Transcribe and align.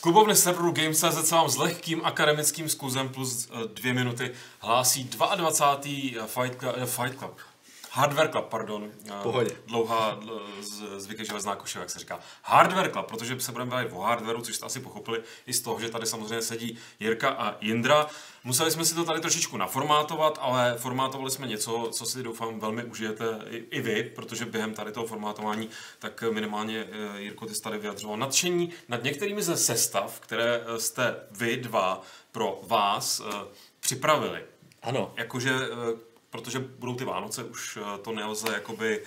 Klubovny 0.00 0.36
serveru 0.36 0.72
Games.cz 0.72 1.28
se 1.28 1.34
vám 1.34 1.48
s 1.48 1.56
lehkým 1.56 2.04
akademickým 2.04 2.68
skuzem 2.68 3.08
plus 3.08 3.48
eh, 3.50 3.68
dvě 3.74 3.94
minuty 3.94 4.30
hlásí 4.60 5.04
22. 5.04 6.26
Fight 6.26 6.58
Club, 6.58 6.74
eh, 6.76 6.86
Fight 6.86 7.18
Club. 7.18 7.38
Hardware 7.92 8.28
Club, 8.30 8.44
pardon. 8.44 8.90
Eh, 9.06 9.12
Pohodě. 9.22 9.50
Dlouhá 9.66 10.16
dl- 10.20 10.40
z- 10.60 11.00
zvyk 11.02 11.18
je 11.18 11.24
železná 11.24 11.56
koše, 11.56 11.78
jak 11.78 11.90
se 11.90 11.98
říká. 11.98 12.20
Hardware 12.42 12.90
Club, 12.92 13.06
protože 13.06 13.40
se 13.40 13.52
budeme 13.52 13.70
bavit 13.70 13.88
o 13.92 14.00
hardwareu, 14.00 14.40
což 14.40 14.56
jste 14.56 14.66
asi 14.66 14.80
pochopili 14.80 15.22
i 15.46 15.52
z 15.52 15.60
toho, 15.60 15.80
že 15.80 15.88
tady 15.88 16.06
samozřejmě 16.06 16.42
sedí 16.42 16.78
Jirka 17.00 17.28
a 17.30 17.56
Jindra. 17.60 18.06
Museli 18.44 18.70
jsme 18.70 18.84
si 18.84 18.94
to 18.94 19.04
tady 19.04 19.20
trošičku 19.20 19.56
naformátovat, 19.56 20.38
ale 20.42 20.74
formátovali 20.78 21.30
jsme 21.30 21.46
něco, 21.46 21.88
co 21.92 22.06
si 22.06 22.22
doufám 22.22 22.60
velmi 22.60 22.84
užijete 22.84 23.38
i, 23.50 23.56
i 23.56 23.80
vy, 23.80 24.02
protože 24.14 24.44
během 24.44 24.74
tady 24.74 24.92
toho 24.92 25.06
formátování 25.06 25.68
tak 25.98 26.22
minimálně 26.30 26.86
eh, 27.16 27.20
Jirko, 27.20 27.46
ty 27.46 27.54
jsi 27.54 27.62
tady 27.62 27.78
vyjadřoval 27.78 28.16
nadšení 28.16 28.70
nad 28.88 29.02
některými 29.02 29.42
ze 29.42 29.56
sestav, 29.56 30.20
které 30.20 30.60
eh, 30.66 30.80
jste 30.80 31.16
vy 31.30 31.56
dva 31.56 32.02
pro 32.32 32.60
vás 32.62 33.20
eh, 33.20 33.32
připravili. 33.80 34.44
Ano. 34.82 35.12
Jakože, 35.16 35.50
eh, 35.50 36.09
protože 36.30 36.58
budou 36.58 36.94
ty 36.94 37.04
Vánoce, 37.04 37.44
už 37.44 37.78
eh, 37.80 37.98
to 37.98 38.12
nelze 38.12 38.52
jakoby 38.52 39.02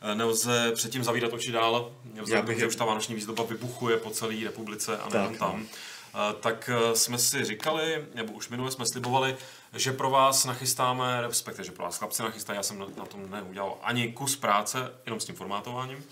eh, 0.00 0.14
nelze 0.14 0.72
předtím 0.74 1.04
zavírat 1.04 1.32
oči 1.32 1.52
dál, 1.52 1.92
vzhledem 2.22 2.46
tomu, 2.46 2.58
že 2.58 2.66
už 2.66 2.76
ta 2.76 2.84
vánoční 2.84 3.14
výzdoba 3.14 3.44
vybuchuje 3.44 3.96
po 3.96 4.10
celé 4.10 4.34
republice 4.44 4.98
a 4.98 5.08
nejenom 5.08 5.30
Tak, 5.32 5.38
tam. 5.38 5.66
Eh, 6.14 6.34
Tak 6.40 6.70
jsme 6.94 7.18
si 7.18 7.44
říkali, 7.44 8.04
nebo 8.14 8.32
už 8.32 8.48
minule 8.48 8.70
jsme 8.70 8.86
slibovali, 8.86 9.36
že 9.72 9.92
pro 9.92 10.10
vás 10.10 10.44
nachystáme, 10.44 11.20
respektive, 11.20 11.64
že 11.64 11.72
pro 11.72 11.84
vás 11.84 11.98
chlapci 11.98 12.22
nachystají, 12.22 12.56
já 12.56 12.62
jsem 12.62 12.78
na, 12.78 12.86
na 12.96 13.06
tom 13.06 13.30
neudělal 13.30 13.78
ani 13.82 14.12
kus 14.12 14.36
práce, 14.36 14.92
jenom 15.06 15.20
s 15.20 15.24
tím 15.24 15.34
formátováním, 15.34 16.04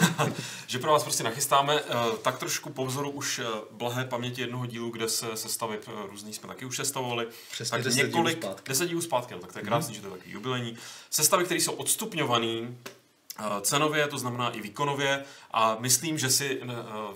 že 0.66 0.78
pro 0.78 0.92
vás 0.92 1.02
prostě 1.02 1.24
nachystáme 1.24 1.80
eh, 1.80 1.94
tak 2.22 2.38
trošku 2.38 2.70
po 2.70 2.86
vzoru 2.86 3.10
už 3.10 3.38
eh, 3.38 3.44
blahé 3.70 4.04
paměti 4.04 4.40
jednoho 4.40 4.66
dílu, 4.66 4.90
kde 4.90 5.08
se 5.08 5.36
sestavy 5.36 5.78
eh, 5.86 5.90
různý 6.10 6.34
jsme 6.34 6.48
taky 6.48 6.64
už 6.64 6.76
sestavovali. 6.76 7.28
Přesně 7.50 7.70
tak 7.70 7.82
10 7.82 7.96
dílů 7.96 8.06
několik, 8.06 8.42
zpátky. 8.42 8.68
10 8.68 8.86
dílů 8.86 9.00
zpátky, 9.00 9.34
no, 9.34 9.40
tak 9.40 9.52
to 9.52 9.58
je 9.58 9.64
krásný, 9.64 9.94
že 9.94 10.00
to 10.00 10.06
je 10.06 10.12
takový 10.12 10.32
jubilejní. 10.32 10.76
Sestavy, 11.10 11.44
které 11.44 11.60
jsou 11.60 11.72
odstupňované 11.72 12.74
cenově, 13.60 14.08
to 14.08 14.18
znamená 14.18 14.50
i 14.50 14.60
výkonově 14.60 15.24
a 15.50 15.76
myslím, 15.80 16.18
že 16.18 16.30
si 16.30 16.60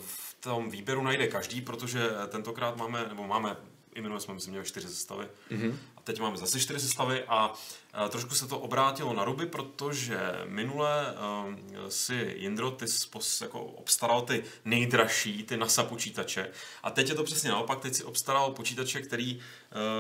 v 0.06 0.34
tom 0.40 0.70
výběru 0.70 1.02
najde 1.02 1.26
každý, 1.26 1.60
protože 1.60 2.10
tentokrát 2.28 2.76
máme, 2.76 3.04
nebo 3.08 3.26
máme 3.26 3.56
i 4.00 4.02
minule 4.02 4.20
jsme 4.20 4.34
myslím 4.34 4.52
měli 4.52 4.66
čtyři 4.66 4.88
sestavy. 4.88 5.28
Mm-hmm. 5.50 5.74
a 5.96 6.00
teď 6.00 6.20
máme 6.20 6.36
zase 6.36 6.60
čtyři 6.60 6.80
sestavy 6.80 7.24
a, 7.24 7.54
a 7.92 8.08
trošku 8.08 8.34
se 8.34 8.46
to 8.46 8.58
obrátilo 8.58 9.12
na 9.12 9.24
ruby, 9.24 9.46
protože 9.46 10.18
minule 10.44 11.14
um, 11.46 11.58
si 11.88 12.34
Jindro, 12.36 12.70
ty 12.70 12.88
jsi 12.88 13.08
pos, 13.08 13.40
jako 13.40 13.64
obstaral 13.64 14.22
ty 14.22 14.44
nejdražší, 14.64 15.42
ty 15.42 15.56
NASA 15.56 15.84
počítače. 15.84 16.50
A 16.82 16.90
teď 16.90 17.08
je 17.08 17.14
to 17.14 17.24
přesně 17.24 17.50
naopak, 17.50 17.80
teď 17.80 17.94
si 17.94 18.04
obstaral 18.04 18.50
počítače, 18.50 19.02
který, 19.02 19.40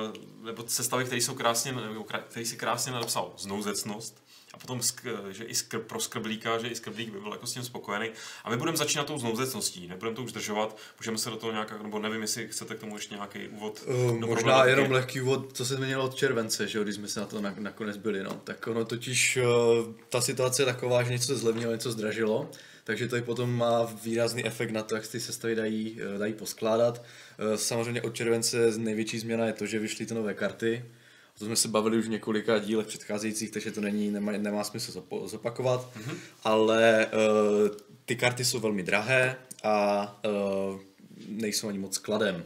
uh, 0.06 0.44
nebo 0.44 0.64
sestavy, 0.66 1.04
které 1.04 1.20
jsou 1.20 1.34
krásně, 1.34 1.74
který 2.28 2.46
si 2.46 2.56
krásně 2.56 2.92
napsal 2.92 3.32
znouzecnost, 3.38 4.22
a 4.54 4.58
potom, 4.58 4.78
sk- 4.78 5.30
že 5.30 5.44
i 5.44 5.52
skr- 5.52 5.82
pro 5.82 6.00
skrblíka, 6.00 6.58
že 6.58 6.68
i 6.68 6.74
skrblík 6.74 7.10
by 7.10 7.20
byl 7.20 7.32
jako 7.32 7.46
s 7.46 7.52
tím 7.52 7.62
spokojený. 7.62 8.10
A 8.44 8.50
my 8.50 8.56
budeme 8.56 8.76
začínat 8.76 9.06
tou 9.06 9.18
znouzecností, 9.18 9.88
nebudeme 9.88 10.16
to 10.16 10.22
už 10.22 10.30
zdržovat, 10.30 10.76
můžeme 11.00 11.18
se 11.18 11.30
do 11.30 11.36
toho 11.36 11.52
nějak, 11.52 11.82
nebo 11.82 11.98
nevím, 11.98 12.22
jestli 12.22 12.48
chcete 12.48 12.74
k 12.74 12.80
tomu 12.80 12.96
ještě 12.96 13.14
nějaký 13.14 13.48
úvod. 13.48 13.82
Uh, 13.86 14.20
možná 14.20 14.64
jenom 14.64 14.90
lehký 14.90 15.20
úvod, 15.20 15.56
co 15.56 15.64
se 15.64 15.74
změnilo 15.74 16.04
od 16.04 16.14
července, 16.14 16.68
že 16.68 16.78
jo, 16.78 16.84
když 16.84 16.94
jsme 16.94 17.08
se 17.08 17.20
na 17.20 17.26
to 17.26 17.40
na, 17.40 17.54
nakonec 17.58 17.96
byli, 17.96 18.22
no. 18.22 18.40
Tak 18.44 18.66
ono 18.66 18.84
totiž, 18.84 19.36
uh, 19.36 19.94
ta 20.08 20.20
situace 20.20 20.62
je 20.62 20.66
taková, 20.66 21.02
že 21.02 21.12
něco 21.12 21.26
se 21.26 21.36
zlevnilo, 21.36 21.72
něco 21.72 21.92
zdražilo, 21.92 22.50
takže 22.84 23.08
to 23.08 23.16
i 23.16 23.22
potom 23.22 23.56
má 23.56 23.84
výrazný 23.84 24.46
efekt 24.46 24.70
na 24.70 24.82
to, 24.82 24.94
jak 24.94 25.04
se 25.04 25.12
ty 25.12 25.20
sestavy 25.20 25.54
dají, 25.54 26.00
eh, 26.14 26.18
dají 26.18 26.32
poskládat. 26.32 27.02
Samozřejmě 27.56 28.02
od 28.02 28.14
července 28.14 28.72
největší 28.76 29.18
změna 29.18 29.46
je 29.46 29.52
to, 29.52 29.66
že 29.66 29.78
vyšly 29.78 30.06
ty 30.06 30.14
nové 30.14 30.34
karty, 30.34 30.84
o 31.36 31.38
tom 31.38 31.48
jsme 31.48 31.56
se 31.56 31.68
bavili 31.68 31.98
už 31.98 32.06
v 32.06 32.10
několika 32.10 32.58
dílech 32.58 32.86
předcházejících, 32.86 33.50
takže 33.50 33.70
to 33.70 33.80
není, 33.80 34.10
nemá, 34.10 34.32
nemá 34.32 34.64
smysl 34.64 35.02
zopakovat, 35.24 35.88
mm-hmm. 35.96 36.16
ale 36.44 37.06
uh, 37.06 37.68
ty 38.04 38.16
karty 38.16 38.44
jsou 38.44 38.60
velmi 38.60 38.82
drahé 38.82 39.36
a 39.64 40.20
uh, 40.70 40.80
nejsou 41.28 41.68
ani 41.68 41.78
moc 41.78 41.94
skladem. 41.94 42.44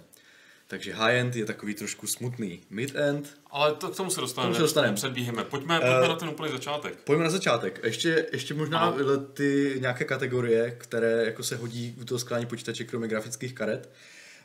Takže 0.67 0.95
high-end 0.95 1.37
je 1.37 1.45
takový 1.45 1.75
trošku 1.75 2.07
smutný. 2.07 2.61
Mid-end, 2.71 3.25
Ale 3.51 3.75
to, 3.75 3.89
k 3.89 3.97
tomu 3.97 4.11
se 4.11 4.21
dostaneme, 4.21 4.49
tomu 4.49 4.57
se 4.57 4.63
dostaneme. 4.63 4.95
předbíháme. 4.95 5.45
Pojďme, 5.45 5.81
pojďme 5.81 6.09
na 6.09 6.17
ten 6.17 6.29
úplný 6.29 6.53
začátek. 6.53 6.97
pojďme 7.05 7.25
na 7.25 7.31
začátek. 7.31 7.81
Ještě, 7.85 8.27
ještě 8.33 8.55
možná 8.55 8.79
Ano. 8.79 9.17
ty 9.19 9.77
nějaké 9.81 10.05
kategorie, 10.05 10.71
které 10.79 11.25
jako 11.25 11.43
se 11.43 11.57
hodí 11.57 11.97
u 12.01 12.05
toho 12.05 12.19
skládání 12.19 12.47
počítače, 12.47 12.85
kromě 12.85 13.09
grafických 13.09 13.55
karet. 13.55 13.91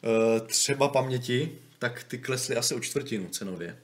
Uh, 0.04 0.48
třeba 0.48 0.88
paměti, 0.88 1.52
tak 1.80 2.04
ty 2.04 2.18
klesly 2.18 2.56
asi 2.56 2.76
o 2.76 2.80
čtvrtinu 2.80 3.28
cenově. 3.28 3.78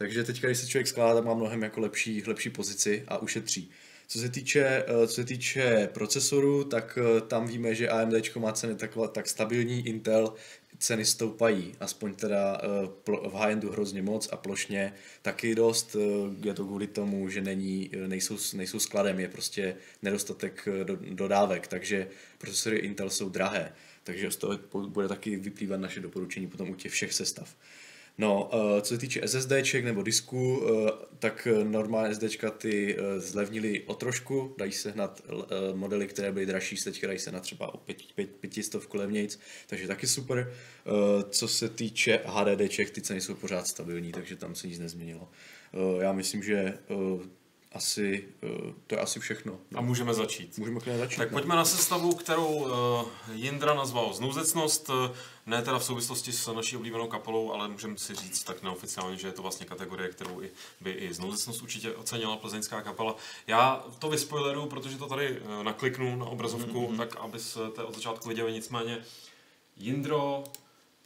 Takže 0.00 0.24
teď, 0.24 0.40
když 0.40 0.58
se 0.58 0.66
člověk 0.66 0.86
skládá, 0.86 1.20
má 1.20 1.34
mnohem 1.34 1.62
jako 1.62 1.80
lepší, 1.80 2.22
lepší 2.26 2.50
pozici 2.50 3.04
a 3.08 3.18
ušetří. 3.18 3.70
Co 4.08 4.18
se 4.18 4.28
týče, 4.28 4.84
eh, 4.86 5.06
co 5.06 5.14
se 5.14 5.24
týče 5.24 5.88
procesoru, 5.92 6.64
tak 6.64 6.98
eh, 6.98 7.20
tam 7.20 7.46
víme, 7.46 7.74
že 7.74 7.88
AMD 7.88 8.36
má 8.36 8.52
ceny 8.52 8.74
takové, 8.74 9.08
tak 9.08 9.28
stabilní, 9.28 9.86
Intel 9.86 10.34
ceny 10.78 11.04
stoupají, 11.04 11.74
aspoň 11.80 12.14
teda 12.14 12.60
eh, 12.62 12.68
v 13.28 13.34
high-endu 13.34 13.70
hrozně 13.70 14.02
moc 14.02 14.28
a 14.32 14.36
plošně 14.36 14.92
taky 15.22 15.54
dost. 15.54 15.96
Je 16.44 16.54
to 16.54 16.64
kvůli 16.64 16.86
tomu, 16.86 17.28
že 17.28 17.40
není, 17.40 17.90
nejsou, 18.06 18.36
nejsou 18.54 18.78
skladem, 18.78 19.20
je 19.20 19.28
prostě 19.28 19.76
nedostatek 20.02 20.68
do, 20.84 20.96
dodávek, 20.96 21.66
takže 21.66 22.08
procesory 22.38 22.76
Intel 22.76 23.10
jsou 23.10 23.28
drahé. 23.28 23.72
Takže 24.04 24.30
z 24.30 24.36
toho 24.36 24.58
bude 24.88 25.08
taky 25.08 25.36
vyplývat 25.36 25.80
naše 25.80 26.00
doporučení 26.00 26.46
potom 26.46 26.70
u 26.70 26.74
těch 26.74 26.92
všech 26.92 27.12
sestav. 27.12 27.56
No, 28.20 28.50
eh, 28.52 28.80
co 28.80 28.94
se 28.94 28.98
týče 28.98 29.20
SSDček 29.28 29.84
nebo 29.84 30.02
disků, 30.02 30.62
eh, 30.62 30.90
tak 31.18 31.46
eh, 31.46 31.64
normálně 31.64 32.14
SSDčka 32.14 32.50
ty 32.50 32.96
zlevnily 33.16 33.82
o 33.86 33.94
trošku, 33.94 34.54
dají 34.58 34.72
se 34.72 34.90
hnat 34.90 35.22
modely, 35.74 36.06
které 36.06 36.32
byly 36.32 36.46
dražší, 36.46 36.76
se 36.76 36.90
teďka 36.90 37.06
dají 37.06 37.18
se 37.18 37.32
na 37.32 37.40
třeba 37.40 37.74
o 37.74 37.76
pět, 37.76 37.96
pět, 38.14 38.30
pětistovku 38.30 38.96
levnějc, 38.96 39.38
takže 39.66 39.88
taky 39.88 40.06
super. 40.06 40.52
Co 41.30 41.48
se 41.48 41.68
týče 41.68 42.20
HDDček, 42.24 42.90
ty 42.90 43.00
ceny 43.00 43.20
jsou 43.20 43.34
pořád 43.34 43.66
stabilní, 43.66 44.12
takže 44.12 44.36
tam 44.36 44.54
se 44.54 44.66
nic 44.66 44.78
nezměnilo. 44.78 45.28
Já 46.00 46.12
myslím, 46.12 46.42
že 46.42 46.78
asi, 47.72 48.24
to 48.86 48.94
je 48.94 49.00
asi 49.00 49.20
všechno. 49.20 49.58
A 49.74 49.80
můžeme 49.80 50.14
začít. 50.14 50.58
Můžeme 50.58 50.80
začít. 50.98 51.16
Tak 51.16 51.30
no. 51.30 51.34
pojďme 51.34 51.56
na 51.56 51.64
sestavu, 51.64 52.14
kterou 52.14 52.66
Jindra 53.32 53.74
nazval 53.74 54.14
Znouzecnost, 54.14 54.90
ne 55.46 55.62
teda 55.62 55.78
v 55.78 55.84
souvislosti 55.84 56.32
s 56.32 56.52
naší 56.52 56.76
oblíbenou 56.76 57.06
kapelou, 57.06 57.52
ale 57.52 57.68
můžeme 57.68 57.98
si 57.98 58.14
říct 58.14 58.44
tak 58.44 58.62
neoficiálně, 58.62 59.16
že 59.16 59.28
je 59.28 59.32
to 59.32 59.42
vlastně 59.42 59.66
kategorie, 59.66 60.08
kterou 60.08 60.42
i, 60.42 60.50
by 60.80 60.90
i 60.90 61.14
Znouzecnost 61.14 61.62
určitě 61.62 61.94
ocenila 61.94 62.36
plzeňská 62.36 62.82
kapela. 62.82 63.16
Já 63.46 63.84
to 63.98 64.08
vyspoileruju, 64.08 64.66
protože 64.66 64.98
to 64.98 65.06
tady 65.06 65.40
uh, 65.40 65.62
nakliknu 65.62 66.16
na 66.16 66.26
obrazovku, 66.26 66.88
mm-hmm. 66.88 66.96
tak 66.96 67.16
abyste 67.16 67.84
od 67.84 67.94
začátku 67.94 68.28
viděli 68.28 68.52
nicméně. 68.52 69.04
Jindro, 69.76 70.44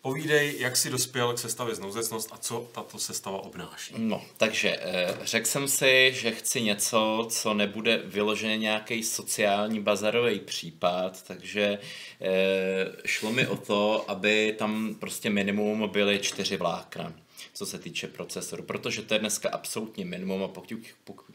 povídej, 0.04 0.54
jak 0.58 0.76
jsi 0.76 0.90
dospěl 0.90 1.32
k 1.32 1.38
sestavě 1.38 1.74
Znouzecnost 1.74 2.28
a 2.32 2.36
co 2.36 2.68
tato 2.72 2.98
sestava 2.98 3.38
obnáší. 3.38 3.94
No, 3.96 4.24
takže 4.36 4.76
eh, 4.80 5.18
řekl 5.22 5.46
jsem 5.46 5.68
si, 5.68 6.12
že 6.14 6.30
chci 6.30 6.62
něco, 6.62 7.26
co 7.30 7.54
nebude 7.54 8.02
vyloženě 8.04 8.58
nějaký 8.58 9.02
sociální 9.02 9.80
bazarový 9.80 10.40
případ, 10.40 11.22
takže 11.22 11.78
eh, 12.20 12.92
šlo 13.04 13.32
mi 13.32 13.46
o 13.46 13.56
to, 13.56 14.10
aby 14.10 14.54
tam 14.58 14.94
prostě 15.00 15.30
minimum 15.30 15.88
byly 15.88 16.18
čtyři 16.18 16.56
vlákna, 16.56 17.12
co 17.54 17.66
se 17.66 17.78
týče 17.78 18.08
procesoru, 18.08 18.62
protože 18.62 19.02
to 19.02 19.14
je 19.14 19.20
dneska 19.20 19.50
absolutně 19.52 20.04
minimum 20.04 20.42
a 20.42 20.48
pokud, 20.48 20.80
pokud 21.04 21.34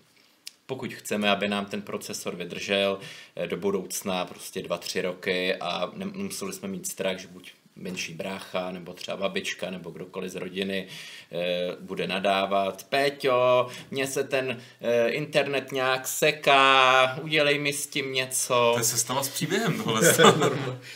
pokud 0.65 0.93
chceme, 0.93 1.29
aby 1.29 1.47
nám 1.47 1.65
ten 1.65 1.81
procesor 1.81 2.35
vydržel 2.35 2.99
eh, 3.35 3.47
do 3.47 3.57
budoucna 3.57 4.25
prostě 4.25 4.61
2-3 4.61 5.01
roky 5.01 5.55
a 5.55 5.91
nemuseli 5.95 6.53
jsme 6.53 6.67
mít 6.67 6.87
strach, 6.87 7.17
že 7.17 7.27
buď 7.27 7.53
menší 7.79 8.13
brácha, 8.13 8.71
nebo 8.71 8.93
třeba 8.93 9.17
babička, 9.17 9.69
nebo 9.69 9.89
kdokoliv 9.89 10.31
z 10.31 10.35
rodiny 10.35 10.87
e, 11.31 11.75
bude 11.79 12.07
nadávat. 12.07 12.83
Péťo, 12.83 13.67
mně 13.91 14.07
se 14.07 14.23
ten 14.23 14.61
e, 14.81 15.09
internet 15.09 15.71
nějak 15.71 16.07
seká, 16.07 17.19
udělej 17.21 17.59
mi 17.59 17.73
s 17.73 17.87
tím 17.87 18.13
něco. 18.13 18.71
To 18.73 18.79
je 18.79 18.83
sestava 18.83 19.23
s 19.23 19.29
příběhem 19.29 19.83
tohle. 19.83 20.01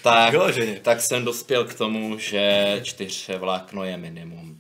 Tak, 0.03 0.35
tak 0.81 1.01
jsem 1.01 1.25
dospěl 1.25 1.65
k 1.65 1.74
tomu, 1.74 2.18
že 2.18 2.80
čtyř 2.83 3.29
vlákno 3.38 3.83
je 3.83 3.97
minimum. 3.97 4.59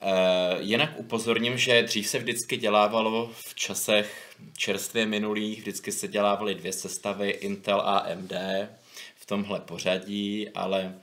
E, 0.00 0.62
jinak 0.62 0.90
upozorním, 0.96 1.58
že 1.58 1.82
dřív 1.82 2.08
se 2.08 2.18
vždycky 2.18 2.56
dělávalo 2.56 3.30
v 3.34 3.54
časech 3.54 4.30
čerstvě 4.56 5.06
minulých, 5.06 5.58
vždycky 5.58 5.92
se 5.92 6.08
dělávaly 6.08 6.54
dvě 6.54 6.72
sestavy 6.72 7.30
Intel 7.30 7.80
a 7.80 7.98
AMD 7.98 8.32
v 9.16 9.26
tomhle 9.26 9.60
pořadí, 9.60 10.48
ale 10.54 10.94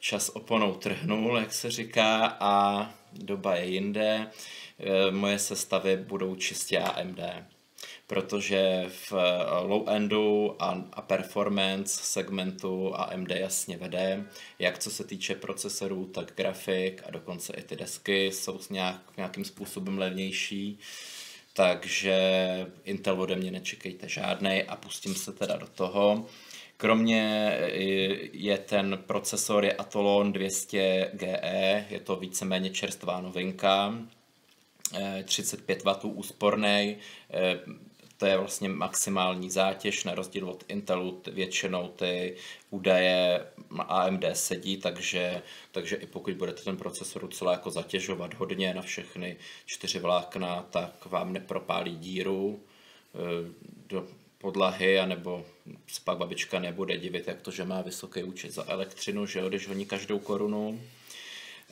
čas 0.00 0.28
oponou 0.28 0.74
trhnul, 0.74 1.36
jak 1.38 1.52
se 1.52 1.70
říká, 1.70 2.36
a 2.40 2.84
doba 3.12 3.56
je 3.56 3.66
jinde. 3.66 4.26
E, 4.78 5.10
moje 5.10 5.38
sestavy 5.38 5.96
budou 5.96 6.36
čistě 6.36 6.78
AMD. 6.78 7.20
protože 8.06 8.84
v 8.88 9.12
eh, 9.12 9.16
low-endu 9.66 10.56
a, 10.58 10.84
a 10.92 11.02
performance 11.02 12.00
segmentu 12.02 12.94
AMD 12.94 13.30
jasně 13.30 13.76
vede, 13.76 14.24
jak 14.58 14.78
co 14.78 14.90
se 14.90 15.04
týče 15.04 15.34
procesorů, 15.34 16.06
tak 16.06 16.32
grafik 16.36 17.02
a 17.06 17.10
dokonce 17.10 17.52
i 17.52 17.62
ty 17.62 17.76
desky 17.76 18.26
jsou 18.26 18.60
nějak, 18.70 19.16
nějakým 19.16 19.44
způsobem 19.44 19.98
levnější. 19.98 20.78
Takže 21.52 22.16
Intel 22.84 23.20
ode 23.20 23.36
mě 23.36 23.50
nečekejte 23.50 24.08
žádnej 24.08 24.64
a 24.68 24.76
pustím 24.76 25.14
se 25.14 25.32
teda 25.32 25.56
do 25.56 25.66
toho. 25.66 26.26
Kromě 26.80 27.50
eh, 27.52 27.70
je 28.32 28.58
ten 28.58 28.98
procesor 29.06 29.64
je 29.64 29.72
Athlon 29.72 30.32
200 30.32 31.10
GE, 31.14 31.86
je 31.90 32.00
to 32.00 32.16
víceméně 32.16 32.70
čerstvá 32.70 33.20
novinka, 33.20 33.94
35 35.24 35.84
W 35.84 36.04
úsporný, 36.04 36.96
to 38.18 38.26
je 38.26 38.38
vlastně 38.38 38.68
maximální 38.68 39.50
zátěž, 39.50 40.04
na 40.04 40.14
rozdíl 40.14 40.50
od 40.50 40.64
Intelu 40.68 41.22
většinou 41.32 41.88
ty 41.88 42.36
údaje 42.70 43.46
AMD 43.78 44.24
sedí, 44.32 44.76
takže, 44.76 45.42
takže 45.72 45.96
i 45.96 46.06
pokud 46.06 46.34
budete 46.34 46.62
ten 46.62 46.76
procesor 46.76 47.22
docela 47.22 47.52
jako 47.52 47.70
zatěžovat 47.70 48.34
hodně 48.34 48.74
na 48.74 48.82
všechny 48.82 49.36
čtyři 49.66 49.98
vlákna, 49.98 50.66
tak 50.70 51.06
vám 51.06 51.32
nepropálí 51.32 51.96
díru 51.96 52.60
eh, 53.14 53.18
do 53.88 54.06
podlahy, 54.38 54.98
anebo 54.98 55.44
se 55.86 56.00
pak 56.04 56.18
babička 56.18 56.58
nebude 56.58 56.98
divit, 56.98 57.28
jak 57.28 57.42
to, 57.42 57.50
že 57.50 57.64
má 57.64 57.82
vysoký 57.82 58.22
účet 58.22 58.50
za 58.50 58.64
elektřinu, 58.68 59.26
že 59.26 59.38
jo, 59.38 59.48
když 59.48 59.68
honí 59.68 59.86
každou 59.86 60.18
korunu. 60.18 60.80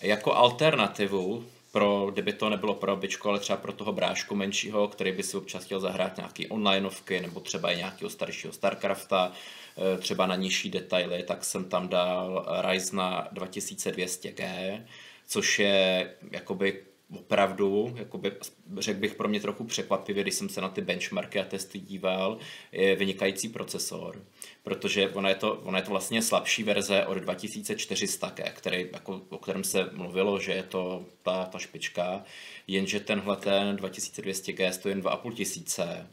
Jako 0.03 0.35
alternativu 0.35 1.45
pro, 1.73 2.11
kdyby 2.13 2.33
to 2.33 2.49
nebylo 2.51 2.75
pro 2.75 2.97
babičku, 2.97 3.29
ale 3.29 3.41
třeba 3.41 3.57
pro 3.57 3.73
toho 3.73 3.93
brášku 3.93 4.35
menšího, 4.35 4.89
který 4.89 5.13
by 5.13 5.23
si 5.23 5.37
občas 5.37 5.65
chtěl 5.65 5.81
zahrát 5.81 6.17
nějaký 6.17 6.47
onlineovky 6.47 7.21
nebo 7.21 7.41
třeba 7.41 7.71
i 7.73 7.77
nějakého 7.77 8.11
staršího 8.11 8.53
Starcrafta, 8.53 9.33
eh, 9.33 9.99
třeba 9.99 10.27
na 10.27 10.37
nižší 10.37 10.71
detaily, 10.71 11.23
tak 11.23 11.45
jsem 11.45 11.65
tam 11.65 11.89
dal 11.89 12.47
Ryzen 12.71 13.01
2200G, 13.33 14.83
což 15.27 15.59
je 15.59 16.11
jakoby 16.31 16.83
opravdu, 17.15 17.95
jakoby, 17.97 18.33
řekl 18.79 19.01
bych 19.01 19.15
pro 19.15 19.29
mě 19.29 19.41
trochu 19.41 19.65
překvapivě, 19.65 20.23
když 20.23 20.35
jsem 20.35 20.49
se 20.49 20.61
na 20.61 20.69
ty 20.69 20.81
benchmarky 20.81 21.41
a 21.41 21.45
testy 21.45 21.79
díval, 21.79 22.39
je 22.73 22.97
vynikající 22.97 23.49
procesor, 23.49 24.25
protože 24.63 25.09
ona 25.09 25.29
je 25.29 25.35
to, 25.35 25.55
ona 25.55 25.79
je 25.79 25.85
to 25.85 25.91
vlastně 25.91 26.23
slabší 26.23 26.63
verze 26.63 27.07
od 27.07 27.15
2400, 27.15 28.31
který, 28.31 28.87
jako, 28.93 29.23
o 29.29 29.39
kterém 29.39 29.65
se 29.65 29.91
mluvilo, 29.93 30.41
že 30.41 30.53
je 30.53 30.63
to 30.63 31.05
ta, 31.23 31.45
ta 31.45 31.59
špička, 31.59 32.25
jenže 32.67 33.01
tenhle 33.01 33.37
ten 33.37 33.77
2200G 33.77 34.71
stojí 34.71 34.93
jen 34.93 35.01
2500 35.01 36.07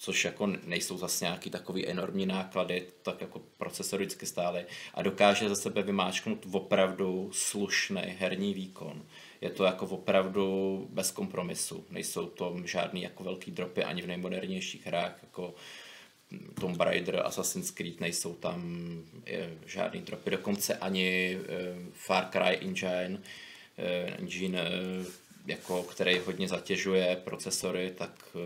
což 0.00 0.24
jako 0.24 0.46
nejsou 0.46 0.98
zase 0.98 1.24
nějaký 1.24 1.50
takový 1.50 1.86
enormní 1.86 2.26
náklady, 2.26 2.86
tak 3.02 3.20
jako 3.20 3.42
procesor 3.56 4.00
vždycky 4.00 4.26
stály 4.26 4.66
a 4.94 5.02
dokáže 5.02 5.48
za 5.48 5.54
sebe 5.54 5.82
vymáčknout 5.82 6.46
opravdu 6.52 7.30
slušný 7.32 8.02
herní 8.18 8.54
výkon 8.54 9.02
je 9.40 9.50
to 9.50 9.64
jako 9.64 9.86
opravdu 9.86 10.86
bez 10.90 11.10
kompromisu. 11.10 11.84
Nejsou 11.90 12.26
to 12.26 12.56
žádný 12.64 13.02
jako 13.02 13.24
velký 13.24 13.50
dropy 13.50 13.84
ani 13.84 14.02
v 14.02 14.06
nejmodernějších 14.06 14.86
hrách, 14.86 15.18
jako 15.22 15.54
Tomb 16.60 16.80
Raider, 16.80 17.22
Assassin's 17.24 17.70
Creed, 17.70 18.00
nejsou 18.00 18.34
tam 18.34 18.88
žádný 19.66 20.00
dropy, 20.00 20.30
dokonce 20.30 20.76
ani 20.76 21.38
eh, 21.38 21.46
Far 21.92 22.28
Cry 22.30 22.58
Engine, 22.60 23.18
eh, 23.78 24.14
engine 24.18 24.60
eh, 24.60 25.04
jako, 25.46 25.82
který 25.82 26.18
hodně 26.18 26.48
zatěžuje 26.48 27.16
procesory, 27.24 27.94
tak 27.98 28.36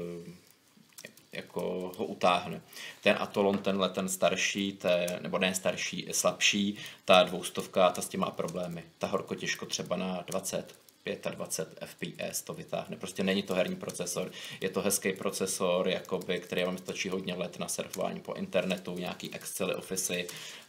jako 1.32 1.92
ho 1.96 2.04
utáhne. 2.04 2.62
Ten 3.02 3.16
Atolon, 3.20 3.58
tenhle 3.58 3.88
ten 3.88 4.08
starší, 4.08 4.72
te, 4.72 5.18
nebo 5.22 5.38
ne 5.38 5.54
starší, 5.54 6.08
slabší, 6.12 6.76
ta 7.04 7.22
dvoustovka, 7.22 7.90
ta 7.90 8.02
s 8.02 8.08
tím 8.08 8.20
má 8.20 8.30
problémy. 8.30 8.84
Ta 8.98 9.06
horko 9.06 9.34
těžko 9.34 9.66
třeba 9.66 9.96
na 9.96 10.24
20 10.26 10.81
25 11.04 11.88
fps 11.88 12.43
to 12.43 12.54
vytáhne. 12.54 12.96
Prostě 12.96 13.22
není 13.25 13.43
to 13.43 13.54
herní 13.54 13.76
procesor, 13.76 14.31
je 14.60 14.69
to 14.69 14.82
hezký 14.82 15.12
procesor, 15.12 15.88
jakoby, 15.88 16.40
který 16.40 16.64
vám 16.64 16.78
stačí 16.78 17.08
hodně 17.08 17.34
let 17.34 17.58
na 17.58 17.69
surfování 17.69 18.20
po 18.20 18.34
internetu, 18.34 18.94
nějaký 18.99 19.34
Excel, 19.34 19.75
Office, 19.78 20.25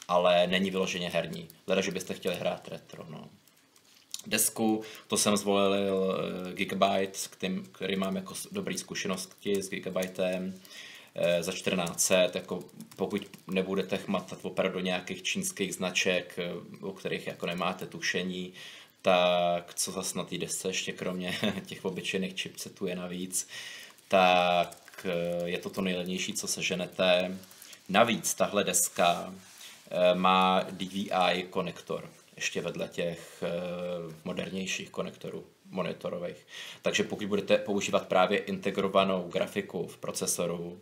ale 0.07 0.47
není 0.47 0.71
vyloženě 0.71 1.09
herní. 1.09 1.47
Leda, 1.67 1.81
že 1.81 1.91
byste 1.91 2.13
chtěli 2.13 2.35
hrát 2.35 2.67
retro. 2.67 3.05
No. 3.09 3.29
Desku, 4.27 4.83
to 5.07 5.17
jsem 5.17 5.37
zvolil 5.37 6.17
eh, 6.49 6.53
Gigabyte, 6.53 7.19
který, 7.29 7.63
který 7.71 7.95
mám 7.95 8.15
jako 8.15 8.33
dobrý 8.51 8.77
zkušenosti 8.77 9.63
s 9.63 9.69
Gigabytem 9.69 10.59
eh, 11.15 11.43
za 11.43 11.51
1400, 11.51 12.15
jako 12.33 12.63
pokud 12.95 13.27
nebudete 13.47 13.97
chmatat 13.97 14.39
opravdu 14.41 14.79
nějakých 14.79 15.23
čínských 15.23 15.73
značek, 15.73 16.39
eh, 16.39 16.51
o 16.81 16.91
kterých 16.91 17.27
jako 17.27 17.45
nemáte 17.45 17.85
tušení, 17.85 18.53
tak 19.03 19.73
co 19.73 19.91
zase 19.91 20.17
na 20.17 20.23
té 20.23 20.37
desce 20.37 20.67
ještě 20.67 20.91
kromě 20.91 21.37
těch 21.65 21.85
obyčejných 21.85 22.41
chipsetů 22.41 22.85
je 22.87 22.95
navíc, 22.95 23.47
tak 24.07 25.05
eh, 25.05 25.49
je 25.49 25.57
to 25.57 25.69
to 25.69 25.81
nejlevnější, 25.81 26.33
co 26.33 26.47
se 26.47 26.61
ženete. 26.61 27.37
Navíc 27.89 28.33
tahle 28.33 28.63
deska 28.63 29.33
eh, 29.91 30.15
má 30.15 30.65
DVI 30.71 31.47
konektor, 31.49 32.09
ještě 32.35 32.61
vedle 32.61 32.87
těch 32.87 33.43
eh, 33.43 34.13
modernějších 34.23 34.89
konektorů 34.89 35.43
monitorových. 35.69 36.47
Takže 36.81 37.03
pokud 37.03 37.27
budete 37.27 37.57
používat 37.57 38.07
právě 38.07 38.37
integrovanou 38.37 39.29
grafiku 39.33 39.87
v 39.87 39.97
procesoru 39.97 40.81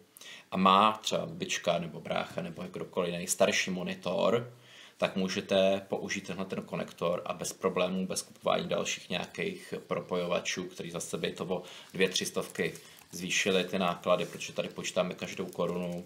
a 0.51 0.57
má 0.57 0.99
třeba 1.01 1.25
byčka 1.25 1.79
nebo 1.79 1.99
brácha 1.99 2.41
nebo 2.41 2.63
kdokoliv 2.71 3.13
jiný 3.13 3.27
starší 3.27 3.71
monitor, 3.71 4.53
tak 5.01 5.15
můžete 5.15 5.81
použít 5.87 6.27
tenhle 6.27 6.45
ten 6.45 6.61
konektor 6.61 7.21
a 7.25 7.33
bez 7.33 7.53
problémů, 7.53 8.07
bez 8.07 8.21
kupování 8.21 8.67
dalších 8.67 9.09
nějakých 9.09 9.73
propojovačů, 9.87 10.63
který 10.63 10.91
zase 10.91 11.17
by 11.17 11.31
to 11.31 11.45
o 11.45 11.63
dvě, 11.93 12.09
tři 12.09 12.25
stovky 12.25 12.73
zvýšily 13.11 13.63
ty 13.63 13.79
náklady, 13.79 14.25
protože 14.25 14.53
tady 14.53 14.69
počítáme 14.69 15.13
každou 15.13 15.45
korunu 15.45 16.05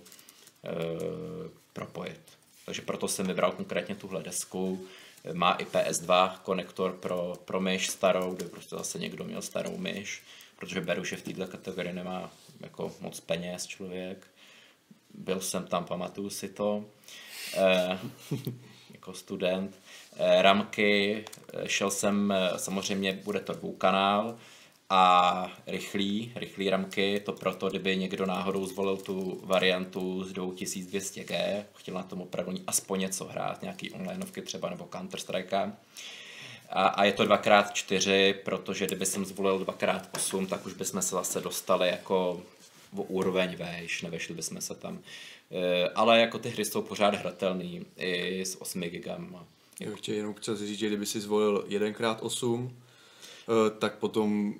e, 0.63 0.69
propojit. 1.73 2.21
Takže 2.65 2.81
proto 2.81 3.07
jsem 3.07 3.27
vybral 3.27 3.51
konkrétně 3.51 3.95
tuhle 3.95 4.23
desku. 4.23 4.87
Má 5.33 5.53
i 5.53 5.65
PS2 5.65 6.39
konektor 6.43 6.91
pro, 6.93 7.33
pro 7.45 7.59
myš 7.59 7.87
starou, 7.87 8.35
kde 8.35 8.45
prostě 8.45 8.75
zase 8.75 8.99
někdo 8.99 9.23
měl 9.23 9.41
starou 9.41 9.77
myš, 9.77 10.23
protože 10.59 10.81
beru, 10.81 11.03
že 11.03 11.15
v 11.15 11.21
této 11.21 11.47
kategorii 11.47 11.93
nemá 11.93 12.31
jako 12.59 12.93
moc 13.01 13.19
peněz 13.19 13.65
člověk. 13.65 14.27
Byl 15.13 15.41
jsem 15.41 15.67
tam, 15.67 15.85
pamatuju 15.85 16.29
si 16.29 16.49
to. 16.49 16.85
E, 17.57 17.99
jako 19.05 19.17
student. 19.17 19.75
Eh, 20.17 20.41
ramky, 20.41 21.25
eh, 21.53 21.69
šel 21.69 21.91
jsem, 21.91 22.31
eh, 22.31 22.59
samozřejmě 22.59 23.21
bude 23.23 23.39
to 23.39 23.53
dvoukanál 23.53 24.37
a 24.89 25.51
rychlý, 25.67 26.31
rychlý 26.35 26.69
ramky, 26.69 27.19
to 27.25 27.31
proto, 27.31 27.69
kdyby 27.69 27.97
někdo 27.97 28.25
náhodou 28.25 28.65
zvolil 28.65 28.97
tu 28.97 29.41
variantu 29.43 30.23
z 30.23 30.33
2200G, 30.33 31.65
chtěl 31.75 31.95
na 31.95 32.03
tom 32.03 32.21
opravdu 32.21 32.53
aspoň 32.67 32.99
něco 32.99 33.25
hrát, 33.25 33.61
nějaký 33.61 33.91
onlineovky 33.91 34.41
třeba 34.41 34.69
nebo 34.69 34.85
Counter-Strike. 34.85 35.71
A, 36.69 36.87
a 36.87 37.03
je 37.03 37.11
to 37.11 37.23
2x4, 37.25 38.33
protože 38.33 38.85
kdyby 38.85 39.05
jsem 39.05 39.25
zvolil 39.25 39.59
2x8, 39.59 40.47
tak 40.47 40.65
už 40.65 40.73
bychom 40.73 41.01
se 41.01 41.15
zase 41.15 41.41
dostali 41.41 41.87
jako 41.87 42.41
o 42.97 43.03
úroveň 43.03 43.55
vejš, 43.55 44.01
nevešli 44.01 44.35
bychom 44.35 44.61
se 44.61 44.75
tam. 44.75 44.99
Eh, 45.51 45.89
ale 45.95 46.19
jako 46.19 46.39
ty 46.39 46.49
hry 46.49 46.65
jsou 46.65 46.81
pořád 46.81 47.15
hratelný 47.15 47.85
i 47.97 48.41
s 48.41 48.61
8 48.61 48.81
gigama. 48.81 49.45
Já 49.79 49.89
ještě 49.91 50.13
jenom 50.13 50.33
chci 50.33 50.55
říct, 50.55 50.79
že 50.79 50.87
kdyby 50.87 51.05
si 51.05 51.19
zvolil 51.21 51.65
1x8, 51.67 52.69
eh, 52.69 53.69
tak 53.79 53.95
potom 53.97 54.53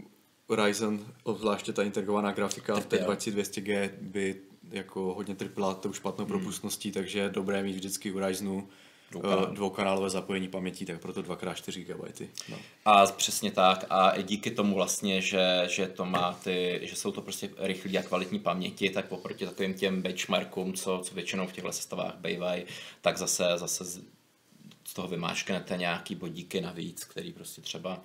Ryzen, 0.49 1.05
obzvláště 1.23 1.73
ta 1.73 1.83
integrovaná 1.83 2.31
grafika 2.31 2.79
v 2.79 2.85
té 2.85 2.97
2200G 2.97 3.89
by 4.01 4.35
jako 4.71 5.13
hodně 5.13 5.35
trpěla 5.35 5.73
tou 5.73 5.93
špatnou 5.93 6.25
hmm. 6.25 6.31
propustností, 6.31 6.91
takže 6.91 7.19
je 7.19 7.29
dobré 7.29 7.63
mít 7.63 7.75
vždycky 7.75 8.11
u 8.11 8.19
Ryzenu 8.19 8.67
Dvoukanál. 9.11 9.47
Eh, 9.51 9.55
dvoukanálové 9.55 10.09
zapojení 10.09 10.47
paměti, 10.47 10.85
tak 10.85 11.01
proto 11.01 11.21
2x4 11.21 11.83
GB. 11.83 12.29
No. 12.49 12.57
A 12.85 13.05
přesně 13.05 13.51
tak. 13.51 13.85
A 13.89 14.21
díky 14.21 14.51
tomu 14.51 14.75
vlastně, 14.75 15.21
že, 15.21 15.63
že 15.67 15.87
to 15.87 16.05
má 16.05 16.33
ty, 16.33 16.79
že 16.83 16.95
jsou 16.95 17.11
to 17.11 17.21
prostě 17.21 17.49
rychlé 17.57 17.99
a 17.99 18.03
kvalitní 18.03 18.39
paměti, 18.39 18.89
tak 18.89 19.05
poproti 19.05 19.45
takovým 19.45 19.73
těm 19.73 20.01
benchmarkům, 20.01 20.73
co, 20.73 21.01
co 21.03 21.15
většinou 21.15 21.47
v 21.47 21.53
těchto 21.53 21.71
sestavách 21.71 22.15
bývají, 22.15 22.63
tak 23.01 23.17
zase, 23.17 23.43
zase 23.55 23.85
z 24.85 24.93
toho 24.93 25.07
vymášknete 25.07 25.77
nějaký 25.77 26.15
bodíky 26.15 26.61
navíc, 26.61 27.03
který 27.03 27.33
prostě 27.33 27.61
třeba 27.61 28.01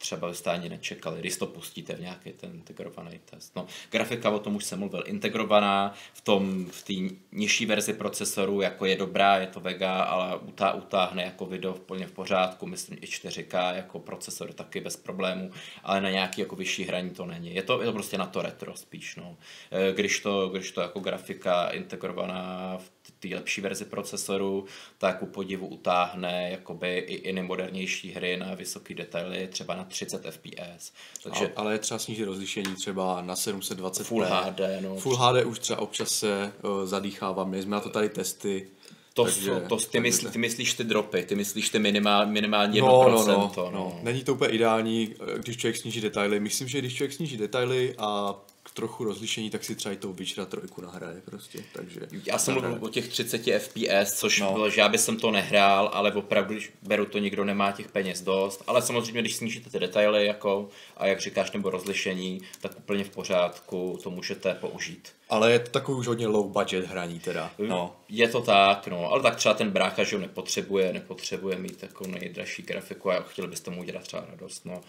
třeba 0.00 0.28
byste 0.28 0.50
ani 0.50 0.68
nečekali, 0.68 1.20
když 1.20 1.36
to 1.36 1.46
pustíte 1.46 1.94
v 1.94 2.00
nějaký 2.00 2.32
ten 2.32 2.50
integrovaný 2.54 3.20
test. 3.24 3.56
No, 3.56 3.66
grafika, 3.90 4.30
o 4.30 4.38
tom 4.38 4.56
už 4.56 4.64
jsem 4.64 4.78
mluvil, 4.78 5.02
integrovaná 5.06 5.94
v 6.12 6.20
tom, 6.20 6.66
v 6.70 6.82
té 6.82 7.16
nižší 7.32 7.66
verzi 7.66 7.92
procesoru, 7.92 8.60
jako 8.60 8.86
je 8.86 8.96
dobrá, 8.96 9.36
je 9.36 9.46
to 9.46 9.60
Vega, 9.60 10.02
ale 10.02 10.36
utá, 10.36 10.72
utáhne 10.72 11.22
jako 11.22 11.46
video 11.46 11.74
plně 11.74 12.06
v 12.06 12.12
pořádku, 12.12 12.66
myslím 12.66 12.98
i 13.00 13.06
4K 13.06 13.74
jako 13.74 13.98
procesor 13.98 14.52
taky 14.52 14.80
bez 14.80 14.96
problémů, 14.96 15.50
ale 15.84 16.00
na 16.00 16.10
nějaký 16.10 16.40
jako 16.40 16.56
vyšší 16.56 16.84
hraní 16.84 17.10
to 17.10 17.26
není. 17.26 17.54
Je 17.54 17.62
to, 17.62 17.80
je 17.80 17.86
to 17.86 17.92
prostě 17.92 18.18
na 18.18 18.26
to 18.26 18.42
retro 18.42 18.76
spíš, 18.76 19.16
no. 19.16 19.36
Eh, 19.70 19.92
když 19.92 20.20
to, 20.20 20.48
když 20.48 20.70
to 20.70 20.80
jako 20.80 21.00
grafika 21.00 21.68
integrovaná 21.68 22.78
v 22.78 22.90
té 23.20 23.28
lepší 23.34 23.60
verzi 23.60 23.84
procesoru, 23.84 24.64
tak 24.98 25.18
ku 25.18 25.26
podivu 25.26 25.66
utáhne 25.66 26.48
jakoby 26.50 26.98
i, 26.98 27.14
i 27.14 27.32
nejmodernější 27.32 28.10
hry 28.10 28.36
na 28.36 28.54
vysoké 28.54 28.94
detaily, 28.94 29.48
třeba 29.48 29.74
na 29.74 29.84
30 29.84 30.22
fps. 30.30 30.92
Takže, 31.22 31.44
ale, 31.44 31.52
ale 31.56 31.72
je 31.72 31.78
třeba 31.78 31.98
snížit 31.98 32.24
rozlišení 32.24 32.74
třeba 32.74 33.22
na 33.22 33.34
720p. 33.34 34.02
Full 34.02 34.24
HD, 34.24 34.60
no. 34.80 34.96
Full 34.96 35.16
HD 35.16 35.44
už 35.44 35.58
třeba 35.58 35.80
občas 35.80 36.08
se 36.08 36.52
uh, 36.62 36.86
zadýchává, 36.86 37.44
my 37.44 37.62
jsme 37.62 37.70
na 37.70 37.80
to 37.80 37.88
tady 37.88 38.08
testy. 38.08 38.68
To, 39.14 39.24
takže, 39.24 39.50
to, 39.68 39.76
ty, 39.76 39.84
takže... 39.84 40.00
myslí, 40.00 40.30
ty 40.30 40.38
myslíš 40.38 40.74
ty 40.74 40.84
dropy, 40.84 41.22
ty 41.22 41.34
myslíš 41.34 41.68
ty 41.68 41.78
minimál, 41.78 42.26
minimální 42.26 42.82
1%. 42.82 42.86
No, 42.86 43.08
no, 43.08 43.26
no, 43.26 43.52
no. 43.56 43.70
no. 43.72 44.00
Není 44.02 44.24
to 44.24 44.32
úplně 44.32 44.50
ideální, 44.50 45.14
eh, 45.20 45.38
když 45.38 45.56
člověk 45.56 45.76
sníží 45.76 46.00
detaily. 46.00 46.40
Myslím, 46.40 46.68
že 46.68 46.78
když 46.78 46.94
člověk 46.94 47.12
sníží 47.12 47.36
detaily 47.36 47.94
a 47.98 48.34
trochu 48.74 49.04
rozlišení, 49.04 49.50
tak 49.50 49.64
si 49.64 49.74
třeba 49.74 49.92
i 49.92 49.96
tou 49.96 50.12
Witchera 50.12 50.46
trojku 50.46 50.80
nahraje 50.80 51.22
prostě, 51.24 51.64
takže... 51.72 52.00
Já 52.26 52.38
jsem 52.38 52.54
mluvil 52.54 52.78
o 52.80 52.88
těch 52.88 53.08
30 53.08 53.42
FPS, 53.58 54.18
což 54.18 54.40
no. 54.40 54.52
bylo, 54.52 54.70
že 54.70 54.80
já 54.80 54.88
bych 54.88 55.00
jsem 55.00 55.16
to 55.16 55.30
nehrál, 55.30 55.90
ale 55.92 56.12
opravdu, 56.12 56.54
když 56.54 56.72
beru 56.82 57.06
to, 57.06 57.18
nikdo 57.18 57.44
nemá 57.44 57.72
těch 57.72 57.88
peněz 57.88 58.20
dost, 58.20 58.62
ale 58.66 58.82
samozřejmě, 58.82 59.20
když 59.20 59.36
snížíte 59.36 59.70
ty 59.70 59.78
detaily, 59.78 60.26
jako, 60.26 60.68
a 60.96 61.06
jak 61.06 61.20
říkáš, 61.20 61.52
nebo 61.52 61.70
rozlišení, 61.70 62.40
tak 62.60 62.78
úplně 62.78 63.04
v 63.04 63.10
pořádku 63.10 63.98
to 64.02 64.10
můžete 64.10 64.54
použít. 64.54 65.08
Ale 65.30 65.52
je 65.52 65.58
to 65.58 65.70
takový 65.70 65.98
už 65.98 66.06
hodně 66.06 66.26
low 66.26 66.52
budget 66.52 66.86
hraní 66.86 67.20
teda. 67.20 67.52
No. 67.58 67.96
Je 68.08 68.28
to 68.28 68.40
tak, 68.40 68.86
no, 68.86 69.10
ale 69.10 69.22
tak 69.22 69.36
třeba 69.36 69.54
ten 69.54 69.70
brácha, 69.70 70.04
že 70.04 70.16
ho 70.16 70.22
nepotřebuje, 70.22 70.92
nepotřebuje 70.92 71.58
mít 71.58 71.76
takovou 71.76 72.10
nejdražší 72.10 72.62
grafiku 72.62 73.10
a 73.10 73.20
chtěli 73.20 73.48
byste 73.48 73.70
mu 73.70 73.80
udělat 73.80 74.02
třeba 74.02 74.24
radost, 74.30 74.64
no. 74.64 74.80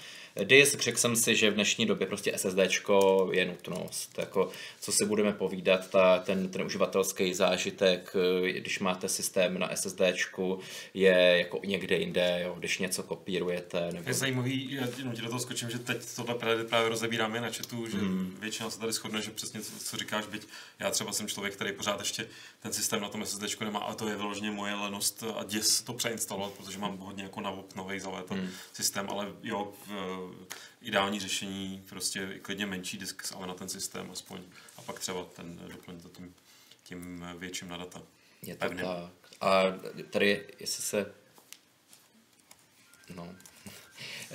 Disk, 0.44 0.82
řekl 0.82 0.98
jsem 0.98 1.16
si, 1.16 1.36
že 1.36 1.52
v 1.52 1.54
dnešní 1.54 1.86
době 1.86 2.08
prostě 2.08 2.38
SSDčko 2.38 3.30
je 3.34 3.46
nutnost. 3.46 4.18
Jako, 4.18 4.50
co 4.82 4.92
si 4.92 5.06
budeme 5.06 5.34
povídat, 5.34 5.90
ta, 5.90 6.20
ten, 6.20 6.50
ten 6.50 6.62
uživatelský 6.62 7.34
zážitek, 7.34 8.14
když 8.58 8.80
máte 8.80 9.10
systém 9.10 9.60
na 9.60 9.76
SSDčku, 9.76 10.60
je 10.94 11.36
jako 11.38 11.60
někde 11.66 11.98
jinde, 11.98 12.42
jo, 12.46 12.56
když 12.60 12.80
něco 12.80 13.04
kopírujete. 13.04 13.92
Nebo... 13.92 14.10
Je 14.10 14.14
zajímavý, 14.14 14.74
já 14.74 14.88
jenom 14.98 15.14
ti 15.14 15.22
do 15.22 15.28
toho 15.28 15.40
skočím, 15.40 15.70
že 15.70 15.80
teď 15.80 15.98
tohle 16.16 16.36
právě, 16.36 16.64
právě 16.64 16.90
rozebíráme 16.90 17.42
na 17.42 17.50
chatu, 17.50 17.88
že 17.88 17.98
hmm. 17.98 18.38
většina 18.40 18.70
se 18.70 18.80
tady 18.80 18.92
shodne, 18.92 19.22
že 19.22 19.32
přesně 19.32 19.62
co, 19.62 19.72
co 19.80 19.98
říkáš, 19.98 20.26
byť 20.32 20.48
já 20.80 20.92
třeba 20.92 21.14
jsem 21.14 21.28
člověk, 21.28 21.56
který 21.56 21.72
pořád 21.72 22.00
ještě 22.00 22.28
ten 22.60 22.74
systém 22.74 23.02
na 23.02 23.10
tom 23.10 23.26
SSD 23.26 23.60
nemá, 23.60 23.80
ale 23.80 23.96
to 23.96 24.10
je 24.10 24.16
vyloženě 24.16 24.52
moje 24.52 24.76
lenost 24.76 25.24
a 25.36 25.44
děs 25.44 25.82
to 25.82 25.94
přeinstalovat, 25.94 26.54
protože 26.54 26.78
mám 26.78 26.98
hodně 26.98 27.24
jako 27.24 27.42
na 27.42 27.54
nový 27.76 28.00
zalétat 28.00 28.38
hmm. 28.38 28.52
systém, 28.74 29.10
ale 29.10 29.28
jo, 29.44 29.74
v, 29.88 29.92
ideální 30.82 31.20
řešení 31.20 31.84
prostě 31.90 32.40
klidně 32.42 32.66
menší 32.66 32.98
disk, 32.98 33.24
ale 33.36 33.48
na 33.48 33.54
ten 33.54 33.70
systém 33.70 34.12
aspoň 34.12 34.42
a 34.78 34.82
pak 34.82 35.00
třeba 35.00 35.26
ten 35.26 35.60
doplnit 35.68 36.04
to 36.04 36.10
tím, 36.10 36.36
tím 36.84 37.26
větším 37.38 37.70
na 37.70 37.78
data. 37.78 38.02
Je 38.42 38.56
to 38.56 38.70
tak. 38.70 38.78
A 39.42 39.64
tady, 40.12 40.48
jestli 40.60 40.84
se 40.84 41.14
No, 43.16 43.28
Eh, 43.28 43.51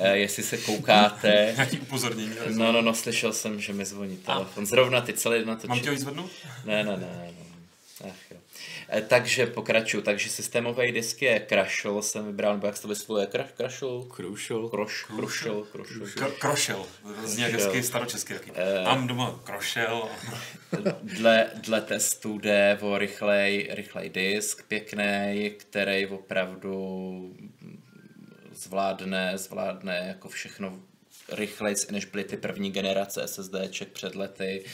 jestli 0.04 0.42
se 0.42 0.56
koukáte. 0.56 1.52
Nějaký 1.56 1.78
upozornění. 1.78 2.32
No, 2.54 2.72
no, 2.72 2.82
no, 2.82 2.94
slyšel 2.94 3.32
jsem, 3.32 3.60
že 3.60 3.72
mi 3.72 3.84
zvoní 3.84 4.16
telefon. 4.16 4.66
Zrovna 4.66 5.00
ty 5.00 5.12
celý 5.12 5.44
na 5.44 5.56
to. 5.56 5.68
Mám 5.68 5.80
tě 5.80 5.90
ho 5.90 5.96
zvednout? 5.96 6.30
Ne, 6.64 6.84
ne, 6.84 6.96
ne, 6.96 6.96
ne. 6.96 7.46
Ach, 8.04 8.30
jo. 8.30 8.36
Eh, 8.88 9.02
takže 9.02 9.46
pokračuju. 9.46 10.02
Takže 10.02 10.30
systémový 10.30 10.92
disk 10.92 11.22
je 11.22 11.46
Crashel, 11.48 12.02
jsem 12.02 12.26
vybral, 12.26 12.54
nebo 12.54 12.66
jak 12.66 12.76
se 12.76 12.82
to 12.82 12.88
vyslovuje? 12.88 13.28
Crashel? 13.56 14.06
Crucial. 14.14 14.68
Kroš, 14.68 15.04
Crucial. 15.04 15.64
Crucial. 15.72 16.30
Krošel. 16.30 16.86
Zní 17.24 17.42
jak 17.42 17.52
hezky 17.52 17.82
staročeský 17.82 18.34
taky. 18.34 18.50
Uh, 18.50 18.56
Mám 18.84 19.06
doma 19.06 19.40
Krošel. 19.44 20.08
dle, 21.02 21.50
dle 21.54 21.80
testů 21.80 22.38
jde 22.38 22.78
o 22.80 22.98
rychlej, 22.98 23.68
rychlej 23.72 24.08
disk, 24.08 24.64
pěkný, 24.68 25.52
který 25.56 26.06
opravdu 26.06 26.70
zvládne, 28.66 29.38
zvládne 29.38 30.04
jako 30.08 30.28
všechno 30.28 30.80
rychleji, 31.32 31.76
než 31.90 32.04
byly 32.04 32.25
ty 32.25 32.37
první 32.37 32.70
generace 32.70 33.28
SSDček 33.28 33.88
před 33.88 34.14
lety. 34.14 34.64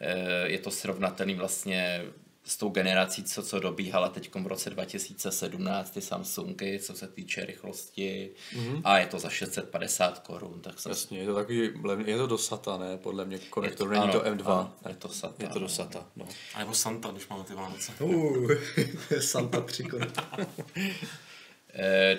Eh, 0.00 0.48
je 0.48 0.58
to 0.58 0.70
srovnatelný 0.70 1.34
vlastně 1.34 2.04
s 2.44 2.56
tou 2.56 2.68
generací, 2.68 3.24
co, 3.24 3.42
co 3.42 3.60
dobíhala 3.60 4.08
teď 4.08 4.34
v 4.34 4.46
roce 4.46 4.70
2017 4.70 5.90
ty 5.90 6.00
Samsungy, 6.00 6.78
co 6.78 6.94
se 6.94 7.08
týče 7.08 7.46
rychlosti 7.46 8.30
mm-hmm. 8.56 8.80
a 8.84 8.98
je 8.98 9.06
to 9.06 9.18
za 9.18 9.28
650 9.28 10.18
korun. 10.18 10.60
Tak 10.60 10.80
jsem... 10.80 10.90
Jasně, 10.90 11.18
je 11.18 11.26
to 11.26 11.34
takový, 11.34 11.72
je 12.04 12.16
to 12.16 12.26
do 12.26 12.38
SATA, 12.38 12.78
ne? 12.78 12.98
Podle 12.98 13.24
mě 13.24 13.38
konektor, 13.38 13.88
není 13.88 14.08
to 14.12 14.20
M2. 14.20 14.50
Ano, 14.52 14.74
je 14.88 14.94
to 14.94 15.08
SATA. 15.08 15.42
Je 15.44 15.48
to 15.48 15.58
do 15.58 15.68
SATA, 15.68 16.06
no. 16.16 16.26
A 16.54 16.58
nebo 16.58 16.74
Santa, 16.74 17.10
když 17.10 17.28
máme 17.28 17.44
ty 17.44 17.54
Vánoce. 17.54 17.92
Uh, 18.00 18.50
Santa 19.20 19.60
3 19.60 19.84
Eh, 20.76 20.94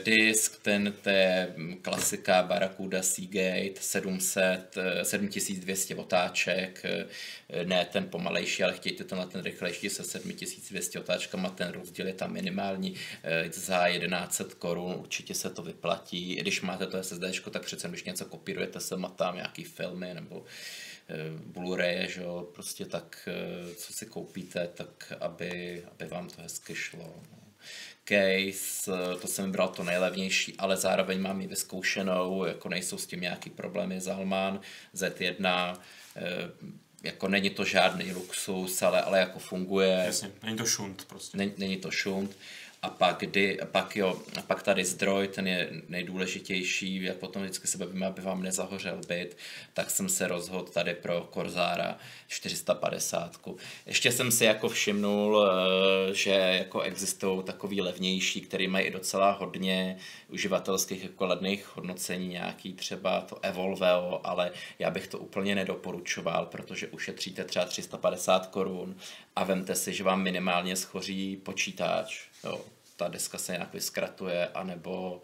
disk, 0.06 0.62
ten, 0.62 0.94
to 1.02 1.10
je 1.10 1.56
klasika 1.82 2.44
Barracuda 2.44 3.04
Seagate 3.04 3.82
700, 3.82 4.78
7200 5.04 5.96
otáček, 5.96 6.86
eh, 6.86 7.66
ne 7.66 7.86
ten 7.86 8.10
pomalejší, 8.10 8.64
ale 8.64 8.74
chtějte 8.74 9.04
tenhle 9.04 9.28
ten 9.28 9.44
rychlejší 9.44 9.90
se 9.90 10.04
7200 10.04 11.00
otáčkama, 11.00 11.50
ten 11.50 11.72
rozdíl 11.72 12.08
je 12.08 12.14
tam 12.14 12.34
minimální 12.34 12.96
eh, 13.24 13.50
za 13.52 13.90
1100 13.90 14.56
korun, 14.56 14.96
určitě 15.00 15.36
se 15.36 15.50
to 15.50 15.64
vyplatí. 15.64 16.36
Když 16.36 16.62
máte 16.62 16.88
to 16.88 17.04
SSD, 17.04 17.50
tak 17.52 17.66
přece 17.66 17.88
když 17.90 18.04
něco 18.04 18.26
kopírujete 18.26 18.80
sem 18.80 19.06
a 19.06 19.10
tam 19.10 19.36
nějaký 19.36 19.64
filmy 19.64 20.14
nebo 20.14 20.46
Blu-ray, 21.54 22.08
že 22.08 22.22
jo, 22.22 22.50
prostě 22.56 22.86
tak, 22.86 23.30
co 23.76 23.94
si 23.94 24.06
koupíte, 24.06 24.68
tak 24.68 25.14
aby, 25.20 25.84
aby 25.92 26.06
vám 26.06 26.30
to 26.30 26.42
hezky 26.42 26.76
šlo. 26.76 27.16
No 27.32 27.43
case, 28.06 28.92
to 29.22 29.28
jsem 29.28 29.46
vybral 29.46 29.68
to 29.68 29.84
nejlevnější, 29.84 30.56
ale 30.58 30.78
zároveň 30.78 31.22
mám 31.22 31.42
i 31.42 31.48
vyzkoušenou, 31.48 32.46
jako 32.46 32.70
nejsou 32.70 32.98
s 32.98 33.06
tím 33.06 33.22
nějaký 33.22 33.50
problémy 33.50 34.02
Zalman, 34.02 34.60
Z1, 34.96 35.80
eh, 36.16 36.52
jako 37.04 37.28
není 37.28 37.50
to 37.50 37.66
žádný 37.66 38.12
luxus, 38.12 38.82
ale, 38.82 39.02
ale 39.02 39.20
jako 39.20 39.40
funguje. 39.40 40.04
Jasně, 40.06 40.32
není 40.44 40.58
to 40.58 40.66
šunt 40.66 41.06
prostě. 41.06 41.38
Není, 41.38 41.54
není 41.58 41.78
to 41.78 41.92
šunt 41.92 42.38
a 42.84 42.90
pak, 42.90 43.20
kdy, 43.20 43.58
pak, 43.72 43.96
jo, 43.96 44.20
a 44.38 44.42
pak 44.42 44.64
tady 44.64 44.86
zdroj, 44.86 45.28
ten 45.28 45.48
je 45.48 45.70
nejdůležitější, 45.90 47.04
jak 47.04 47.18
potom 47.18 47.42
vždycky 47.42 47.68
se 47.68 47.78
bavíme, 47.78 48.06
aby 48.06 48.22
vám 48.22 48.44
nezahořel 48.44 49.02
byt, 49.08 49.38
tak 49.74 49.90
jsem 49.90 50.10
se 50.10 50.28
rozhodl 50.28 50.72
tady 50.72 50.94
pro 50.94 51.30
Corsára 51.34 51.98
450. 52.28 53.38
Ještě 53.86 54.12
jsem 54.12 54.32
si 54.32 54.46
jako 54.46 54.70
všimnul, 54.70 55.48
eh, 55.48 56.14
že 56.14 56.30
jako 56.32 56.82
existují 56.82 57.44
takový 57.44 57.82
levnější, 57.82 58.42
který 58.42 58.68
mají 58.68 58.86
i 58.86 58.92
docela 58.92 59.32
hodně 59.32 59.98
uživatelských 60.30 61.04
jako 61.04 61.26
ledných 61.26 61.76
hodnocení, 61.76 62.28
nějaký 62.28 62.74
třeba 62.74 63.22
to 63.22 63.40
Evolveo, 63.42 64.22
ale 64.24 64.52
já 64.80 64.90
bych 64.90 65.08
to 65.08 65.20
úplně 65.20 65.56
nedoporučoval, 65.56 66.46
protože 66.46 66.88
ušetříte 66.88 67.44
třeba 67.44 67.66
350 67.66 68.48
korun 68.48 68.96
a 69.36 69.44
vemte 69.44 69.76
si, 69.76 69.94
že 69.94 70.04
vám 70.04 70.22
minimálně 70.22 70.76
schoří 70.76 71.36
počítač, 71.36 72.33
jo, 72.44 72.62
ta 72.96 73.08
deska 73.08 73.38
se 73.38 73.52
nějak 73.52 73.74
vyskratuje, 73.74 74.48
anebo 74.48 75.22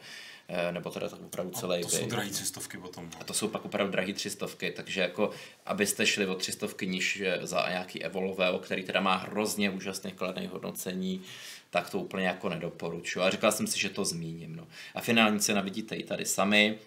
eh, 0.47 0.71
nebo 0.71 0.89
teda 0.89 1.09
tak 1.09 1.21
opravdu 1.21 1.51
celý 1.51 1.79
A 1.79 1.81
to 1.81 1.89
jsou 1.89 2.07
drahé 2.07 2.29
třistovky 2.29 2.77
potom. 2.77 3.09
A 3.19 3.23
to 3.23 3.33
jsou 3.33 3.47
pak 3.47 3.65
opravdu 3.65 3.91
drahé 3.91 4.13
třistovky, 4.13 4.71
takže 4.71 5.01
jako 5.01 5.31
abyste 5.65 6.05
šli 6.05 6.27
o 6.27 6.35
třistovky 6.35 6.87
níž 6.87 7.21
eh, 7.25 7.47
za 7.47 7.65
nějaký 7.69 8.03
Evolveo, 8.03 8.59
který 8.59 8.83
teda 8.83 9.01
má 9.01 9.15
hrozně 9.15 9.69
úžasné 9.69 10.11
kladné 10.11 10.47
hodnocení, 10.47 11.21
tak 11.69 11.89
to 11.89 11.99
úplně 11.99 12.27
jako 12.27 12.49
nedoporučuji. 12.49 13.21
A 13.21 13.29
říkal 13.29 13.51
jsem 13.51 13.67
si, 13.67 13.79
že 13.79 13.89
to 13.89 14.05
zmíním. 14.05 14.55
No. 14.55 14.67
A 14.95 15.01
finální 15.01 15.39
cena 15.39 15.61
vidíte 15.61 15.95
i 15.95 16.03
tady 16.03 16.25
sami 16.25 16.79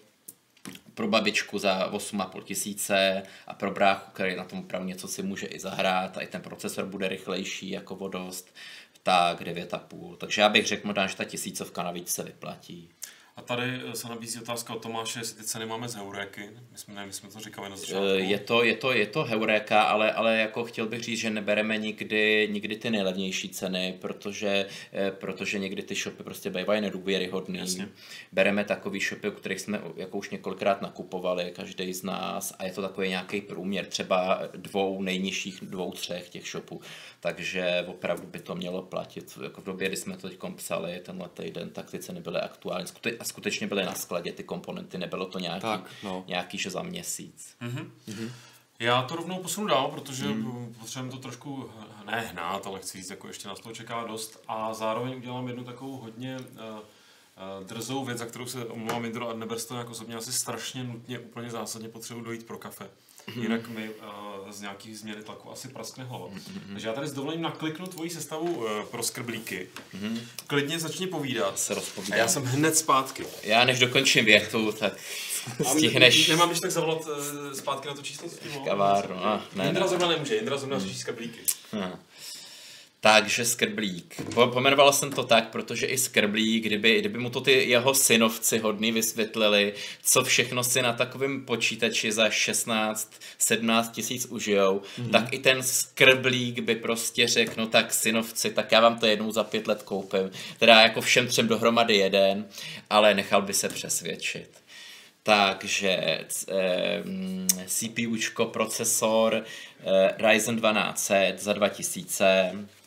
pro 0.93 1.07
babičku 1.07 1.59
za 1.59 1.91
8,5 1.91 2.43
tisíce 2.43 3.23
a 3.47 3.53
pro 3.53 3.71
bráchu, 3.71 4.11
který 4.11 4.35
na 4.35 4.43
tom 4.43 4.59
opravdu 4.59 4.87
něco 4.87 5.07
si 5.07 5.23
může 5.23 5.47
i 5.47 5.59
zahrát 5.59 6.17
a 6.17 6.21
i 6.21 6.27
ten 6.27 6.41
procesor 6.41 6.85
bude 6.85 7.07
rychlejší 7.07 7.69
jako 7.69 7.95
vodost, 7.95 8.55
tak 9.03 9.41
9,5. 9.41 10.17
Takže 10.17 10.41
já 10.41 10.49
bych 10.49 10.67
řekl 10.67 10.87
možná, 10.87 11.07
že 11.07 11.15
ta 11.15 11.23
tisícovka 11.23 11.83
navíc 11.83 12.09
se 12.09 12.23
vyplatí. 12.23 12.89
A 13.35 13.41
tady 13.41 13.63
eh, 13.91 13.95
se 13.95 14.09
nabízí 14.09 14.39
otázka 14.39 14.73
od 14.73 14.81
Tomáše, 14.81 15.19
jestli 15.19 15.37
ty 15.37 15.43
ceny 15.43 15.65
máme 15.65 15.89
z 15.89 15.95
Heuréky. 15.95 16.49
My 16.71 16.77
jsme, 16.77 16.93
ne, 16.93 17.05
my 17.05 17.13
jsme 17.13 17.29
to 17.29 17.39
říkali 17.39 17.69
na 17.69 17.77
začátku. 17.77 18.05
Eh, 18.05 18.19
Je 18.19 18.39
to, 18.39 18.63
je 18.63 18.75
to, 18.75 18.91
je 18.93 19.07
to 19.07 19.23
heuréka, 19.23 19.81
ale, 19.81 20.11
ale 20.11 20.37
jako 20.37 20.63
chtěl 20.63 20.85
bych 20.87 21.03
říct, 21.03 21.19
že 21.19 21.29
nebereme 21.29 21.77
nikdy, 21.77 22.49
nikdy 22.51 22.75
ty 22.75 22.89
nejlevnější 22.89 23.49
ceny, 23.49 23.97
protože, 24.01 24.65
eh, 24.93 25.11
protože 25.11 25.59
někdy 25.59 25.81
ty 25.81 25.95
shopy 25.95 26.23
prostě 26.23 26.49
bývají 26.49 26.81
nedůvěryhodný. 26.81 27.59
Jasně. 27.59 27.89
Bereme 28.31 28.63
takový 28.63 28.99
shopy, 28.99 29.29
u 29.29 29.31
kterých 29.31 29.59
jsme 29.59 29.81
jako 29.95 30.17
už 30.17 30.29
několikrát 30.29 30.81
nakupovali, 30.81 31.51
každý 31.55 31.93
z 31.93 32.03
nás, 32.03 32.53
a 32.59 32.65
je 32.65 32.71
to 32.71 32.81
takový 32.81 33.09
nějaký 33.09 33.41
průměr, 33.41 33.85
třeba 33.85 34.41
dvou 34.55 35.01
nejnižších, 35.01 35.59
dvou, 35.61 35.91
třech 35.91 36.29
těch 36.29 36.47
shopů. 36.47 36.81
Takže 37.19 37.83
opravdu 37.87 38.27
by 38.27 38.39
to 38.39 38.55
mělo 38.55 38.81
platit. 38.81 39.37
Jako 39.43 39.61
v 39.61 39.65
době, 39.65 39.87
kdy 39.87 39.97
jsme 39.97 40.17
to 40.17 40.29
teď 40.29 40.39
psali 40.55 40.99
tenhle 41.05 41.29
týden, 41.29 41.69
tak 41.69 41.91
ty 41.91 41.99
ceny 41.99 42.21
byly 42.21 42.39
aktuální 42.39 42.87
a 43.23 43.25
skutečně 43.25 43.67
byly 43.67 43.85
na 43.85 43.95
skladě 43.95 44.31
ty 44.31 44.43
komponenty, 44.43 44.97
nebylo 44.97 45.25
to 45.25 45.39
nějaký, 45.39 45.61
Tak, 45.61 45.91
no. 46.03 46.23
nějaký 46.27 46.57
že 46.57 46.69
za 46.69 46.81
měsíc. 46.81 47.55
Já 48.79 49.01
to 49.01 49.15
rovnou 49.15 49.39
posunu 49.39 49.67
dál, 49.67 49.87
protože 49.87 50.25
hmm. 50.25 50.75
potřebujeme 50.79 51.11
to 51.11 51.21
trošku 51.21 51.69
ne 52.05 52.21
hnát, 52.21 52.67
ale 52.67 52.79
chci 52.79 52.97
říct, 52.97 53.09
jako 53.09 53.27
ještě 53.27 53.47
nás 53.47 53.59
toho 53.59 53.75
čeká 53.75 54.03
dost. 54.03 54.43
A 54.47 54.73
zároveň 54.73 55.15
udělám 55.15 55.47
jednu 55.47 55.63
takovou 55.63 55.97
hodně 55.97 56.37
uh, 56.37 56.45
uh, 56.59 57.67
drzou 57.67 58.05
věc, 58.05 58.17
za 58.17 58.25
kterou 58.25 58.45
se 58.45 58.65
omlouvám 58.65 59.05
Indro 59.05 59.29
a 59.29 59.33
neberte 59.33 59.63
to 59.63 59.77
jako 59.77 59.91
osobně 59.91 60.15
asi 60.15 60.33
strašně 60.33 60.83
nutně, 60.83 61.19
úplně 61.19 61.49
zásadně 61.49 61.89
potřebuji 61.89 62.21
dojít 62.21 62.45
pro 62.45 62.57
kafe. 62.57 62.89
Jinak 63.35 63.69
mi 63.69 63.89
uh, 63.89 64.51
z 64.51 64.61
nějakých 64.61 64.99
změny 64.99 65.23
tlaku 65.23 65.51
asi 65.51 65.67
praskne 65.67 66.03
hlava. 66.03 66.27
Takže 66.71 66.87
já 66.87 66.93
tady 66.93 67.07
s 67.07 67.13
dovolením 67.13 67.43
nakliknu 67.43 67.87
tvoji 67.87 68.09
sestavu 68.09 68.45
uh, 68.45 68.65
pro 68.91 69.03
skrblíky. 69.03 69.67
Klidně 70.47 70.79
začni 70.79 71.07
povídat. 71.07 71.59
Se 71.59 71.73
rozpovídám. 71.73 72.13
A 72.13 72.21
já 72.21 72.27
jsem 72.27 72.43
hned 72.43 72.77
zpátky. 72.77 73.25
Já 73.43 73.65
než 73.65 73.79
dokončím 73.79 74.25
větu, 74.25 74.71
tak 74.71 74.93
stihneš 75.71 76.27
Nemám 76.27 76.49
když 76.49 76.59
tak 76.59 76.71
zavolat 76.71 77.05
uh, 77.05 77.53
zpátky 77.53 77.87
na 77.87 77.93
to 77.93 78.01
číslo? 78.01 78.29
no? 79.09 79.25
A, 79.25 79.41
ne, 79.55 79.65
Jindra 79.65 79.87
zrovna 79.87 80.07
nemůže, 80.07 80.35
Jindra 80.35 80.57
zrovna 80.57 80.79
řeší 80.79 80.97
skrblíky. 80.99 81.39
Hm. 81.73 81.95
Takže 83.03 83.45
Skrblík. 83.45 84.21
Po, 84.33 84.47
pomenoval 84.47 84.93
jsem 84.93 85.11
to 85.11 85.23
tak, 85.23 85.49
protože 85.49 85.85
i 85.85 85.97
Skrblík, 85.97 86.65
kdyby, 86.65 86.99
kdyby 86.99 87.19
mu 87.19 87.29
to 87.29 87.41
ty 87.41 87.51
jeho 87.51 87.93
synovci 87.93 88.57
hodný 88.57 88.91
vysvětlili, 88.91 89.73
co 90.03 90.23
všechno 90.23 90.63
si 90.63 90.81
na 90.81 90.93
takovém 90.93 91.45
počítači 91.45 92.11
za 92.11 92.27
16-17 92.27 93.91
tisíc 93.91 94.25
užijou, 94.25 94.79
mm-hmm. 94.79 95.11
tak 95.11 95.33
i 95.33 95.39
ten 95.39 95.63
Skrblík 95.63 96.59
by 96.59 96.75
prostě 96.75 97.27
řekl, 97.27 97.53
no 97.57 97.67
tak 97.67 97.93
synovci, 97.93 98.49
tak 98.49 98.71
já 98.71 98.79
vám 98.79 98.99
to 98.99 99.05
jednou 99.05 99.31
za 99.31 99.43
pět 99.43 99.67
let 99.67 99.83
koupím. 99.83 100.31
Teda 100.59 100.81
jako 100.81 101.01
všem 101.01 101.27
třem 101.27 101.47
dohromady 101.47 101.95
jeden, 101.97 102.45
ale 102.89 103.13
nechal 103.13 103.41
by 103.41 103.53
se 103.53 103.69
přesvědčit. 103.69 104.49
Takže 105.23 105.89
eh, 106.49 107.03
CPUčko, 107.65 108.45
procesor 108.45 109.43
eh, 109.83 110.27
Ryzen 110.27 110.55
1200 110.55 111.35
za 111.37 111.53
2000, 111.53 112.25
eh, 112.25 112.82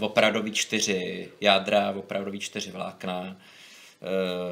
opravdový 0.00 0.52
4 0.52 1.28
jádra, 1.40 1.90
opravdový 1.96 2.40
4 2.40 2.70
vlákna. 2.70 3.36
Eh, 4.02 4.06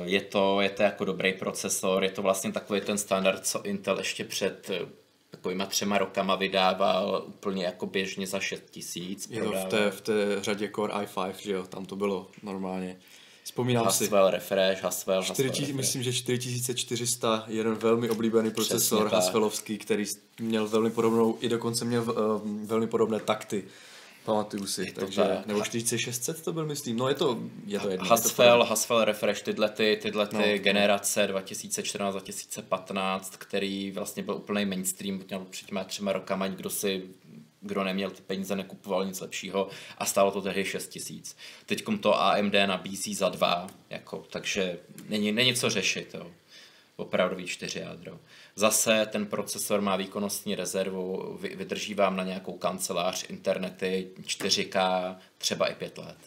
Je 0.05 0.21
to, 0.21 0.61
je 0.61 0.71
to 0.71 0.83
jako 0.83 1.05
dobrý 1.05 1.33
procesor, 1.33 2.05
je 2.05 2.11
to 2.11 2.23
vlastně 2.23 2.53
takový 2.53 2.81
ten 2.81 2.99
standard, 2.99 3.47
co 3.47 3.63
Intel 3.63 3.99
ještě 3.99 4.25
před 4.25 4.71
eh, 4.71 4.87
takovýma 5.31 5.67
třema 5.67 5.99
rokama 5.99 6.35
vydával 6.35 7.25
úplně 7.27 7.65
jako 7.65 7.87
běžně 7.87 8.27
za 8.27 8.41
6000. 8.41 9.31
Je 9.31 9.43
to 9.43 9.53
v 9.53 9.65
té, 9.65 9.91
v 9.91 10.01
té 10.01 10.15
řadě 10.43 10.71
Core 10.75 10.93
i5, 10.93 11.33
že 11.39 11.53
jo, 11.53 11.67
tam 11.67 11.87
to 11.87 11.97
bylo 11.97 12.27
normálně. 12.43 12.97
Vzpomínám 13.45 13.91
si. 13.91 14.05
Haswell 14.05 14.31
refresh, 14.31 14.83
Haswell, 14.83 15.23
4 15.23 15.29
Haswell 15.33 15.51
tisíc, 15.51 15.69
refresh. 15.69 15.77
myslím, 15.77 16.03
že 16.03 16.13
4400, 16.13 17.45
jeden 17.49 17.75
velmi 17.75 18.11
oblíbený 18.11 18.51
procesor. 18.51 19.09
Haswellovský, 19.13 19.79
který 19.79 20.05
měl 20.41 20.69
velmi 20.69 20.91
podobnou, 20.91 21.39
i 21.41 21.49
dokonce 21.49 21.85
měl 21.85 22.03
uh, 22.03 22.67
velmi 22.67 22.87
podobné 22.87 23.21
takty. 23.21 23.65
Pamatuju 24.25 24.67
si, 24.67 24.93
to 24.93 25.01
takže, 25.01 25.23
tak. 25.23 25.47
nebo 25.47 25.63
4600 25.65 26.43
to 26.45 26.53
byl, 26.53 26.67
myslím, 26.67 26.97
no 26.97 27.09
je 27.09 27.15
to, 27.15 27.39
je 27.67 27.79
to 27.81 27.89
jedno. 27.91 28.05
je 28.05 28.09
to 28.09 28.15
Haswell, 28.15 28.65
Haswell 28.65 29.05
Refresh, 29.05 29.43
tyhle, 29.43 29.69
ty, 29.69 29.99
tyhle 30.03 30.27
ty 30.27 30.37
No. 30.37 30.59
generace 30.59 31.29
2014-2015, 31.35 33.21
který 33.39 33.91
vlastně 33.91 34.23
byl 34.23 34.35
úplný 34.35 34.65
mainstream, 34.65 35.21
měl 35.29 35.45
před 35.51 35.67
těma 35.67 35.85
třema 35.85 36.13
rokama, 36.13 36.47
nikdo 36.47 36.71
si 36.71 37.03
kdo 37.61 37.85
neměl 37.85 38.11
ty 38.11 38.23
peníze, 38.23 38.57
nekupoval 38.57 39.05
nic 39.05 39.21
lepšího 39.21 39.69
a 39.99 40.07
stálo 40.07 40.31
to 40.31 40.43
tehdy 40.43 40.65
6 40.65 40.89
tisíc. 40.89 41.37
Teď 41.67 41.85
to 42.01 42.21
AMD 42.23 42.55
nabízí 42.67 43.15
za 43.15 43.29
dva, 43.29 43.67
jako, 43.91 44.25
takže 44.31 44.79
není, 45.09 45.33
není 45.33 45.55
co 45.55 45.71
řešit. 45.71 46.15
Jo. 46.15 46.31
Opravdový 46.97 47.47
čtyři 47.47 47.79
jádro. 47.79 48.19
Zase 48.57 49.07
ten 49.13 49.27
procesor 49.27 49.81
má 49.81 49.97
výkonnostní 49.97 50.55
rezervu, 50.55 51.37
vy- 51.41 51.57
vydrží 51.57 51.95
vám 51.95 52.17
na 52.17 52.25
nějakou 52.25 52.53
kancelář, 52.53 53.31
internety, 53.31 54.11
4K, 54.27 55.17
třeba 55.39 55.67
i 55.67 55.75
5 55.75 55.99
let. 55.99 56.19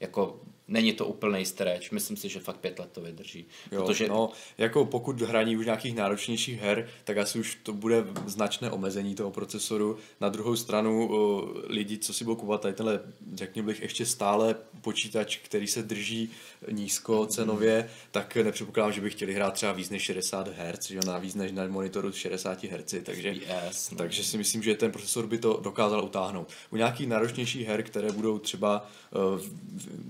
Jako 0.00 0.40
není 0.68 0.92
to 0.92 1.06
úplný 1.06 1.44
stretch, 1.44 1.92
myslím 1.92 2.16
si, 2.16 2.28
že 2.28 2.40
fakt 2.40 2.56
pět 2.56 2.78
let 2.78 2.88
to 2.92 3.00
vydrží. 3.00 3.46
Jo, 3.72 3.82
protože 3.82 4.08
no, 4.08 4.30
jako 4.58 4.84
pokud 4.84 5.20
hraní 5.20 5.56
už 5.56 5.64
nějakých 5.64 5.94
náročnějších 5.94 6.60
her, 6.60 6.88
tak 7.04 7.18
asi 7.18 7.38
už 7.38 7.58
to 7.62 7.72
bude 7.72 8.04
značné 8.26 8.70
omezení 8.70 9.14
toho 9.14 9.30
procesoru. 9.30 9.98
Na 10.20 10.28
druhou 10.28 10.56
stranu 10.56 11.12
o, 11.12 11.48
lidi, 11.66 11.98
co 11.98 12.14
si 12.14 12.24
budou 12.24 12.36
kupovat 12.36 12.60
tady 12.60 12.74
tenhle, 12.74 13.00
řekněme 13.34 13.66
bych, 13.66 13.80
ještě 13.80 14.06
stále 14.06 14.56
počítač, 14.80 15.36
který 15.36 15.66
se 15.66 15.82
drží 15.82 16.30
nízko 16.70 17.26
cenově, 17.26 17.88
tak 18.10 18.36
nepředpokládám, 18.36 18.92
že 18.92 19.00
by 19.00 19.10
chtěli 19.10 19.34
hrát 19.34 19.54
třeba 19.54 19.72
víc 19.72 19.90
než 19.90 20.02
60 20.02 20.48
Hz, 20.48 20.90
že 20.90 21.00
na 21.06 21.18
víc 21.18 21.34
než 21.34 21.52
na 21.52 21.66
monitoru 21.66 22.12
60 22.12 22.64
Hz, 22.64 22.94
takže, 23.02 23.34
FPS, 23.34 23.90
no. 23.90 23.96
takže 23.96 24.24
si 24.24 24.38
myslím, 24.38 24.62
že 24.62 24.74
ten 24.74 24.92
procesor 24.92 25.26
by 25.26 25.38
to 25.38 25.60
dokázal 25.62 26.04
utáhnout. 26.04 26.48
U 26.70 26.76
nějakých 26.76 27.08
náročnějších 27.08 27.66
her, 27.68 27.82
které 27.82 28.12
budou 28.12 28.38
třeba 28.38 28.86
uh, 29.10 29.40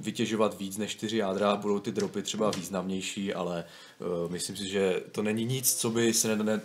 vytěžovat 0.00 0.58
víc 0.58 0.76
než 0.76 0.90
4 0.90 1.16
jádra, 1.16 1.56
budou 1.56 1.78
ty 1.78 1.92
dropy 1.92 2.22
třeba 2.22 2.50
významnější, 2.50 3.34
ale 3.34 3.64
uh, 4.24 4.30
myslím 4.30 4.56
si, 4.56 4.68
že 4.68 5.02
to 5.12 5.22
není 5.22 5.44
nic, 5.44 5.74
co 5.74 5.90
by 5.90 6.14
se 6.14 6.36
ne, 6.36 6.44
ne, 6.44 6.60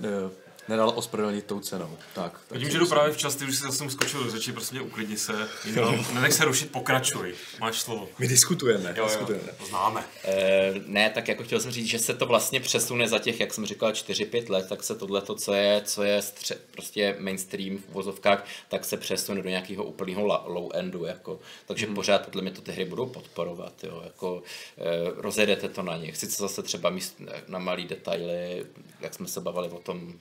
ne, 0.68 0.76
nedalo 0.76 0.92
ospravedlnit 0.94 1.46
tou 1.46 1.60
cenou. 1.60 1.98
Tak, 2.14 2.32
tak 2.48 2.52
Vidím, 2.52 2.68
si 2.68 2.72
že 2.74 2.80
jdu 2.80 2.88
právě 2.88 3.14
včas, 3.14 3.36
ty 3.36 3.46
už 3.46 3.56
jsi 3.56 3.62
zase 3.62 3.90
skočil 3.90 4.24
do 4.24 4.32
řeči, 4.32 4.52
prostě 4.52 4.82
uklidni 4.82 5.18
se. 5.18 5.34
Nenech 6.14 6.34
se 6.34 6.46
rušit, 6.46 6.72
pokračuj. 6.72 7.34
Máš 7.60 7.80
slovo. 7.82 8.10
My 8.20 8.28
diskutujeme, 8.28 8.90
Jo, 8.90 8.96
jo, 8.98 9.04
diskutujeme. 9.06 9.52
to 9.58 9.66
známe. 9.66 10.04
Eh, 10.24 10.74
ne, 10.86 11.10
tak 11.10 11.28
jako 11.28 11.44
chtěl 11.44 11.60
jsem 11.60 11.72
říct, 11.72 11.88
že 11.88 12.00
se 12.00 12.14
to 12.14 12.26
vlastně 12.26 12.60
přesune 12.60 13.08
za 13.08 13.20
těch, 13.20 13.40
jak 13.40 13.54
jsem 13.54 13.66
říkal, 13.66 13.92
4-5 13.92 14.50
let, 14.50 14.66
tak 14.70 14.84
se 14.84 14.96
tohle, 14.96 15.22
co 15.38 15.54
je, 15.54 15.82
co 15.86 16.04
je 16.04 16.20
stře- 16.20 16.58
prostě 16.72 17.16
mainstream 17.20 17.78
v 17.78 17.90
uvozovkách, 17.90 18.46
tak 18.70 18.86
se 18.86 18.98
přesune 18.98 19.42
do 19.42 19.50
nějakého 19.50 19.84
úplného 19.84 20.26
la- 20.26 20.44
low 20.46 20.72
endu, 20.74 21.06
jako. 21.06 21.40
Takže 21.66 21.86
hmm. 21.86 21.96
pořád 21.96 22.26
podle 22.26 22.42
mě 22.42 22.52
to 22.52 22.62
ty 22.62 22.72
hry 22.72 22.86
budou 22.86 23.06
podporovat, 23.06 23.84
jo, 23.84 24.02
jako 24.04 24.44
eh, 24.78 24.84
rozjedete 25.16 25.70
to 25.70 25.84
na 25.84 25.98
nich. 25.98 26.18
Sice 26.18 26.42
zase 26.42 26.64
třeba 26.64 26.90
míst 26.90 27.22
na 27.48 27.60
malý 27.60 27.86
detaily, 27.88 28.66
jak 29.02 29.14
jsme 29.14 29.28
se 29.28 29.42
bavili 29.42 29.70
o 29.70 29.80
tom 29.80 30.14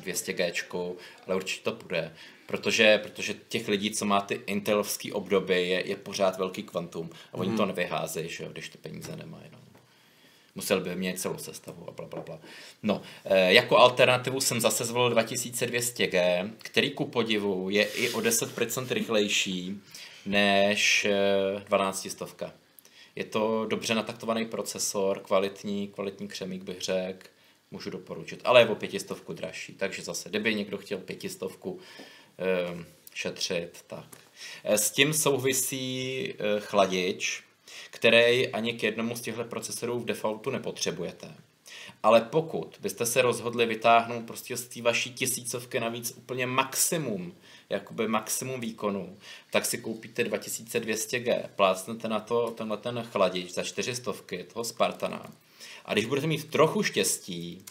200G, 0.00 0.94
ale 1.26 1.36
určitě 1.36 1.64
to 1.64 1.72
bude. 1.72 2.12
Protože, 2.46 2.98
protože 2.98 3.34
těch 3.34 3.68
lidí, 3.68 3.90
co 3.90 4.04
má 4.04 4.20
ty 4.20 4.40
intelovský 4.46 5.12
obdoby, 5.12 5.68
je, 5.68 5.88
je 5.88 5.96
pořád 5.96 6.38
velký 6.38 6.62
kvantum 6.62 7.10
a 7.32 7.34
oni 7.34 7.56
to 7.56 7.66
nevyházejí, 7.66 8.28
že 8.28 8.44
jo, 8.44 8.50
když 8.52 8.68
ty 8.68 8.78
peníze 8.78 9.16
nemají. 9.16 9.44
No. 9.52 9.58
Musel 10.54 10.80
by 10.80 10.96
měnit 10.96 11.20
celou 11.20 11.38
sestavu 11.38 11.88
a 11.88 11.92
bla, 11.92 12.06
bla, 12.06 12.22
bla. 12.22 12.38
No, 12.82 13.02
e, 13.24 13.52
jako 13.52 13.78
alternativu 13.78 14.40
jsem 14.40 14.60
zase 14.60 14.84
zvolil 14.84 15.14
2200G, 15.14 16.50
který 16.58 16.90
ku 16.90 17.04
podivu 17.04 17.70
je 17.70 17.84
i 17.84 18.10
o 18.10 18.20
10% 18.20 18.86
rychlejší 18.90 19.80
než 20.26 21.04
e, 21.04 21.64
12 21.64 22.10
stovka. 22.10 22.52
Je 23.16 23.24
to 23.24 23.66
dobře 23.66 23.94
nataktovaný 23.94 24.46
procesor, 24.46 25.20
kvalitní, 25.20 25.88
kvalitní 25.88 26.28
křemík 26.28 26.62
bych 26.62 26.80
řekl, 26.80 27.26
můžu 27.72 27.90
doporučit, 27.90 28.40
ale 28.44 28.60
je 28.60 28.68
o 28.68 28.74
pětistovku 28.74 29.32
dražší, 29.32 29.72
takže 29.72 30.02
zase, 30.02 30.28
kdyby 30.28 30.54
někdo 30.54 30.78
chtěl 30.78 30.98
pětistovku 30.98 31.78
e, 32.38 32.84
šetřit, 33.14 33.84
tak. 33.86 34.16
E, 34.64 34.78
s 34.78 34.90
tím 34.90 35.12
souvisí 35.12 36.28
e, 36.30 36.60
chladič, 36.60 37.42
který 37.90 38.48
ani 38.48 38.72
k 38.72 38.82
jednomu 38.82 39.16
z 39.16 39.20
těchto 39.20 39.44
procesorů 39.44 40.00
v 40.00 40.04
defaultu 40.04 40.50
nepotřebujete. 40.50 41.34
Ale 42.02 42.20
pokud 42.20 42.76
byste 42.80 43.06
se 43.06 43.22
rozhodli 43.22 43.66
vytáhnout 43.66 44.26
prostě 44.26 44.56
z 44.56 44.68
té 44.68 44.82
vaší 44.82 45.12
tisícovky 45.12 45.80
navíc 45.80 46.14
úplně 46.16 46.46
maximum, 46.46 47.34
jakoby 47.70 48.08
maximum 48.08 48.60
výkonu, 48.60 49.16
tak 49.50 49.64
si 49.64 49.78
koupíte 49.78 50.24
2200G, 50.24 51.48
plácnete 51.56 52.08
na 52.08 52.20
to 52.20 52.50
tenhle 52.50 52.76
ten 52.76 53.06
chladič 53.12 53.54
za 53.54 53.62
400 53.62 54.12
toho 54.52 54.64
Spartana. 54.64 55.32
A 55.84 55.92
když 55.92 56.06
budete 56.06 56.26
mít 56.26 56.50
trochu 56.50 56.82
štěstí, 56.82 57.64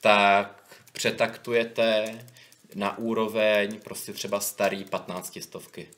tak 0.00 0.64
přetaktujete 0.92 2.18
na 2.74 2.98
úroveň 2.98 3.80
prostě 3.80 4.12
třeba 4.12 4.40
starý 4.40 4.84
15 4.84 5.38
stovky 5.40 5.88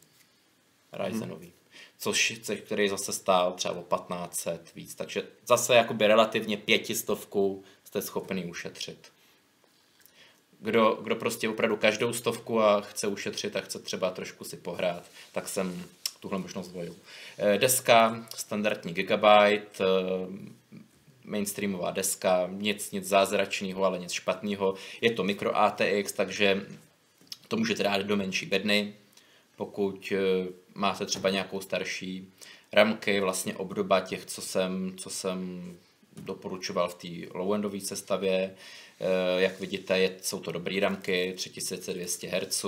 Ryzenový. 0.93 1.53
což, 1.99 2.41
který 2.65 2.89
zase 2.89 3.13
stál 3.13 3.53
třeba 3.53 3.75
o 3.75 3.83
1500 3.83 4.75
víc. 4.75 4.95
Takže 4.95 5.23
zase 5.47 5.75
jakoby 5.75 6.07
relativně 6.07 6.57
pětistovku 6.57 7.65
jste 7.85 8.03
schopný 8.03 8.45
ušetřit. 8.45 9.13
Kdo, 10.61 10.99
kdo 11.03 11.17
prostě 11.17 11.49
opravdu 11.49 11.77
každou 11.77 12.13
stovku 12.13 12.61
a 12.61 12.81
chce 12.81 13.07
ušetřit 13.07 13.57
a 13.57 13.61
chce 13.61 13.79
třeba 13.79 14.11
trošku 14.11 14.45
si 14.45 14.57
pohrát, 14.57 15.05
tak 15.33 15.49
jsem 15.49 15.85
tuhle 16.21 16.39
možnost 16.39 16.67
zvolil. 16.67 16.97
Eh, 17.39 17.59
deska, 17.59 18.27
standardní 18.37 18.93
gigabyte, 18.95 19.85
eh, 19.85 20.53
mainstreamová 21.33 21.91
deska, 21.91 22.49
nic, 22.53 22.91
nic 22.93 23.05
zázračného, 23.05 23.85
ale 23.85 23.99
nic 23.99 24.13
špatného. 24.13 24.75
Je 25.01 25.11
to 25.13 25.25
micro 25.25 25.57
ATX, 25.57 26.13
takže 26.13 26.67
to 27.49 27.57
můžete 27.57 27.83
dát 27.83 28.01
do 28.03 28.17
menší 28.17 28.47
bedny, 28.47 28.95
pokud 29.57 30.13
eh, 30.13 30.49
máte 30.75 31.07
třeba 31.07 31.31
nějakou 31.31 31.61
starší 31.61 32.33
ramky, 32.73 33.21
vlastně 33.21 33.57
obdoba 33.57 34.01
těch, 34.01 34.27
co 34.27 34.41
jsem, 34.41 34.95
co 34.97 35.11
jsem 35.11 35.39
doporučoval 36.17 36.89
v 36.89 36.95
té 36.95 37.09
low-endové 37.39 37.81
sestavě. 37.81 38.55
Eh, 39.01 39.41
jak 39.41 39.61
vidíte, 39.61 40.11
jsou 40.23 40.41
to 40.41 40.53
dobré 40.53 40.81
ramky, 40.81 41.33
3200 41.37 42.29
Hz, 42.29 42.65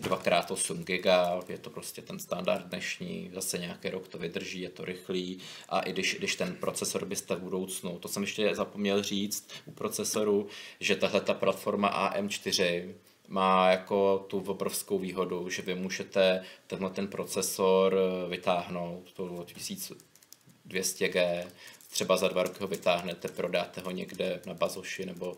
2x8 0.00 0.84
GB, 0.84 1.50
je 1.50 1.58
to 1.58 1.70
prostě 1.70 2.02
ten 2.02 2.18
standard 2.18 2.66
dnešní, 2.66 3.30
zase 3.34 3.58
nějaký 3.58 3.88
rok 3.88 4.08
to 4.08 4.18
vydrží, 4.18 4.60
je 4.60 4.70
to 4.70 4.84
rychlý. 4.84 5.38
A 5.68 5.80
i 5.80 5.92
když, 5.92 6.16
když 6.18 6.36
ten 6.36 6.54
procesor 6.54 7.04
byste 7.04 7.34
v 7.34 7.40
budoucnu, 7.40 7.98
to 7.98 8.08
jsem 8.08 8.22
ještě 8.22 8.54
zapomněl 8.54 9.02
říct 9.02 9.48
u 9.66 9.70
procesoru, 9.70 10.46
že 10.80 10.96
tahle 10.96 11.20
ta 11.20 11.34
platforma 11.34 12.12
AM4 12.12 12.94
má 13.28 13.70
jako 13.70 14.26
tu 14.28 14.38
obrovskou 14.38 14.98
výhodu, 14.98 15.50
že 15.50 15.62
vy 15.62 15.74
můžete 15.74 16.44
tenhle 16.66 16.90
ten 16.90 17.08
procesor 17.08 17.94
eh, 17.94 18.28
vytáhnout, 18.28 19.12
to 19.12 19.24
1200G, 19.24 21.46
třeba 21.90 22.16
za 22.16 22.28
dva 22.28 22.42
roky 22.42 22.58
ho 22.60 22.68
vytáhnete, 22.68 23.28
prodáte 23.28 23.80
ho 23.80 23.90
někde 23.90 24.40
na 24.46 24.54
Bazoši 24.54 25.06
nebo 25.06 25.36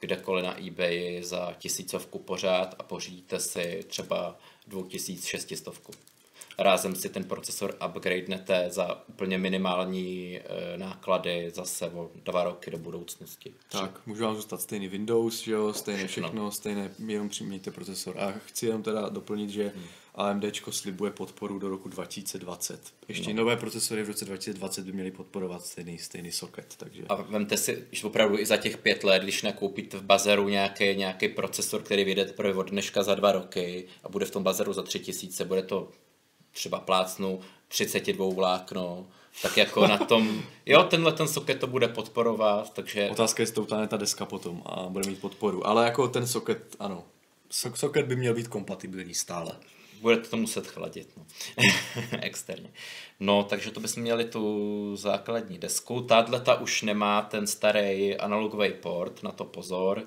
kdekoliv 0.00 0.44
na 0.44 0.66
eBay 0.66 1.22
za 1.22 1.54
tisícovku 1.58 2.18
pořád 2.18 2.74
a 2.78 2.82
pořídíte 2.82 3.40
si 3.40 3.84
třeba 3.88 4.38
2600 4.66 5.74
rázem 6.58 6.96
si 6.96 7.08
ten 7.08 7.24
procesor 7.24 7.74
upgradenete 7.88 8.66
za 8.70 9.08
úplně 9.08 9.38
minimální 9.38 10.36
e, 10.38 10.78
náklady 10.78 11.50
zase 11.54 11.90
o 11.90 12.10
dva 12.14 12.44
roky 12.44 12.70
do 12.70 12.78
budoucnosti. 12.78 13.54
Tak, 13.68 14.06
může 14.06 14.24
vám 14.24 14.36
zůstat 14.36 14.60
stejný 14.60 14.88
Windows, 14.88 15.42
že 15.42 15.52
jo, 15.52 15.72
stejné 15.72 16.06
všechno, 16.06 16.42
no. 16.42 16.50
stejné, 16.50 16.90
jenom 17.06 17.28
přimějte 17.28 17.70
procesor. 17.70 18.18
A 18.18 18.32
chci 18.46 18.66
jenom 18.66 18.82
teda 18.82 19.08
doplnit, 19.08 19.50
že 19.50 19.72
hmm. 19.74 19.84
AMD 20.14 20.44
slibuje 20.70 21.10
podporu 21.10 21.58
do 21.58 21.68
roku 21.68 21.88
2020. 21.88 22.80
Ještě 23.08 23.34
no. 23.34 23.36
nové 23.36 23.56
procesory 23.56 24.02
v 24.02 24.08
roce 24.08 24.24
2020 24.24 24.84
by 24.84 24.92
měly 24.92 25.10
podporovat 25.10 25.66
stejný, 25.66 25.98
stejný 25.98 26.32
socket. 26.32 26.74
Takže... 26.76 27.02
A 27.08 27.14
vemte 27.14 27.56
si, 27.56 27.84
že 27.90 28.06
opravdu 28.06 28.38
i 28.38 28.46
za 28.46 28.56
těch 28.56 28.78
pět 28.78 29.04
let, 29.04 29.22
když 29.22 29.42
nakoupíte 29.42 29.98
v 29.98 30.02
bazaru 30.02 30.48
nějaký, 30.48 30.96
nějaký 30.96 31.28
procesor, 31.28 31.82
který 31.82 32.04
vyjde 32.04 32.24
teprve 32.24 32.54
od 32.54 32.70
dneška 32.70 33.02
za 33.02 33.14
dva 33.14 33.32
roky 33.32 33.86
a 34.04 34.08
bude 34.08 34.24
v 34.24 34.30
tom 34.30 34.42
bazaru 34.42 34.72
za 34.72 34.82
tři 34.82 34.98
tisíce, 34.98 35.44
bude 35.44 35.62
to 35.62 35.88
třeba 36.52 36.80
plácnu 36.80 37.40
32 37.68 38.34
vlákno, 38.34 39.06
tak 39.42 39.56
jako 39.56 39.86
na 39.86 39.98
tom, 39.98 40.42
jo, 40.66 40.82
tenhle 40.82 41.12
ten 41.12 41.28
socket 41.28 41.60
to 41.60 41.66
bude 41.66 41.88
podporovat, 41.88 42.72
takže... 42.72 43.08
Otázka 43.10 43.40
je, 43.40 43.42
jestli 43.42 43.66
to 43.66 43.86
ta 43.86 43.96
deska 43.96 44.24
potom 44.26 44.62
a 44.66 44.86
bude 44.88 45.10
mít 45.10 45.20
podporu, 45.20 45.66
ale 45.66 45.84
jako 45.84 46.08
ten 46.08 46.26
socket, 46.26 46.76
ano, 46.78 47.04
socket 47.50 48.06
by 48.06 48.16
měl 48.16 48.34
být 48.34 48.48
kompatibilní 48.48 49.14
stále. 49.14 49.52
Budete 50.00 50.28
to 50.28 50.36
muset 50.36 50.66
chladit, 50.66 51.08
no. 51.16 51.26
externě. 52.20 52.70
No, 53.20 53.44
takže 53.44 53.70
to 53.70 53.80
bychom 53.80 54.02
měli 54.02 54.24
tu 54.24 54.96
základní 54.96 55.58
desku. 55.58 56.00
Tahle 56.00 56.40
ta 56.40 56.60
už 56.60 56.82
nemá 56.82 57.22
ten 57.22 57.46
starý 57.46 58.16
analogový 58.16 58.72
port, 58.72 59.22
na 59.22 59.32
to 59.32 59.44
pozor 59.44 60.06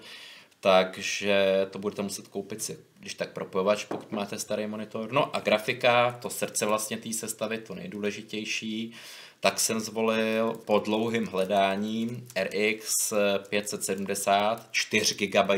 takže 0.63 1.67
to 1.71 1.79
budete 1.79 2.01
muset 2.01 2.27
koupit 2.27 2.63
si, 2.63 2.77
když 2.99 3.13
tak 3.13 3.31
propojovač, 3.31 3.85
pokud 3.85 4.11
máte 4.11 4.39
starý 4.39 4.67
monitor. 4.67 5.11
No 5.11 5.35
a 5.35 5.39
grafika, 5.39 6.19
to 6.21 6.29
srdce 6.29 6.65
vlastně 6.65 6.97
té 6.97 7.13
sestavy, 7.13 7.57
to 7.57 7.75
nejdůležitější, 7.75 8.93
tak 9.43 9.59
jsem 9.59 9.79
zvolil 9.79 10.53
po 10.65 10.79
dlouhým 10.79 11.25
hledání 11.25 12.27
RX 12.43 13.13
570 13.49 14.67
4 14.71 15.27
GB, 15.27 15.49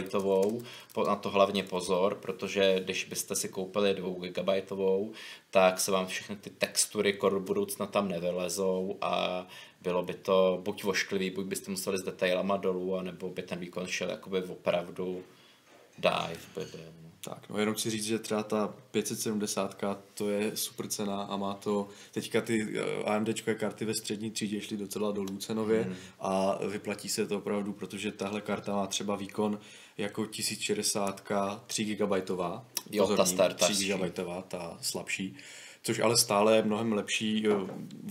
na 1.07 1.15
to 1.15 1.29
hlavně 1.29 1.63
pozor, 1.63 2.15
protože 2.15 2.79
když 2.79 3.05
byste 3.05 3.35
si 3.35 3.49
koupili 3.49 3.93
2 3.93 4.09
GB, 4.29 4.71
tak 5.51 5.79
se 5.79 5.91
vám 5.91 6.07
všechny 6.07 6.35
ty 6.35 6.49
textury 6.49 7.13
kor 7.13 7.39
budoucna 7.39 7.85
tam 7.85 8.09
nevylezou 8.09 8.97
a 9.01 9.45
bylo 9.81 10.03
by 10.03 10.13
to 10.13 10.61
buď 10.63 10.83
vošklivý, 10.83 11.29
buď 11.29 11.45
byste 11.45 11.71
museli 11.71 11.97
s 11.97 12.03
detailama 12.03 12.57
dolů, 12.57 12.97
anebo 12.97 13.29
by 13.29 13.41
ten 13.41 13.59
výkon 13.59 13.87
šel 13.87 14.09
jakoby 14.09 14.43
opravdu 14.43 15.23
dive 15.97 16.39
by 16.55 16.65
byl. 16.65 17.04
Tak, 17.25 17.49
no 17.49 17.59
jenom 17.59 17.75
chci 17.75 17.89
říct, 17.89 18.05
že 18.05 18.19
třeba 18.19 18.43
ta 18.43 18.73
570 18.91 19.83
to 20.13 20.29
je 20.29 20.57
super 20.57 20.87
cena 20.87 21.21
a 21.21 21.37
má 21.37 21.53
to, 21.53 21.87
teďka 22.11 22.41
ty 22.41 22.67
eh, 22.79 23.03
AMD 23.03 23.29
karty 23.41 23.85
ve 23.85 23.93
střední 23.93 24.31
třídě 24.31 24.61
šly 24.61 24.77
docela 24.77 25.11
dolů 25.11 25.37
cenově 25.37 25.83
mm. 25.83 25.95
a 26.19 26.59
vyplatí 26.67 27.09
se 27.09 27.27
to 27.27 27.37
opravdu, 27.37 27.73
protože 27.73 28.11
tahle 28.11 28.41
karta 28.41 28.75
má 28.75 28.87
třeba 28.87 29.15
výkon 29.15 29.59
jako 29.97 30.25
1060 30.25 31.31
3 31.67 31.85
GB. 31.85 32.11
Jo, 32.91 33.17
ta 33.17 33.25
starta. 33.25 33.67
3 33.67 33.87
GB, 33.87 34.13
ta 34.47 34.77
slabší 34.81 35.37
což 35.85 35.99
ale 35.99 36.17
stále 36.17 36.55
je 36.55 36.63
mnohem 36.63 36.93
lepší 36.93 37.47
eh, 37.47 37.51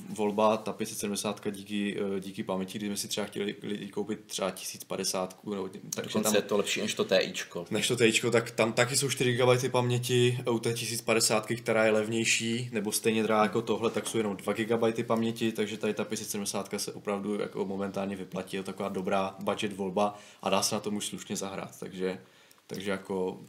volba, 0.08 0.56
ta 0.56 0.72
570 0.72 1.50
díky, 1.50 2.00
eh, 2.16 2.20
díky 2.20 2.42
paměti, 2.42 2.78
kdy 2.78 2.86
jsme 2.86 2.96
si 2.96 3.08
třeba 3.08 3.26
chtěli 3.26 3.56
lidi 3.62 3.88
koupit 3.88 4.20
třeba 4.26 4.50
1050. 4.50 5.38
Nebo, 5.44 5.68
takže 5.68 6.08
Dokonce 6.08 6.20
tam, 6.22 6.34
je 6.34 6.42
to 6.42 6.56
lepší 6.56 6.80
než 6.80 6.94
to 6.94 7.04
TIčko. 7.04 7.66
Než 7.70 7.88
to 7.88 7.96
TIčko, 7.96 8.30
tak 8.30 8.50
tam 8.50 8.72
taky 8.72 8.96
jsou 8.96 9.10
4 9.10 9.32
GB 9.32 9.70
paměti, 9.70 10.38
u 10.50 10.58
té 10.58 10.72
1050, 10.72 11.46
která 11.46 11.84
je 11.84 11.90
levnější, 11.90 12.68
nebo 12.72 12.92
stejně 12.92 13.22
drahá 13.22 13.42
jako 13.42 13.62
tohle, 13.62 13.90
tak 13.90 14.06
jsou 14.06 14.18
jenom 14.18 14.36
2 14.36 14.52
GB 14.52 15.06
paměti, 15.06 15.52
takže 15.52 15.76
tady 15.76 15.94
ta 15.94 16.04
570 16.04 16.74
se 16.76 16.92
opravdu 16.92 17.40
jako 17.40 17.64
momentálně 17.64 18.16
vyplatí, 18.16 18.56
je 18.56 18.62
taková 18.62 18.88
dobrá 18.88 19.34
budget 19.38 19.72
volba 19.72 20.18
a 20.42 20.50
dá 20.50 20.62
se 20.62 20.74
na 20.74 20.80
tom 20.80 20.96
už 20.96 21.06
slušně 21.06 21.36
zahrát, 21.36 21.78
takže 21.80 22.18
takže 22.66 22.90
jako... 22.90 23.40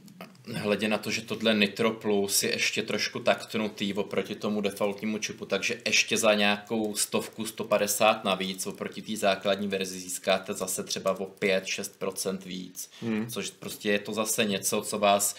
Hledě 0.53 0.87
na 0.87 0.97
to, 0.97 1.11
že 1.11 1.21
tohle 1.21 1.53
Nitro 1.53 1.91
Plus 1.91 2.43
je 2.43 2.51
ještě 2.51 2.83
trošku 2.83 3.19
taktnutý 3.19 3.93
oproti 3.93 4.35
tomu 4.35 4.61
defaultnímu 4.61 5.17
čipu, 5.17 5.45
takže 5.45 5.81
ještě 5.85 6.17
za 6.17 6.33
nějakou 6.33 6.95
stovku 6.95 7.45
150 7.45 8.23
navíc 8.23 8.67
oproti 8.67 9.01
té 9.01 9.17
základní 9.17 9.67
verzi 9.67 9.99
získáte 9.99 10.53
zase 10.53 10.83
třeba 10.83 11.19
o 11.19 11.25
5-6% 11.25 12.37
víc. 12.37 12.91
Hmm. 13.01 13.27
Což 13.29 13.49
prostě 13.49 13.91
je 13.91 13.99
to 13.99 14.13
zase 14.13 14.45
něco, 14.45 14.81
co 14.81 14.99
vás 14.99 15.35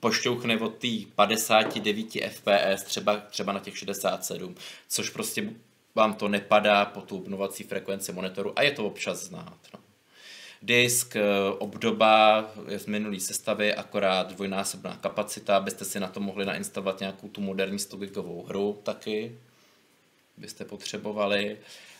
pošťouchne 0.00 0.58
od 0.58 0.74
té 0.74 0.88
59 1.14 2.06
fps 2.28 2.82
třeba, 2.84 3.16
třeba 3.16 3.52
na 3.52 3.60
těch 3.60 3.78
67, 3.78 4.54
což 4.88 5.10
prostě 5.10 5.50
vám 5.94 6.14
to 6.14 6.28
nepadá 6.28 6.84
po 6.84 7.00
tu 7.00 7.16
obnovací 7.16 7.64
frekvenci 7.64 8.12
monitoru 8.12 8.58
a 8.58 8.62
je 8.62 8.70
to 8.70 8.86
občas 8.86 9.18
znát. 9.18 9.58
No 9.74 9.83
disk, 10.64 11.16
eh, 11.16 11.22
obdoba 11.58 12.44
z 12.76 12.86
minulý 12.86 13.20
sestavy, 13.20 13.74
akorát 13.74 14.32
dvojnásobná 14.32 14.96
kapacita, 14.96 15.56
abyste 15.56 15.84
si 15.84 16.00
na 16.00 16.08
to 16.08 16.20
mohli 16.20 16.44
nainstalovat 16.44 17.00
nějakou 17.00 17.28
tu 17.28 17.40
moderní 17.40 17.78
100 17.78 17.96
gigovou 17.96 18.42
hru 18.42 18.80
taky, 18.82 19.38
byste 20.36 20.64
potřebovali. 20.64 21.58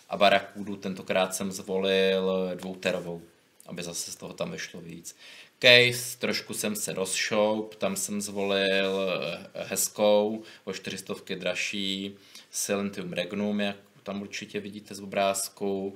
A 0.08 0.16
Barakudu 0.16 0.76
tentokrát 0.76 1.34
jsem 1.34 1.52
zvolil 1.52 2.50
dvouterovou, 2.54 3.22
aby 3.66 3.82
zase 3.82 4.12
z 4.12 4.16
toho 4.16 4.32
tam 4.32 4.50
vyšlo 4.50 4.80
víc. 4.80 5.16
Case, 5.58 6.18
trošku 6.18 6.54
jsem 6.54 6.76
se 6.76 6.92
rozšoup, 6.92 7.74
tam 7.74 7.96
jsem 7.96 8.20
zvolil 8.20 9.10
eh, 9.54 9.64
hezkou, 9.64 10.42
o 10.64 10.72
400 10.72 11.14
dražší, 11.34 12.16
Silentium 12.50 13.12
Regnum, 13.12 13.60
jak 13.60 13.76
tam 14.02 14.22
určitě 14.22 14.60
vidíte 14.60 14.94
z 14.94 15.00
obrázku. 15.00 15.94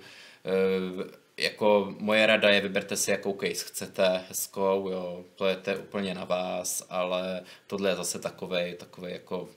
Jako 1.38 1.94
moje 1.98 2.27
rada 2.27 2.51
je, 2.51 2.61
vyberte 2.61 2.96
si 2.96 3.11
jakou 3.11 3.38
case 3.40 3.64
chcete, 3.64 4.24
hezkou, 4.29 4.88
jo, 4.90 5.24
to 5.35 5.46
je 5.46 5.57
to 5.57 5.70
úplně 5.74 6.14
na 6.14 6.24
vás, 6.24 6.87
ale 6.90 7.42
tohle 7.66 7.90
je 7.90 7.96
zase 7.96 8.18
takovej, 8.18 8.74
takovej 8.74 9.12
jako, 9.12 9.48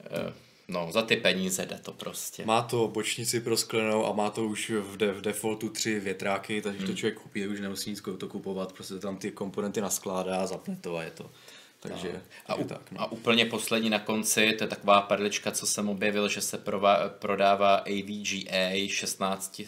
eh, 0.00 0.32
no, 0.68 0.88
za 0.92 1.02
ty 1.02 1.16
peníze 1.16 1.66
jde 1.66 1.78
to 1.82 1.92
prostě. 1.92 2.44
Má 2.44 2.62
to 2.62 2.88
bočnici 2.88 3.40
prosklenou 3.40 4.06
a 4.06 4.12
má 4.12 4.30
to 4.30 4.44
už 4.44 4.70
v, 4.70 4.96
de, 4.96 5.12
v 5.12 5.20
defaultu 5.20 5.68
tři 5.68 6.00
větráky, 6.00 6.62
takže 6.62 6.78
hmm. 6.78 6.86
to 6.86 6.94
člověk 6.94 7.18
kupí, 7.18 7.46
už 7.46 7.60
nemusí 7.60 7.90
nic 7.90 8.02
to 8.18 8.28
kupovat, 8.28 8.72
prostě 8.72 8.94
tam 8.94 9.16
ty 9.16 9.30
komponenty 9.30 9.80
naskládá 9.80 10.36
a 10.36 10.46
zapne 10.46 10.76
to 10.80 10.96
a 10.96 11.02
je 11.02 11.10
to. 11.10 11.30
Takže, 11.80 12.12
no. 12.12 12.20
a, 12.46 12.54
u, 12.54 12.64
tak, 12.64 12.92
no. 12.92 13.00
a 13.00 13.12
úplně 13.12 13.46
poslední 13.46 13.90
na 13.90 13.98
konci, 13.98 14.52
to 14.52 14.64
je 14.64 14.68
taková 14.68 15.00
perlička, 15.00 15.50
co 15.50 15.66
jsem 15.66 15.88
objevil, 15.88 16.28
že 16.28 16.40
se 16.40 16.58
prová, 16.58 17.08
prodává 17.08 17.74
AVGA 17.74 18.88
16, 18.88 19.62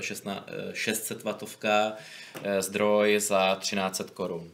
16, 0.00 0.48
600 0.72 1.22
watovka 1.22 1.92
zdroj 2.60 3.20
za 3.20 3.54
1300 3.54 4.14
korun. 4.14 4.50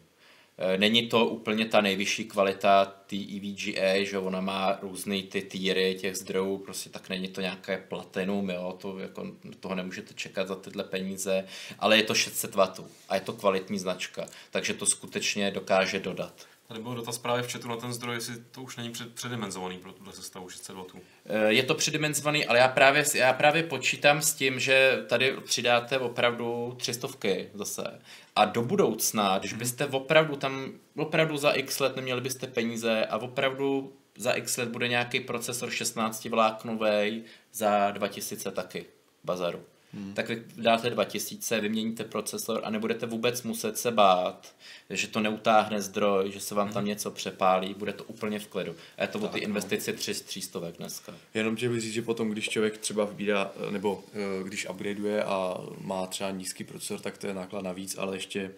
Eh, 0.58 0.78
není 0.78 1.08
to 1.08 1.26
úplně 1.26 1.66
ta 1.66 1.80
nejvyšší 1.80 2.24
kvalita 2.24 2.84
té 2.84 3.16
EVGA, 3.16 4.04
že 4.04 4.18
ona 4.18 4.40
má 4.40 4.78
různé 4.82 5.22
ty 5.22 5.42
týry 5.42 5.96
těch 6.00 6.16
zdrojů, 6.16 6.58
prostě 6.58 6.90
tak 6.90 7.08
není 7.08 7.28
to 7.28 7.40
nějaké 7.40 7.78
platinum, 7.78 8.50
jo, 8.50 8.78
to 8.80 8.98
jako, 8.98 9.26
toho 9.60 9.74
nemůžete 9.74 10.14
čekat 10.14 10.48
za 10.48 10.56
tyhle 10.56 10.84
peníze, 10.84 11.44
ale 11.78 11.96
je 11.96 12.02
to 12.02 12.14
600 12.14 12.54
W 12.54 12.84
a 13.08 13.14
je 13.14 13.20
to 13.20 13.32
kvalitní 13.32 13.78
značka, 13.78 14.26
takže 14.50 14.74
to 14.74 14.86
skutečně 14.86 15.50
dokáže 15.50 16.00
dodat. 16.00 16.46
Tady 16.68 16.80
byl 16.80 16.94
dotaz 16.94 17.18
právě 17.18 17.42
v 17.42 17.52
chatu 17.52 17.68
na 17.68 17.76
ten 17.76 17.92
zdroj, 17.92 18.14
jestli 18.14 18.34
to 18.50 18.62
už 18.62 18.76
není 18.76 18.90
před, 18.90 19.14
předimenzovaný 19.14 19.78
pro 19.78 19.92
tuhle 19.92 20.12
sestavu 20.12 20.48
600 20.48 20.76
W. 20.76 20.84
Eh, 21.26 21.52
je 21.52 21.62
to 21.62 21.74
předimenzovaný, 21.74 22.46
ale 22.46 22.58
já 22.58 22.68
právě, 22.68 23.04
já 23.14 23.32
právě 23.32 23.62
počítám 23.62 24.22
s 24.22 24.34
tím, 24.34 24.60
že 24.60 25.04
tady 25.08 25.36
přidáte 25.44 25.98
opravdu 25.98 26.74
300 26.76 27.08
zase. 27.54 28.00
A 28.36 28.44
do 28.44 28.62
budoucna, 28.62 29.38
když 29.38 29.52
byste 29.52 29.86
opravdu 29.86 30.36
tam, 30.36 30.72
opravdu 30.96 31.36
za 31.36 31.50
x 31.50 31.80
let 31.80 31.96
neměli 31.96 32.20
byste 32.20 32.46
peníze 32.46 33.06
a 33.06 33.16
opravdu 33.18 33.92
za 34.16 34.32
x 34.32 34.56
let 34.56 34.68
bude 34.68 34.88
nějaký 34.88 35.20
procesor 35.20 35.70
16 35.70 36.24
vláknový 36.24 37.24
za 37.52 37.90
2000 37.90 38.50
taky 38.50 38.86
bazaru. 39.24 39.60
Hmm. 39.94 40.14
Tak 40.14 40.28
vy 40.28 40.42
dáte 40.56 40.90
2000, 40.90 41.60
vyměníte 41.60 42.04
procesor 42.04 42.60
a 42.64 42.70
nebudete 42.70 43.06
vůbec 43.06 43.42
muset 43.42 43.78
se 43.78 43.90
bát, 43.90 44.54
že 44.90 45.08
to 45.08 45.20
neutáhne 45.20 45.82
zdroj, 45.82 46.32
že 46.32 46.40
se 46.40 46.54
vám 46.54 46.68
tam 46.68 46.82
hmm. 46.82 46.88
něco 46.88 47.10
přepálí, 47.10 47.74
bude 47.74 47.92
to 47.92 48.04
úplně 48.04 48.38
v 48.38 48.46
klidu. 48.46 48.74
A 48.98 49.02
je 49.02 49.08
to 49.08 49.18
tak, 49.18 49.30
o 49.30 49.32
ty 49.32 49.40
no. 49.40 49.46
investice 49.46 49.92
300 49.92 50.60
dneska. 50.78 51.14
Jenom 51.34 51.56
tě 51.56 51.80
říct, 51.80 51.92
že 51.92 52.02
potom, 52.02 52.30
když 52.30 52.48
člověk 52.48 52.78
třeba 52.78 53.04
vybírá, 53.04 53.52
nebo 53.70 54.04
eh, 54.12 54.44
když 54.44 54.68
upgradeuje 54.68 55.24
a 55.24 55.58
má 55.80 56.06
třeba 56.06 56.30
nízký 56.30 56.64
procesor, 56.64 57.00
tak 57.00 57.18
to 57.18 57.26
je 57.26 57.34
náklad 57.34 57.62
navíc, 57.62 57.98
ale 57.98 58.16
ještě, 58.16 58.50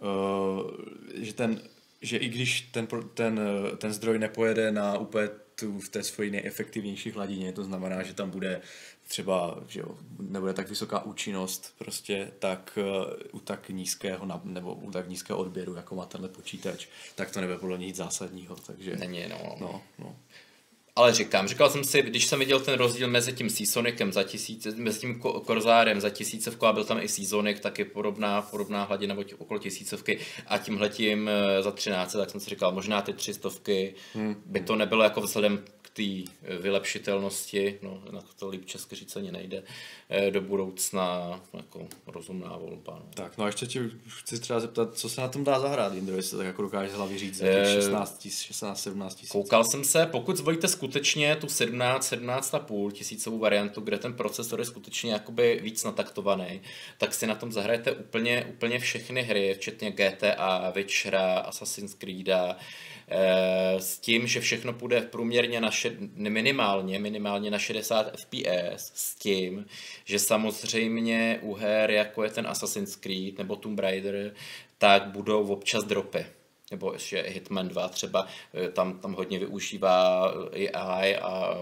uh, 0.00 0.70
že 1.14 1.32
ten 1.32 1.60
že 2.02 2.16
i 2.16 2.28
když 2.28 2.60
ten, 2.60 2.88
ten, 3.14 3.40
eh, 3.40 3.76
ten 3.76 3.92
zdroj 3.92 4.18
nepojede 4.18 4.72
na 4.72 4.98
úplně 4.98 5.28
tu, 5.54 5.80
v 5.80 5.88
té 5.88 6.02
svoji 6.02 6.30
nejefektivnější 6.30 7.10
hladině, 7.10 7.52
to 7.52 7.64
znamená, 7.64 8.02
že 8.02 8.14
tam 8.14 8.30
bude 8.30 8.60
třeba, 9.12 9.58
že 9.68 9.80
jo, 9.80 9.96
nebude 10.20 10.52
tak 10.52 10.68
vysoká 10.68 11.04
účinnost 11.04 11.74
prostě 11.78 12.30
tak 12.38 12.78
uh, 12.82 13.12
u 13.32 13.40
tak 13.40 13.68
nízkého 13.68 14.40
nebo 14.44 14.74
u 14.74 14.90
tak 14.90 15.08
nízkého 15.08 15.38
odběru, 15.38 15.74
jako 15.74 15.94
má 15.94 16.06
tenhle 16.06 16.28
počítač, 16.28 16.86
tak 17.14 17.30
to 17.30 17.40
nebude 17.40 17.58
podle 17.58 17.78
nic 17.78 17.96
zásadního, 17.96 18.56
takže... 18.66 18.96
Není, 18.96 19.24
no. 19.28 19.56
no, 19.60 19.82
no. 19.98 20.16
Ale 20.96 21.14
říkám, 21.14 21.48
říkal 21.48 21.70
jsem 21.70 21.84
si, 21.84 22.02
když 22.02 22.26
jsem 22.26 22.38
viděl 22.38 22.60
ten 22.60 22.74
rozdíl 22.74 23.08
mezi 23.08 23.32
tím 23.32 23.50
Seasonicem 23.50 24.12
za 24.12 24.22
tisíce, 24.22 24.70
mezi 24.76 25.00
tím 25.00 25.20
Korzárem 25.20 26.00
za 26.00 26.10
tisícovku 26.10 26.66
a 26.66 26.72
byl 26.72 26.84
tam 26.84 27.00
i 27.00 27.08
Seasonic, 27.08 27.60
tak 27.60 27.78
je 27.78 27.84
podobná, 27.84 28.42
podobná 28.42 28.84
hladina 28.84 29.14
nebo 29.14 29.28
okolo 29.38 29.60
tisícovky 29.60 30.18
a 30.46 30.58
tímhletím 30.58 31.28
eh, 31.28 31.62
za 31.62 31.70
13, 31.70 32.12
tak 32.12 32.30
jsem 32.30 32.40
si 32.40 32.50
říkal, 32.50 32.72
možná 32.72 33.02
ty 33.02 33.12
třistovky 33.12 33.94
hmm. 34.14 34.42
by 34.46 34.60
to 34.60 34.76
nebylo 34.76 35.04
jako 35.04 35.20
vzhledem 35.20 35.64
té 35.92 36.32
vylepšitelnosti, 36.60 37.78
no 37.82 38.02
na 38.10 38.22
to 38.38 38.48
líp 38.48 38.66
česky 38.66 38.96
říct 38.96 39.16
ani 39.16 39.32
nejde, 39.32 39.62
do 40.30 40.40
budoucna 40.40 41.40
jako 41.54 41.86
rozumná 42.06 42.56
volba. 42.56 43.02
No. 43.06 43.10
Tak, 43.14 43.38
no 43.38 43.44
a 43.44 43.46
ještě 43.46 43.66
ti 43.66 43.80
chci 44.08 44.40
třeba 44.40 44.60
zeptat, 44.60 44.94
co 44.94 45.08
se 45.08 45.20
na 45.20 45.28
tom 45.28 45.44
dá 45.44 45.60
zahrát, 45.60 45.94
Indro, 45.94 46.16
jestli 46.16 46.38
tak 46.38 46.46
jako 46.46 46.62
dokážeš 46.62 46.92
hlavě 46.92 47.18
říct 47.18 47.36
za 47.36 47.44
těch 47.44 47.74
16, 47.74 48.28
16 48.30 48.82
17 48.82 49.14
tisíc. 49.14 49.32
Koukal 49.32 49.64
jsem 49.64 49.84
se, 49.84 50.06
pokud 50.06 50.36
zvolíte 50.36 50.68
skutečně 50.68 51.36
tu 51.36 51.48
17, 51.48 52.12
17,5 52.12 52.90
tisícovou 52.90 53.38
variantu, 53.38 53.80
kde 53.80 53.98
ten 53.98 54.12
procesor 54.12 54.58
je 54.58 54.64
skutečně 54.64 55.12
jakoby 55.12 55.60
víc 55.62 55.84
nataktovaný, 55.84 56.60
tak 56.98 57.14
si 57.14 57.26
na 57.26 57.34
tom 57.34 57.52
zahrajete 57.52 57.92
úplně, 57.92 58.44
úplně 58.44 58.78
všechny 58.78 59.22
hry, 59.22 59.54
včetně 59.54 59.90
GTA, 59.90 60.70
Witchera, 60.74 61.38
Assassin's 61.38 61.94
Creed, 61.94 62.28
Eh, 63.14 63.80
s 63.80 63.98
tím, 63.98 64.26
že 64.26 64.40
všechno 64.40 64.72
půjde 64.72 65.00
průměrně 65.00 65.60
na 65.60 65.70
šed, 65.70 65.94
minimálně, 66.16 66.98
minimálně 66.98 67.50
na 67.50 67.58
60 67.58 68.16
fps, 68.16 68.92
s 68.94 69.14
tím, 69.14 69.66
že 70.04 70.18
samozřejmě 70.18 71.38
u 71.42 71.54
her, 71.54 71.90
jako 71.90 72.24
je 72.24 72.30
ten 72.30 72.46
Assassin's 72.46 72.96
Creed 72.96 73.38
nebo 73.38 73.56
Tomb 73.56 73.78
Raider, 73.78 74.34
tak 74.78 75.06
budou 75.06 75.46
občas 75.46 75.84
dropy 75.84 76.26
nebo 76.72 76.92
ještě 76.92 77.24
Hitman 77.28 77.68
2 77.68 77.88
třeba, 77.88 78.26
eh, 78.54 78.68
tam, 78.68 78.98
tam 78.98 79.12
hodně 79.12 79.38
využívá 79.38 80.32
AI 80.72 81.16
a 81.16 81.54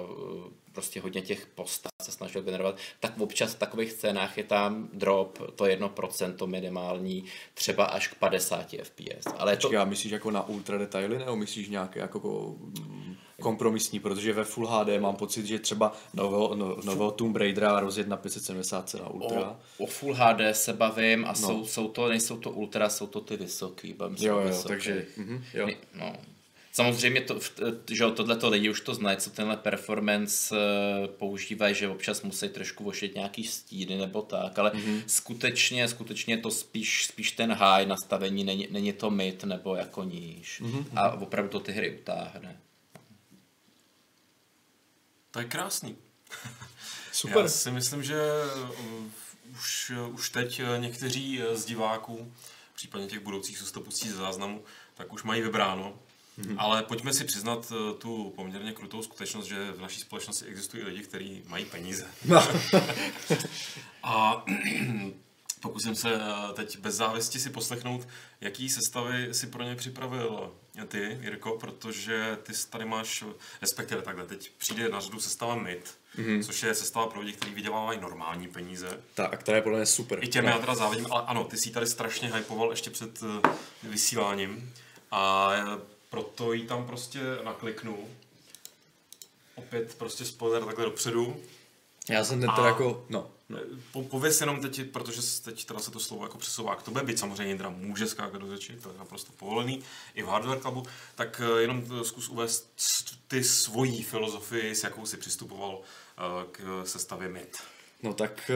prostě 0.73 1.01
hodně 1.01 1.23
těch 1.23 1.47
postav 1.47 1.93
se 2.03 2.13
snažil 2.13 2.43
generovat, 2.43 2.77
tak 3.01 3.21
občas 3.21 3.55
v 3.55 3.59
takových 3.59 3.93
scénách 3.93 4.39
je 4.39 4.45
tam 4.45 4.89
drop, 4.93 5.39
to 5.57 5.67
jedno 5.67 5.89
procento 5.89 6.47
minimální, 6.47 7.25
třeba 7.55 7.85
až 7.85 8.09
k 8.09 8.15
50 8.15 8.77
fps. 8.83 9.27
Ale 9.39 9.57
Počkej, 9.57 9.71
to... 9.71 9.75
já 9.75 9.85
myslíš 9.85 10.13
jako 10.13 10.31
na 10.31 10.49
ultra 10.49 10.79
detaily, 10.79 11.19
nebo 11.19 11.37
myslíš 11.37 11.69
nějaké 11.69 12.01
jako 12.01 12.55
kompromisní, 13.41 14.01
protože 14.01 14.33
ve 14.33 14.45
Full 14.45 14.67
HD 14.67 15.01
mám 15.01 15.17
pocit, 15.17 15.47
že 15.47 15.59
třeba 15.59 15.93
nového, 16.15 16.55
no, 16.55 16.77
nového 16.85 17.11
Tomb 17.11 17.37
Raidera 17.37 17.81
rozjet 17.81 18.09
na 18.09 18.17
570 18.17 18.95
na 18.95 19.09
ultra. 19.09 19.57
O, 19.79 19.85
o 19.85 19.87
Full 19.87 20.15
HD 20.15 20.41
se 20.53 20.73
bavím 20.73 21.25
a 21.25 21.29
no. 21.29 21.35
jsou, 21.35 21.65
jsou 21.65 21.89
to, 21.89 22.09
nejsou 22.09 22.37
to 22.37 22.51
ultra, 22.51 22.89
jsou 22.89 23.07
to 23.07 23.21
ty 23.21 23.37
vysoký. 23.37 23.93
Bavím 23.93 24.17
jo, 24.21 24.39
jo, 24.39 24.47
vysoký. 24.47 24.69
takže, 24.69 25.07
mm, 25.17 25.45
jo. 25.55 25.69
No, 25.95 26.13
Samozřejmě 26.73 27.21
to, 27.21 27.39
že 27.91 28.11
tohleto 28.11 28.49
lidi 28.49 28.71
už 28.71 28.81
to 28.81 28.95
znají, 28.95 29.17
co 29.17 29.31
tenhle 29.31 29.57
performance 29.57 30.57
eh, 30.57 31.09
používají, 31.09 31.75
že 31.75 31.89
občas 31.89 32.23
musí 32.23 32.49
trošku 32.49 32.85
vošet 32.85 33.15
nějaký 33.15 33.45
stíny 33.45 33.97
nebo 33.99 34.23
tak, 34.23 34.59
ale 34.59 34.71
mm-hmm. 34.71 35.03
skutečně, 35.07 35.89
skutečně 35.89 36.39
to 36.39 36.51
spíš, 36.51 37.07
spíš 37.07 37.33
ten 37.33 37.53
high 37.53 37.87
nastavení, 37.87 38.45
není, 38.45 38.69
není 38.71 38.93
to 38.93 39.11
mid 39.11 39.45
nebo 39.45 39.77
jako 39.77 40.05
níž. 40.05 40.63
Mm-hmm. 40.63 40.85
A 40.97 41.11
opravdu 41.11 41.51
to 41.51 41.61
ty 41.61 41.73
hry 41.73 41.99
utáhne. 42.01 42.57
To 45.31 45.39
je 45.39 45.45
krásný. 45.45 45.97
Super. 47.13 47.43
Já 47.43 47.49
si 47.49 47.71
myslím, 47.71 48.03
že 48.03 48.21
uh, 48.69 49.05
už, 49.53 49.91
uh, 49.91 50.15
už 50.15 50.31
teď 50.31 50.63
uh, 50.63 50.83
někteří 50.83 51.43
z 51.53 51.65
diváků, 51.65 52.33
případně 52.75 53.07
těch 53.07 53.21
budoucích, 53.21 53.59
co 53.59 53.73
to 53.73 53.81
pustí 53.81 54.09
ze 54.09 54.17
záznamu, 54.17 54.65
tak 54.95 55.13
už 55.13 55.23
mají 55.23 55.43
vybráno, 55.43 55.99
Mm-hmm. 56.41 56.55
Ale 56.59 56.83
pojďme 56.83 57.13
si 57.13 57.25
přiznat 57.25 57.73
eh, 57.73 57.95
tu 57.95 58.33
poměrně 58.37 58.73
krutou 58.73 59.03
skutečnost, 59.03 59.47
že 59.47 59.73
v 59.73 59.81
naší 59.81 60.01
společnosti 60.01 60.45
existují 60.45 60.83
lidi, 60.83 61.03
kteří 61.03 61.43
mají 61.47 61.65
peníze. 61.65 62.07
No. 62.25 62.49
A 64.03 64.45
pokusím 65.61 65.95
se 65.95 66.15
eh, 66.15 66.53
teď 66.55 66.79
bez 66.79 66.95
závisti 66.95 67.41
si 67.41 67.51
poslechnout, 67.51 68.09
jaký 68.41 68.69
sestavy 68.69 69.35
si 69.35 69.47
pro 69.47 69.63
ně 69.63 69.77
připravil 69.77 70.53
ty, 70.89 71.19
Jirko, 71.23 71.59
protože 71.59 72.39
ty 72.43 72.53
tady 72.71 72.85
máš, 72.85 73.25
respektive 73.61 74.03
takhle, 74.03 74.27
teď 74.27 74.51
přijde 74.59 74.89
na 74.89 75.01
řadu 75.01 75.21
sestava 75.21 75.55
MIT, 75.55 75.95
mm-hmm. 76.19 76.43
což 76.43 76.63
je 76.63 76.75
sestava 76.75 77.07
pro 77.07 77.21
lidi, 77.21 77.33
kteří 77.33 77.55
vydělávají 77.55 78.01
normální 78.01 78.49
peníze. 78.49 79.01
Tak, 79.15 79.33
a 79.33 79.37
která 79.37 79.57
je 79.57 79.63
podle 79.63 79.79
mě 79.79 79.87
super. 79.87 80.25
I 80.25 80.29
těm 80.29 80.45
já 80.45 80.59
teda 80.59 80.75
závidím, 80.75 81.07
ale 81.11 81.23
ano, 81.27 81.45
ty 81.45 81.57
jsi 81.57 81.71
tady 81.71 81.87
strašně 81.87 82.35
hypoval 82.35 82.71
ještě 82.71 82.91
před 82.91 83.23
eh, 83.23 83.49
vysíláním. 83.83 84.73
A 85.11 85.51
proto 86.11 86.53
ji 86.53 86.67
tam 86.67 86.87
prostě 86.87 87.21
nakliknu. 87.45 88.09
Opět 89.55 89.95
prostě 89.95 90.25
spoiler 90.25 90.65
takhle 90.65 90.85
dopředu. 90.85 91.41
Já 92.09 92.25
jsem 92.25 92.41
ten 92.41 92.51
teda 92.57 92.69
jako, 92.69 93.07
no. 93.09 93.31
Po, 93.93 94.03
pověs 94.03 94.41
jenom 94.41 94.61
teď, 94.61 94.91
protože 94.91 95.21
teď 95.45 95.65
teda 95.65 95.81
se 95.81 95.91
to 95.91 96.01
slovo 96.01 96.25
jako 96.25 96.39
přesouvá 96.39 96.77
k 96.77 96.83
tobě, 96.83 97.03
byť 97.03 97.19
samozřejmě 97.19 97.57
teda 97.57 97.71
může 97.71 98.07
skákat 98.07 98.41
do 98.41 98.51
řeči, 98.51 98.77
to 98.83 98.93
je 98.93 98.99
naprosto 98.99 99.33
povolený, 99.33 99.83
i 100.15 100.23
v 100.23 100.27
Hardware 100.27 100.61
Clubu, 100.61 100.83
tak 101.15 101.43
eh, 101.45 101.61
jenom 101.61 102.05
zkus 102.05 102.29
uvést 102.29 102.73
ty 103.29 103.45
svojí 103.45 104.03
filozofii, 104.03 104.75
s 104.75 104.85
jakou 104.85 105.07
si 105.07 105.17
přistupoval 105.17 105.81
eh, 105.81 106.23
k 106.53 106.83
sestavě 106.85 107.29
MIT. 107.29 107.57
No 108.03 108.15
tak 108.15 108.51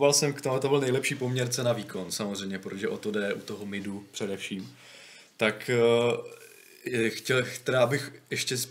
uh, 0.00 0.12
jsem 0.12 0.32
k 0.32 0.40
tomu, 0.40 0.60
to 0.60 0.68
byl 0.68 0.80
nejlepší 0.80 1.14
poměrce 1.14 1.62
na 1.62 1.72
výkon 1.72 2.12
samozřejmě, 2.12 2.58
protože 2.58 2.88
o 2.88 2.98
to 2.98 3.10
jde 3.10 3.34
u 3.34 3.40
toho 3.40 3.66
MIDu 3.66 4.06
především. 4.10 4.76
Tak 5.36 5.70
chtěl, 7.08 7.44
teda 7.64 7.82
abych 7.82 8.12
ještě 8.30 8.56
z, 8.56 8.68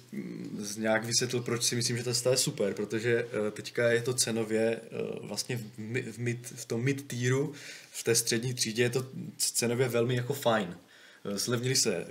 z 0.58 0.78
nějak 0.78 1.06
vysvětlil, 1.06 1.42
proč 1.42 1.64
si 1.64 1.76
myslím, 1.76 1.98
že 1.98 2.04
ta 2.04 2.32
je 2.32 2.38
super, 2.38 2.74
protože 2.74 3.24
uh, 3.24 3.50
teďka 3.50 3.92
je 3.92 4.02
to 4.02 4.14
cenově 4.14 4.82
uh, 5.20 5.28
vlastně 5.28 5.58
v, 5.58 6.12
v, 6.12 6.18
mid, 6.18 6.48
v 6.56 6.66
tom 6.66 6.84
mid 6.84 7.08
týru, 7.08 7.54
v 7.92 8.04
té 8.04 8.16
střední 8.16 8.54
třídě 8.54 8.84
je 8.84 8.90
to 8.90 9.06
cenově 9.38 9.88
velmi 9.88 10.16
jako 10.16 10.34
fajn. 10.34 10.78
Uh, 11.26 11.38
zlevnili 11.38 11.76
se 11.76 12.08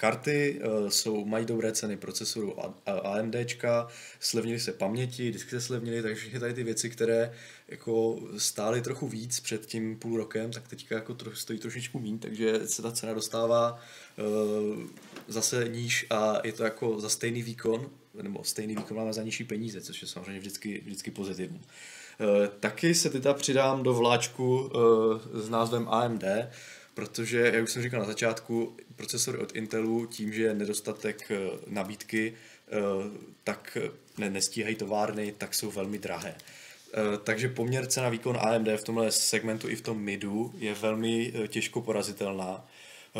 karty, 0.00 0.60
uh, 0.64 0.88
jsou, 0.88 1.24
mají 1.24 1.46
dobré 1.46 1.72
ceny 1.72 1.96
procesoru 1.96 2.56
AMDčka, 2.86 3.88
slevnily 4.20 4.60
se 4.60 4.72
paměti, 4.72 5.32
disky 5.32 5.50
se 5.50 5.60
slevnily, 5.60 6.02
takže 6.02 6.20
všechny 6.20 6.40
tady 6.40 6.54
ty 6.54 6.62
věci, 6.64 6.90
které 6.90 7.32
jako 7.68 8.20
stály 8.38 8.82
trochu 8.82 9.08
víc 9.08 9.40
před 9.40 9.66
tím 9.66 9.98
půl 9.98 10.16
rokem, 10.16 10.50
tak 10.50 10.68
teďka 10.68 10.94
jako 10.94 11.14
tro, 11.14 11.36
stojí 11.36 11.58
trošičku 11.58 11.98
méně, 11.98 12.18
takže 12.18 12.60
se 12.66 12.82
ta 12.82 12.92
cena 12.92 13.14
dostává 13.14 13.80
uh, 14.18 14.82
zase 15.28 15.68
níž 15.68 16.06
a 16.10 16.38
je 16.44 16.52
to 16.52 16.64
jako 16.64 17.00
za 17.00 17.08
stejný 17.08 17.42
výkon, 17.42 17.90
nebo 18.22 18.44
stejný 18.44 18.76
výkon 18.76 18.96
máme 18.96 19.12
za 19.12 19.22
nižší 19.22 19.44
peníze, 19.44 19.80
což 19.80 20.02
je 20.02 20.08
samozřejmě 20.08 20.40
vždycky, 20.40 20.82
vždycky 20.84 21.10
pozitivní. 21.10 21.60
Uh, 21.60 22.26
taky 22.60 22.94
se 22.94 23.10
teda 23.10 23.34
přidám 23.34 23.82
do 23.82 23.94
vláčku 23.94 24.60
uh, 24.60 24.70
s 25.40 25.48
názvem 25.48 25.88
AMD, 25.88 26.24
protože, 26.94 27.50
jak 27.54 27.64
už 27.64 27.70
jsem 27.70 27.82
říkal 27.82 28.00
na 28.00 28.06
začátku, 28.06 28.76
procesory 28.96 29.38
od 29.38 29.56
Intelu 29.56 30.06
tím, 30.06 30.32
že 30.32 30.42
je 30.42 30.54
nedostatek 30.54 31.30
eh, 31.30 31.36
nabídky, 31.66 32.34
eh, 32.34 32.72
tak 33.44 33.78
ne, 34.18 34.30
nestíhají 34.30 34.74
továrny, 34.74 35.34
tak 35.38 35.54
jsou 35.54 35.70
velmi 35.70 35.98
drahé. 35.98 36.34
Eh, 36.34 37.18
takže 37.24 37.48
poměr 37.48 37.86
cena 37.86 38.08
výkon 38.08 38.38
AMD 38.40 38.68
v 38.76 38.84
tomhle 38.84 39.12
segmentu 39.12 39.68
i 39.68 39.76
v 39.76 39.80
tom 39.80 39.98
midu 39.98 40.52
je 40.58 40.74
velmi 40.74 41.32
těžko 41.48 41.80
porazitelná. 41.80 42.68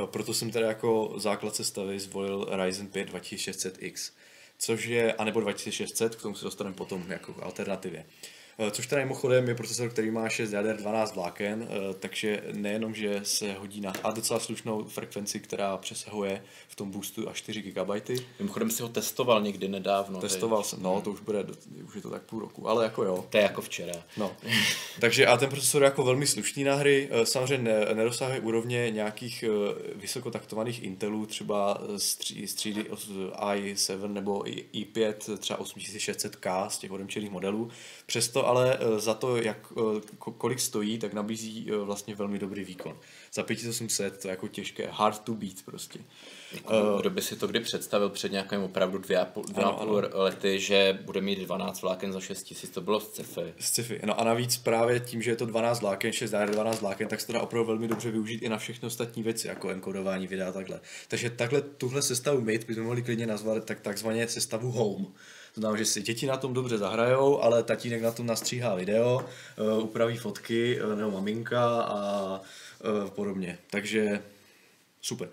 Proto 0.07 0.35
jsem 0.35 0.51
tedy 0.51 0.67
jako 0.67 1.15
základ 1.17 1.57
sestavy 1.57 2.01
zvolil 2.01 2.49
Ryzen 2.65 2.87
5 2.87 3.13
2600X, 3.13 4.13
což 4.59 4.85
je, 4.85 5.13
anebo 5.13 5.41
2600, 5.41 6.17
k 6.17 6.23
tomu 6.23 6.35
se 6.35 6.45
dostaneme 6.45 6.77
potom 6.77 7.05
jako 7.09 7.35
alternativě. 7.43 8.05
Eh, 8.05 8.40
což 8.71 8.87
teda 8.87 9.03
mimochodem 9.03 9.49
je 9.49 9.55
procesor, 9.55 9.89
který 9.89 10.11
má 10.11 10.29
6 10.29 10.53
jader, 10.53 10.77
12 10.77 11.15
vláken, 11.15 11.69
eh, 11.71 11.95
takže 11.95 12.43
nejenom, 12.53 12.95
že 12.95 13.21
se 13.23 13.53
hodí 13.53 13.81
na 13.81 13.93
a 14.05 14.11
docela 14.11 14.41
slušnou 14.41 14.85
frekvenci, 14.85 15.41
která 15.41 15.77
přesahuje 15.77 16.43
v 16.69 16.77
tom 16.77 16.91
boostu 16.91 17.29
až 17.29 17.37
4 17.37 17.63
GB. 17.63 18.21
Mimochodem 18.39 18.71
si 18.71 18.83
ho 18.83 18.89
testoval 18.89 19.43
někdy 19.43 19.69
nedávno. 19.69 20.21
Testoval 20.21 20.63
jsem, 20.63 20.83
no 20.83 21.01
to 21.01 21.11
už 21.11 21.21
bude, 21.21 21.47
už 21.85 21.95
je 21.95 22.03
to 22.03 22.11
tak 22.11 22.23
půl 22.23 22.41
roku, 22.41 22.69
ale 22.69 22.85
jako 22.85 23.05
jo. 23.05 23.27
To 23.31 23.37
je 23.37 23.43
jako 23.43 23.63
včera. 23.63 23.95
No. 24.17 24.37
takže 25.01 25.27
a 25.27 25.37
ten 25.37 25.51
procesor 25.51 25.83
je 25.83 25.85
jako 25.85 26.05
velmi 26.05 26.27
slušný 26.27 26.65
na 26.65 26.75
hry, 26.75 27.09
eh, 27.11 27.27
samozřejmě 27.27 27.73
ne, 27.73 27.95
nedosahuje 27.95 28.41
úrovně 28.41 28.91
nějakých 28.91 29.45
vysokotaktovaných 29.95 30.83
Intelů, 30.83 31.27
třeba 31.27 31.81
z, 31.97 32.17
tří, 32.17 32.47
z 32.47 32.55
třídy 32.55 32.83
i7 32.83 34.13
nebo 34.13 34.39
i5, 34.73 35.39
třeba 35.39 35.61
8600K 35.61 36.69
z 36.69 36.79
těch 36.79 36.91
odemčených 36.91 37.31
modelů. 37.31 37.71
Přesto 38.07 38.50
ale 38.51 38.79
eh, 38.81 39.01
za 39.01 39.15
to, 39.15 39.37
jak, 39.37 39.73
eh, 39.77 40.01
kolik 40.17 40.61
stojí, 40.61 40.99
tak 40.99 41.13
nabízí 41.13 41.71
eh, 41.73 41.77
vlastně 41.77 42.15
velmi 42.15 42.39
dobrý 42.39 42.65
výkon. 42.65 42.97
Za 43.33 43.43
5800 43.43 44.19
to 44.23 44.29
je 44.29 44.31
jako 44.31 44.49
těžké, 44.49 44.89
hard 44.91 45.19
to 45.19 45.35
beat 45.35 45.57
prostě. 45.65 45.99
Jako, 46.53 46.99
kdo 47.01 47.11
by 47.11 47.23
si 47.23 47.37
to 47.37 47.47
kdy 47.47 47.61
představil 47.61 48.09
před 48.09 48.33
nějakým 48.33 48.61
opravdu 48.61 48.99
dvě 48.99 49.19
a 49.19 49.25
půl, 49.25 49.43
dvě 49.43 49.65
ano, 49.65 49.81
a 49.81 49.87
půl 49.87 50.05
lety, 50.13 50.61
že 50.61 50.99
bude 51.05 51.21
mít 51.21 51.39
12 51.39 51.83
vláken 51.83 52.13
za 52.13 52.21
6 52.21 52.43
tisíc, 52.43 52.71
to 52.71 52.81
bylo 52.81 53.01
z 53.01 53.09
sci-fi. 53.09 53.55
Sci-fi, 53.59 54.01
no 54.05 54.21
a 54.21 54.25
navíc 54.25 54.57
právě 54.57 55.01
tím, 55.01 55.23
že 55.23 55.31
je 55.31 55.37
to 55.37 55.47
12 55.47 55.81
vláken, 55.81 56.13
6 56.13 56.31
dá 56.31 56.47
12 56.47 56.81
vláken, 56.81 57.09
tak 57.09 57.21
se 57.21 57.27
to 57.27 57.33
dá 57.33 57.41
opravdu 57.41 57.67
velmi 57.67 57.89
dobře 57.89 58.11
využít 58.11 58.43
i 58.43 58.49
na 58.49 58.59
všechny 58.59 58.87
ostatní 58.87 59.23
věci, 59.23 59.49
jako 59.49 59.69
enkodování 59.69 60.27
videa 60.27 60.49
a 60.49 60.53
takhle. 60.53 60.81
Takže 61.09 61.31
takhle 61.31 61.61
tuhle 61.61 62.03
sestavu 62.03 62.41
MIT 62.41 62.65
bychom 62.65 62.85
mohli 62.85 63.03
klidně 63.03 63.27
nazvat 63.27 63.65
tak 63.65 63.81
takzvaně 63.81 64.29
sestavu 64.29 64.71
home 64.71 65.07
znamená, 65.55 65.79
že 65.79 65.85
si 65.85 66.03
děti 66.03 66.27
na 66.27 66.37
tom 66.37 66.55
dobře 66.55 66.79
zahrajou, 66.79 67.43
ale 67.43 67.63
tatínek 67.63 68.03
na 68.03 68.11
tom 68.11 68.27
nastříhá 68.27 68.75
video, 68.75 69.29
uh, 69.77 69.85
upraví 69.85 70.17
fotky, 70.17 70.81
uh, 70.83 70.97
nebo 70.97 71.11
maminka 71.11 71.83
a 71.83 72.41
uh, 72.41 73.11
podobně. 73.11 73.59
Takže 73.71 74.23
super. 75.01 75.29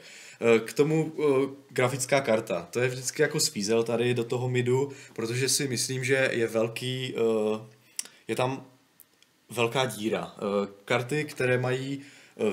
K 0.65 0.73
tomu 0.73 1.13
grafická 1.69 2.21
karta. 2.21 2.67
To 2.71 2.79
je 2.79 2.87
vždycky 2.87 3.21
jako 3.21 3.39
svízel 3.39 3.83
tady 3.83 4.13
do 4.13 4.23
toho 4.23 4.49
midu, 4.49 4.91
protože 5.13 5.49
si 5.49 5.67
myslím, 5.67 6.03
že 6.03 6.29
je 6.33 6.47
velký, 6.47 7.15
je 8.27 8.35
tam 8.35 8.65
velká 9.49 9.85
díra. 9.85 10.35
Karty, 10.85 11.25
které 11.25 11.57
mají 11.57 12.01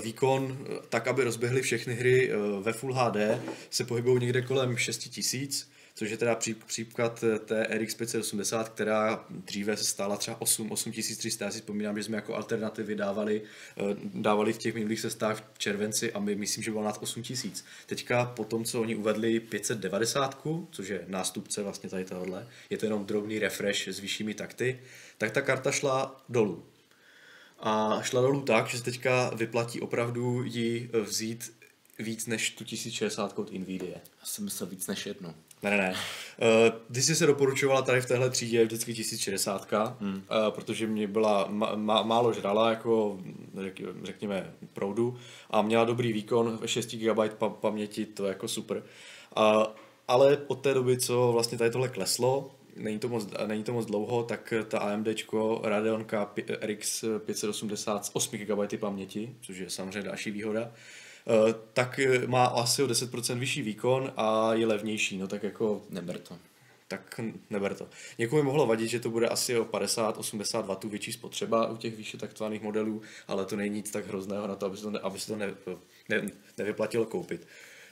výkon 0.03 0.66
tak, 0.88 1.09
aby 1.09 1.24
rozběhly 1.24 1.62
všechny 1.62 1.94
hry 1.94 2.33
ve 2.61 2.72
Full 2.72 2.94
HD, 2.94 3.16
se 3.70 3.85
pohybují 3.85 4.20
někde 4.20 4.42
kolem 4.42 4.77
6000 4.77 5.68
což 5.94 6.11
je 6.11 6.16
teda 6.16 6.38
příklad 6.66 7.24
eh, 7.24 7.38
té 7.38 7.66
RX 7.70 7.94
580, 7.94 8.68
která 8.68 9.24
dříve 9.30 9.76
se 9.76 9.85
stála 9.85 10.16
třeba 10.16 10.40
8, 10.40 10.72
8300, 10.72 11.44
já 11.44 11.50
si 11.50 11.59
vzpomínám, 11.59 11.96
že 11.96 12.04
jsme 12.04 12.16
jako 12.16 12.35
alternativy 12.35 12.94
dávali, 12.94 13.42
eh, 13.76 13.83
dávali 14.14 14.52
v 14.52 14.59
těch 14.59 14.74
minulých 14.74 15.00
sestách 15.00 15.44
v 15.54 15.59
červenci 15.59 16.12
a 16.12 16.18
my 16.18 16.35
myslím, 16.35 16.64
že 16.64 16.70
bylo 16.70 16.85
nad 16.85 17.02
8000. 17.02 17.64
Teďka 17.87 18.24
po 18.24 18.44
tom, 18.44 18.64
co 18.64 18.80
oni 18.80 18.94
uvedli 18.94 19.40
590, 19.40 20.68
což 20.70 20.88
je 20.88 21.04
nástupce 21.09 21.62
vlastně 21.62 21.90
tady 21.90 22.04
tohle, 22.04 22.48
je 22.70 22.78
to 22.78 22.87
jenom 22.87 23.07
drobný 23.07 23.38
refresh 23.38 23.88
s 23.88 24.00
vyššími 24.00 24.35
takty, 24.35 24.80
tak 25.18 25.30
ta 25.30 25.42
karta 25.42 25.70
šla 25.70 26.24
dolů. 26.28 26.64
A 27.59 28.02
šla 28.02 28.20
dolů 28.20 28.42
tak, 28.42 28.66
že 28.66 28.78
se 28.78 28.85
teďka 28.85 29.30
vyplatí 29.35 29.80
opravdu 29.80 30.42
ji 30.44 30.90
eh, 30.92 31.00
vzít 31.00 31.52
víc 31.98 32.26
než 32.26 32.50
tu 32.50 32.64
1060 32.64 33.38
od 33.38 33.52
Nvidia. 33.52 33.98
Já 34.20 34.24
jsem 34.24 34.44
myslel 34.44 34.68
víc 34.68 34.87
než 34.87 35.07
jednu. 35.07 35.35
Ne, 35.64 35.70
ne, 35.70 35.77
ne. 35.77 35.90
Uh, 35.90 36.94
ty 36.94 37.03
jsi 37.03 37.16
se 37.16 37.27
doporučovala 37.27 37.83
tady 37.83 38.00
v 38.00 38.07
téhle 38.07 38.31
třídě 38.31 38.64
vždycky 38.64 38.94
1060, 38.94 39.72
hmm. 40.00 40.14
uh, 40.14 40.20
protože 40.50 40.87
mě 40.87 41.09
byla 41.09 41.48
ma- 41.50 42.05
málo 42.07 42.33
žrala, 42.33 42.70
jako 42.70 43.18
řek, 43.61 43.81
řekněme 44.03 44.55
proudu 44.72 45.16
a 45.50 45.62
měla 45.62 45.85
dobrý 45.85 46.12
výkon, 46.12 46.59
6 46.66 46.94
GB 46.94 47.35
pa- 47.38 47.48
paměti, 47.48 48.07
to 48.07 48.24
je 48.24 48.29
jako 48.29 48.48
super. 48.48 48.83
Uh, 49.37 49.64
ale 50.09 50.38
od 50.46 50.61
té 50.61 50.74
doby, 50.74 50.98
co 50.98 51.33
vlastně 51.33 51.59
tady 51.59 51.70
tohle 51.70 51.88
kleslo, 51.88 52.50
není 52.77 52.98
to 52.98 53.09
moc, 53.09 53.29
není 53.46 53.64
to 53.64 53.72
moc 53.72 53.87
dlouho, 53.87 54.22
tak 54.22 54.55
ta 54.68 54.79
AMD 54.79 55.09
Radeon 55.62 56.07
RX 56.61 57.05
580 57.18 58.05
s 58.05 58.11
8 58.12 58.38
GB 58.38 58.81
paměti, 58.81 59.37
což 59.40 59.59
je 59.59 59.70
samozřejmě 59.70 60.03
další 60.03 60.31
výhoda, 60.31 60.61
Eh, 60.62 60.70
tak 61.72 61.98
eh, 61.98 62.26
má 62.26 62.44
asi 62.44 62.82
o 62.82 62.87
10% 62.87 63.38
vyšší 63.38 63.62
výkon 63.62 64.12
a 64.16 64.54
je 64.54 64.66
levnější, 64.66 65.18
no 65.18 65.28
tak 65.28 65.42
jako... 65.42 65.82
Neber 65.90 66.18
to. 66.18 66.38
Tak 66.88 67.20
neber 67.50 67.74
to. 67.74 67.88
Někomu 68.18 68.42
mohlo 68.42 68.66
vadit, 68.66 68.90
že 68.90 69.00
to 69.00 69.10
bude 69.10 69.28
asi 69.28 69.58
o 69.58 69.64
50-80 69.64 70.78
W 70.87 70.90
větší 70.90 71.12
spotřeba 71.12 71.68
u 71.68 71.76
těch 71.76 71.96
výše 71.96 72.16
taktovaných 72.16 72.62
modelů, 72.62 73.02
ale 73.28 73.44
to 73.44 73.56
není 73.56 73.76
nic 73.76 73.90
tak 73.90 74.06
hrozného 74.06 74.46
na 74.46 74.56
to, 74.56 74.66
aby 74.66 74.76
se 74.76 74.82
to, 74.82 74.90
ne, 74.90 74.98
aby 74.98 75.20
se 75.20 75.26
to 75.26 75.37
ne, 75.37 75.54
ne, 76.08 76.30
nevyplatilo 76.58 77.04
koupit. 77.04 77.46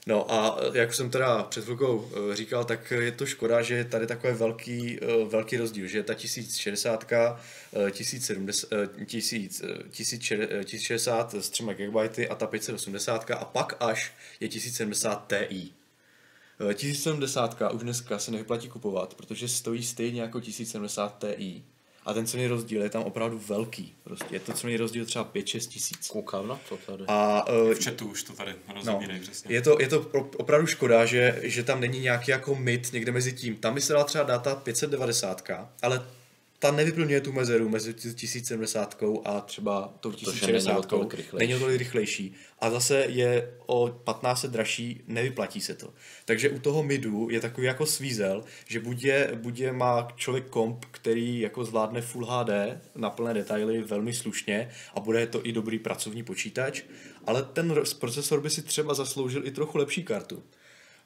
No 0.06 0.32
a 0.32 0.58
jak 0.72 0.94
jsem 0.94 1.10
teda 1.10 1.42
před 1.42 1.64
chvilkou 1.64 2.10
eh, 2.32 2.36
říkal, 2.36 2.64
tak 2.64 2.90
je 2.90 3.12
to 3.12 3.26
škoda, 3.26 3.62
že 3.62 3.74
je 3.74 3.84
tady 3.84 4.06
takový 4.06 4.32
velký, 4.32 4.98
eh, 5.02 5.24
velký 5.24 5.56
rozdíl, 5.56 5.86
že 5.86 6.02
ta 6.02 6.14
1060, 6.14 7.04
1070, 7.90 8.68
1060 9.90 11.34
s 11.34 11.50
3 11.50 11.74
GB 11.74 12.26
a 12.30 12.34
ta 12.34 12.46
580 12.46 13.30
a 13.30 13.44
pak 13.44 13.76
až 13.80 14.12
je 14.40 14.48
1070 14.48 15.32
Ti. 15.48 15.72
1070 16.74 17.72
už 17.72 17.82
dneska 17.82 18.18
se 18.18 18.30
nevyplatí 18.30 18.68
kupovat, 18.68 19.14
protože 19.14 19.48
stojí 19.48 19.82
stejně 19.82 20.22
jako 20.22 20.40
1070 20.40 21.24
Ti 21.36 21.62
a 22.04 22.14
ten 22.14 22.26
cený 22.26 22.46
rozdíl 22.46 22.82
je 22.82 22.90
tam 22.90 23.02
opravdu 23.02 23.38
velký. 23.48 23.94
Prostě 24.04 24.26
je 24.30 24.40
to 24.40 24.52
cený 24.52 24.76
rozdíl 24.76 25.06
třeba 25.06 25.24
5-6 25.34 25.68
tisíc. 25.68 26.08
Koukám 26.08 26.48
na 26.48 26.60
to 26.68 26.76
tady. 26.76 27.04
A, 27.08 27.48
uh, 27.48 27.70
v 27.70 27.84
chatu 27.84 28.08
už 28.08 28.22
to 28.22 28.32
tady 28.32 28.54
rozumírej 28.74 29.16
no, 29.16 29.22
přesně. 29.22 29.54
Je 29.54 29.62
to, 29.62 29.76
je 29.80 29.88
to 29.88 30.00
opravdu 30.36 30.66
škoda, 30.66 31.06
že, 31.06 31.40
že 31.42 31.62
tam 31.62 31.80
není 31.80 32.00
nějaký 32.00 32.30
jako 32.30 32.54
mit 32.54 32.92
někde 32.92 33.12
mezi 33.12 33.32
tím. 33.32 33.56
Tam 33.56 33.74
by 33.74 33.80
se 33.80 33.92
dala 33.92 34.04
třeba 34.04 34.24
data 34.24 34.54
590, 34.54 35.50
ale 35.82 36.06
ta 36.62 36.70
nevyplňuje 36.70 37.20
tu 37.20 37.32
mezeru 37.32 37.68
mezi 37.68 37.94
1070 37.94 39.02
a 39.24 39.40
třeba 39.40 39.94
tou 40.00 40.12
1060. 40.12 40.92
Není 41.38 41.54
o 41.54 41.58
tolik 41.58 41.78
rychlejší. 41.78 42.34
A 42.58 42.70
zase 42.70 43.04
je 43.08 43.54
o 43.66 43.88
15 44.04 44.44
dražší, 44.44 45.02
nevyplatí 45.06 45.60
se 45.60 45.74
to. 45.74 45.94
Takže 46.24 46.50
u 46.50 46.58
toho 46.58 46.82
midu 46.82 47.28
je 47.30 47.40
takový 47.40 47.66
jako 47.66 47.86
svízel, 47.86 48.44
že 48.66 48.80
buď 48.80 49.04
je, 49.04 49.30
buď 49.34 49.58
je 49.58 49.72
má 49.72 50.08
člověk 50.16 50.46
komp, 50.46 50.84
který 50.90 51.40
jako 51.40 51.64
zvládne 51.64 52.00
Full 52.00 52.26
HD 52.26 52.50
na 52.96 53.10
plné 53.10 53.34
detaily 53.34 53.82
velmi 53.82 54.14
slušně 54.14 54.68
a 54.94 55.00
bude 55.00 55.26
to 55.26 55.46
i 55.46 55.52
dobrý 55.52 55.78
pracovní 55.78 56.22
počítač, 56.22 56.82
ale 57.26 57.42
ten 57.42 57.74
procesor 57.98 58.40
by 58.40 58.50
si 58.50 58.62
třeba 58.62 58.94
zasloužil 58.94 59.46
i 59.46 59.50
trochu 59.50 59.78
lepší 59.78 60.02
kartu. 60.02 60.42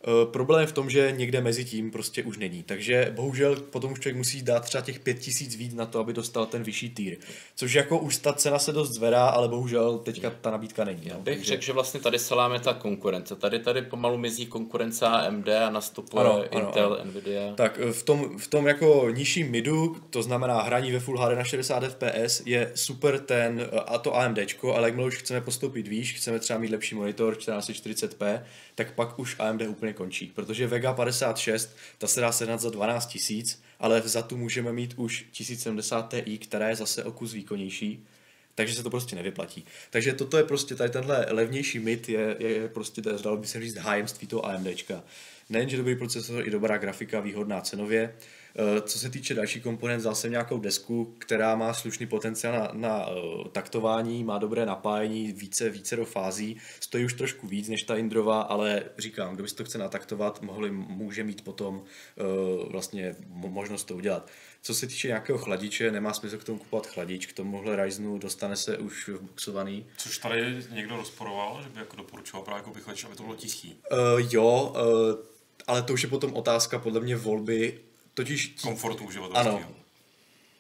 Uh, 0.06 0.32
problém 0.32 0.60
je 0.60 0.66
v 0.66 0.72
tom, 0.72 0.90
že 0.90 1.12
někde 1.16 1.40
mezi 1.40 1.64
tím 1.64 1.90
prostě 1.90 2.22
už 2.22 2.38
není. 2.38 2.62
Takže 2.62 3.12
bohužel 3.14 3.56
potom 3.56 3.92
už 3.92 4.00
člověk 4.00 4.16
musí 4.16 4.42
dát 4.42 4.60
třeba 4.64 4.82
těch 4.82 5.00
pět 5.00 5.18
tisíc 5.18 5.56
víc 5.56 5.74
na 5.74 5.86
to, 5.86 5.98
aby 5.98 6.12
dostal 6.12 6.46
ten 6.46 6.62
vyšší 6.62 6.90
týr. 6.90 7.16
Což 7.56 7.72
jako 7.72 7.98
už 7.98 8.16
ta 8.16 8.32
cena 8.32 8.58
se 8.58 8.72
dost 8.72 8.90
zvedá, 8.90 9.28
ale 9.28 9.48
bohužel 9.48 9.98
teďka 9.98 10.30
ta 10.40 10.50
nabídka 10.50 10.84
není. 10.84 11.02
Já 11.04 11.14
no. 11.14 11.20
bych 11.20 11.36
takže... 11.36 11.48
řekl, 11.48 11.62
že 11.62 11.72
vlastně 11.72 12.00
tady 12.00 12.18
se 12.18 12.34
láme 12.34 12.60
ta 12.60 12.74
konkurence. 12.74 13.36
Tady 13.36 13.58
tady 13.58 13.82
pomalu 13.82 14.18
mizí 14.18 14.46
konkurence 14.46 15.06
AMD 15.06 15.48
a 15.48 15.70
nastupuje 15.70 16.24
ano, 16.24 16.34
ano, 16.34 16.44
Intel, 16.50 16.98
ano. 17.00 17.10
Nvidia. 17.10 17.52
Tak 17.54 17.78
v 17.92 18.02
tom, 18.02 18.38
v 18.38 18.48
tom 18.48 18.66
jako 18.66 19.10
nižším 19.10 19.50
midu, 19.50 19.96
to 20.10 20.22
znamená 20.22 20.62
hraní 20.62 20.92
ve 20.92 21.00
Full 21.00 21.18
HD 21.18 21.36
na 21.36 21.44
60 21.44 21.84
fps, 21.84 22.42
je 22.46 22.72
super 22.74 23.18
ten, 23.18 23.70
a 23.86 23.98
to 23.98 24.16
AMD, 24.16 24.38
ale 24.74 24.88
jakmile 24.88 25.06
už 25.06 25.16
chceme 25.16 25.40
postoupit 25.40 25.88
výš, 25.88 26.14
chceme 26.14 26.38
třeba 26.38 26.58
mít 26.58 26.70
lepší 26.70 26.94
monitor 26.94 27.34
1440p, 27.34 28.42
tak 28.74 28.92
pak 28.92 29.18
už 29.18 29.36
AMD 29.38 29.62
úplně 29.62 29.85
končí, 29.92 30.32
protože 30.34 30.66
Vega 30.66 30.92
56, 30.92 31.76
ta 31.98 32.06
se 32.06 32.20
dá 32.20 32.32
sehnat 32.32 32.60
za 32.60 32.70
12 32.70 33.06
tisíc, 33.06 33.62
ale 33.78 34.02
za 34.04 34.22
tu 34.22 34.36
můžeme 34.36 34.72
mít 34.72 34.94
už 34.96 35.26
1070 35.30 36.14
Ti, 36.24 36.38
která 36.38 36.68
je 36.68 36.76
zase 36.76 37.04
o 37.04 37.12
kus 37.12 37.32
výkonnější, 37.32 38.06
takže 38.54 38.74
se 38.74 38.82
to 38.82 38.90
prostě 38.90 39.16
nevyplatí. 39.16 39.64
Takže 39.90 40.12
toto 40.12 40.36
je 40.36 40.44
prostě 40.44 40.74
tady 40.74 40.90
tenhle 40.90 41.26
levnější 41.30 41.78
mit 41.78 42.08
je, 42.08 42.36
je, 42.38 42.48
je 42.48 42.68
prostě, 42.68 43.00
dalo 43.00 43.36
by 43.36 43.46
se 43.46 43.60
říct, 43.60 43.76
hájemství 43.76 44.26
toho 44.26 44.46
AMDčka. 44.46 45.02
Nejenže 45.48 45.76
dobrý 45.76 45.96
procesor, 45.96 46.48
i 46.48 46.50
dobrá 46.50 46.78
grafika, 46.78 47.20
výhodná 47.20 47.60
cenově. 47.60 48.14
Eh, 48.58 48.80
co 48.80 48.98
se 48.98 49.10
týče 49.10 49.34
další 49.34 49.60
komponent, 49.60 50.02
zase 50.02 50.28
nějakou 50.28 50.58
desku, 50.58 51.14
která 51.18 51.56
má 51.56 51.74
slušný 51.74 52.06
potenciál 52.06 52.52
na, 52.52 52.70
na 52.72 53.06
uh, 53.06 53.48
taktování, 53.48 54.24
má 54.24 54.38
dobré 54.38 54.66
napájení, 54.66 55.32
více, 55.32 55.70
více 55.70 55.96
do 55.96 56.04
fází, 56.04 56.56
stojí 56.80 57.04
už 57.04 57.14
trošku 57.14 57.46
víc 57.46 57.68
než 57.68 57.82
ta 57.82 57.96
Indrova, 57.96 58.40
ale 58.40 58.82
říkám, 58.98 59.34
kdo 59.34 59.42
by 59.42 59.48
si 59.48 59.54
to 59.54 59.64
chce 59.64 59.78
nataktovat, 59.78 60.42
mohli, 60.42 60.70
může 60.70 61.24
mít 61.24 61.44
potom 61.44 61.76
uh, 61.76 62.72
vlastně 62.72 63.16
možnost 63.28 63.84
to 63.84 63.96
udělat. 63.96 64.30
Co 64.62 64.74
se 64.74 64.86
týče 64.86 65.08
nějakého 65.08 65.38
chladiče, 65.38 65.90
nemá 65.90 66.12
smysl 66.12 66.38
k 66.38 66.44
tomu 66.44 66.58
kupovat 66.58 66.86
chladič, 66.86 67.26
k 67.26 67.32
tomuhle 67.32 67.84
Ryzenu 67.84 68.18
dostane 68.18 68.56
se 68.56 68.78
už 68.78 69.08
v 69.08 69.20
boxovaný. 69.20 69.86
Což 69.96 70.18
tady 70.18 70.64
někdo 70.70 70.96
rozporoval, 70.96 71.60
že 71.62 71.68
by 71.68 71.78
jako 71.78 71.96
doporučoval 71.96 72.44
právě 72.44 72.58
jako 72.58 72.80
chladič, 72.80 73.04
aby 73.04 73.16
to 73.16 73.22
bylo 73.22 73.36
tichý. 73.36 73.76
Uh, 73.92 73.98
jo, 74.30 74.74
uh, 74.76 75.36
ale 75.66 75.82
to 75.82 75.92
už 75.92 76.02
je 76.02 76.08
potom 76.08 76.34
otázka 76.34 76.78
podle 76.78 77.00
mě 77.00 77.16
volby, 77.16 77.80
totiž... 78.16 78.48
Tí... 78.48 78.62
Komfortu 78.62 79.04
uživatele. 79.04 79.40
Ano, 79.40 79.74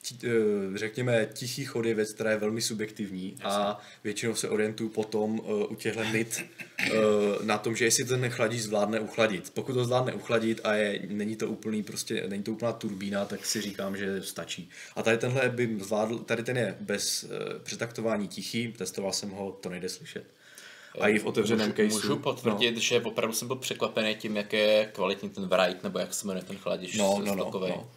tí, 0.08 0.26
uh, 0.26 0.76
řekněme, 0.76 1.28
tichý 1.32 1.64
chod 1.64 1.84
je 1.84 1.94
věc, 1.94 2.12
která 2.12 2.30
je 2.30 2.36
velmi 2.36 2.62
subjektivní 2.62 3.30
Jasně. 3.30 3.46
a 3.46 3.78
většinou 4.04 4.34
se 4.34 4.48
orientuju 4.48 4.88
potom 4.88 5.40
uh, 5.40 5.72
u 5.72 5.74
těchto 5.74 6.04
mid 6.04 6.44
uh, 6.92 7.46
na 7.46 7.58
tom, 7.58 7.76
že 7.76 7.84
jestli 7.84 8.04
ten 8.04 8.30
chladič 8.30 8.60
zvládne 8.60 9.00
uchladit. 9.00 9.50
Pokud 9.50 9.72
to 9.72 9.84
zvládne 9.84 10.12
uchladit 10.12 10.60
a 10.64 10.74
je, 10.74 11.02
není 11.08 11.36
to 11.36 11.48
úplný, 11.48 11.82
prostě 11.82 12.24
není 12.28 12.42
to 12.42 12.52
úplná 12.52 12.72
turbína, 12.72 13.24
tak 13.24 13.46
si 13.46 13.60
říkám, 13.60 13.96
že 13.96 14.22
stačí. 14.22 14.70
A 14.96 15.02
tady 15.02 15.18
tenhle 15.18 15.48
by 15.48 15.78
zvládl, 15.80 16.18
tady 16.18 16.42
ten 16.42 16.56
je 16.56 16.76
bez 16.80 17.24
uh, 17.24 17.30
přetaktování 17.62 18.28
tichý, 18.28 18.72
testoval 18.72 19.12
jsem 19.12 19.30
ho, 19.30 19.52
to 19.52 19.68
nejde 19.68 19.88
slyšet 19.88 20.35
a 21.00 21.08
i 21.08 21.18
v 21.18 21.26
otevřeném 21.26 21.68
můžu, 21.68 21.76
caseu. 21.76 22.08
Můžu 22.08 22.16
potvrdit, 22.16 22.74
no. 22.74 22.80
že 22.80 23.00
opravdu 23.00 23.34
jsem 23.34 23.48
byl 23.48 23.56
překvapený 23.56 24.14
tím, 24.14 24.36
jak 24.36 24.52
je 24.52 24.90
kvalitní 24.92 25.30
ten 25.30 25.48
Wright, 25.48 25.82
nebo 25.82 25.98
jak 25.98 26.14
se 26.14 26.26
jmenuje 26.26 26.44
ten 26.44 26.56
chladič 26.56 26.96
no, 26.96 27.18
no, 27.24 27.34
no, 27.34 27.50
no. 27.54 27.88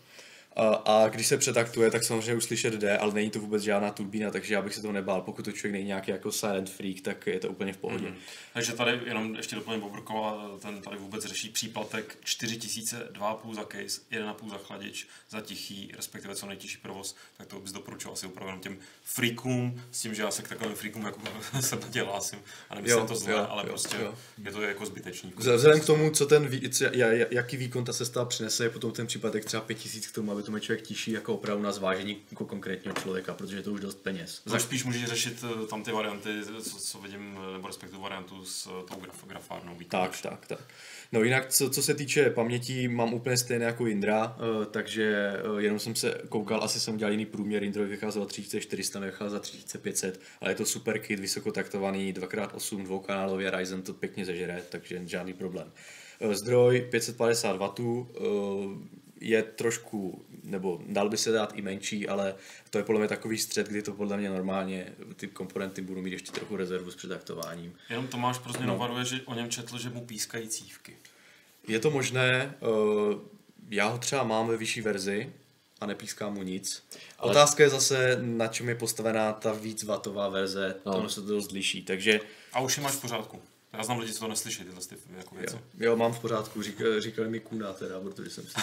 A, 0.60 0.74
a 0.86 1.10
když 1.10 1.28
se 1.28 1.38
přetaktuje, 1.38 1.92
tak 1.92 2.04
samozřejmě 2.04 2.36
už 2.36 2.44
slyšet 2.44 2.74
jde, 2.74 2.98
ale 2.98 3.14
není 3.14 3.30
to 3.30 3.40
vůbec 3.40 3.64
žádná 3.64 3.92
turbína, 3.92 4.32
takže 4.32 4.54
já 4.54 4.62
bych 4.62 4.76
se 4.76 4.82
toho 4.82 4.94
nebál. 4.94 5.22
Pokud 5.22 5.46
to 5.46 5.52
člověk 5.52 5.74
není 5.74 5.86
nějaký 5.86 6.12
jako 6.12 6.32
silent 6.32 6.70
freak, 6.70 7.02
tak 7.02 7.28
je 7.28 7.40
to 7.40 7.50
úplně 7.50 7.74
v 7.74 7.78
pohodě. 7.78 8.06
Mm-hmm. 8.06 8.16
Takže 8.54 8.74
tady 8.74 9.00
jenom 9.06 9.36
ještě 9.36 9.56
doplním 9.56 9.82
Bobrkova, 9.82 10.58
ten 10.62 10.82
tady 10.82 10.98
vůbec 10.98 11.26
řeší 11.26 11.50
příplatek 11.50 12.18
4000, 12.24 13.10
2,5 13.14 13.54
za 13.54 13.62
case, 13.62 14.02
1,5 14.12 14.50
za 14.50 14.58
chladič, 14.58 15.08
za 15.30 15.42
tichý, 15.42 15.92
respektive 15.96 16.36
co 16.36 16.46
nejtěžší 16.46 16.78
provoz, 16.78 17.16
tak 17.38 17.48
to 17.48 17.60
bys 17.60 17.72
doporučoval 17.72 18.14
asi 18.14 18.26
opravdu 18.26 18.60
těm 18.60 18.78
freakům, 19.04 19.82
s 19.92 20.02
tím, 20.02 20.14
že 20.14 20.22
já 20.22 20.32
se 20.32 20.42
k 20.42 20.48
takovým 20.48 20.76
freakům 20.76 21.06
jako 21.06 21.22
se 21.60 21.80
hlásím 22.04 22.40
a 22.70 22.76
nemyslím 22.76 23.08
to 23.08 23.16
zle, 23.16 23.32
jo, 23.32 23.48
ale 23.50 23.64
jo, 23.64 23.70
prostě 23.70 23.98
jo. 24.02 24.16
je 24.44 24.52
to 24.52 24.62
jako 24.62 24.86
zbytečný. 24.86 25.34
Vzhledem 25.38 25.80
k 25.80 25.86
tomu, 25.86 26.12
co 26.12 26.26
ten, 26.26 26.50
jaký 27.32 27.58
výkon 27.58 27.86
ta 27.86 27.94
sestava 27.94 28.26
přinese, 28.26 28.64
je 28.64 28.70
potom 28.70 28.92
ten 28.92 29.08
příplatek 29.08 29.46
třeba 29.46 29.62
5000 29.62 30.08
k 30.08 30.16
tomu, 30.16 30.32
aby 30.32 30.44
to 30.44 30.49
člověk 30.58 30.82
tiší 30.82 31.12
jako 31.12 31.34
opravdu 31.34 31.64
na 31.64 31.72
zvážení 31.72 32.18
jako 32.32 32.46
konkrétního 32.46 32.96
člověka, 32.96 33.34
protože 33.34 33.56
je 33.58 33.64
to 33.64 33.72
už 33.72 33.82
dost 33.82 34.04
peněz. 34.04 34.42
Tak 34.52 34.62
spíš 34.62 34.84
můžeš 34.84 35.06
řešit 35.06 35.44
eh, 35.44 35.68
tam 35.68 35.84
ty 35.84 35.92
varianty, 35.92 36.30
co, 36.62 36.78
co 36.80 37.00
vidím, 37.00 37.40
eh, 37.50 37.54
nebo 37.54 37.68
respektive 37.68 38.02
variantu 38.02 38.46
s 38.46 38.68
eh, 38.68 38.94
tou 38.94 39.02
graf, 39.02 39.26
grafárnou. 39.28 39.78
Tak, 39.88 40.22
tak, 40.22 40.48
tak. 40.48 40.60
No 41.12 41.24
jinak, 41.24 41.50
co, 41.50 41.70
co 41.70 41.84
se 41.84 41.94
týče 41.94 42.30
paměti, 42.30 42.88
mám 42.88 43.14
úplně 43.14 43.38
stejné 43.38 43.66
jako 43.66 43.88
Indra, 43.88 44.38
takže 44.72 45.34
jenom 45.58 45.80
jsem 45.80 45.96
se 45.96 46.22
koukal, 46.30 46.64
asi 46.64 46.80
jsem 46.80 46.98
dělal 46.98 47.12
jiný 47.12 47.26
průměr, 47.26 47.64
Indra 47.64 47.84
vycházel 47.84 48.22
za 48.22 48.28
3400, 48.28 49.00
vycházel 49.00 49.30
za 49.30 49.40
3500, 49.40 50.22
ale 50.42 50.52
je 50.52 50.56
to 50.56 50.66
super 50.66 51.00
kit, 51.00 51.20
vysokotaktovaný, 51.20 52.14
2x8 52.14 52.84
dvoukanálově, 52.84 53.52
Ryzen 53.52 53.82
to 53.82 53.94
pěkně 53.94 54.26
zežere, 54.26 54.64
takže 54.70 55.02
žádný 55.06 55.34
problém. 55.34 55.72
Zdroj 56.32 56.82
550 56.92 57.58
W, 57.58 58.06
je 59.22 59.44
trošku, 59.44 60.26
nebo 60.44 60.82
dal 60.88 61.10
by 61.10 61.18
se 61.18 61.32
dát 61.32 61.54
i 61.56 61.62
menší, 61.62 62.08
ale 62.08 62.36
to 62.70 62.78
je 62.78 62.84
podle 62.84 63.00
mě 63.00 63.08
takový 63.08 63.38
střed, 63.38 63.68
kdy 63.68 63.82
to 63.82 63.94
podle 63.94 64.18
mě 64.18 64.30
normálně 64.30 64.94
ty 65.16 65.28
komponenty 65.28 65.82
budou 65.82 66.02
mít 66.02 66.12
ještě 66.12 66.32
trochu 66.32 66.56
rezervu 66.56 66.92
s 66.92 66.96
předaktováním. 66.96 67.74
Jenom 67.90 68.08
Tomáš 68.08 68.40
prostě 68.40 68.64
no. 68.64 68.78
varuje, 68.78 69.06
že 69.06 69.22
o 69.26 69.34
něm 69.34 69.50
četl, 69.50 69.78
že 69.78 69.90
mu 69.90 70.06
pískají 70.06 70.48
cívky. 70.48 70.98
Je 71.68 71.80
to 71.80 71.92
možné, 71.92 72.56
uh, 72.60 73.14
já 73.70 73.88
ho 73.88 73.98
třeba 73.98 74.24
mám 74.24 74.48
ve 74.48 74.58
vyšší 74.58 74.82
verzi 74.82 75.34
a 75.82 75.86
nepíská 75.86 76.30
mu 76.30 76.44
nic. 76.44 76.84
Ale... 77.18 77.32
Otázka 77.32 77.64
je 77.64 77.70
zase, 77.70 78.20
na 78.22 78.48
čem 78.48 78.70
je 78.70 78.76
postavená 78.76 79.34
ta 79.34 79.54
víc 79.54 79.84
vatová 79.84 80.30
verze, 80.30 80.76
no. 80.86 81.02
to 81.02 81.10
se 81.10 81.22
to 81.22 81.28
dost 81.28 81.52
liší, 81.52 81.84
takže... 81.84 82.20
A 82.54 82.60
už 82.60 82.78
je 82.78 82.84
máš 82.84 82.94
v 82.94 83.02
pořádku. 83.02 83.42
Já 83.74 83.84
znám 83.84 84.00
lidi, 84.00 84.14
co 84.14 84.20
to 84.20 84.28
neslyší, 84.28 84.64
tyhle 84.64 84.82
ty 84.82 84.96
jako 85.18 85.36
věci. 85.36 85.56
Jo, 85.56 85.62
jo, 85.80 85.96
mám 85.96 86.14
v 86.14 86.20
pořádku, 86.20 86.62
Řík, 86.62 86.82
říkali 87.00 87.30
mi 87.30 87.40
kuna 87.40 87.74
teda, 87.74 88.00
protože 88.00 88.30
jsem 88.30 88.44
si 88.44 88.54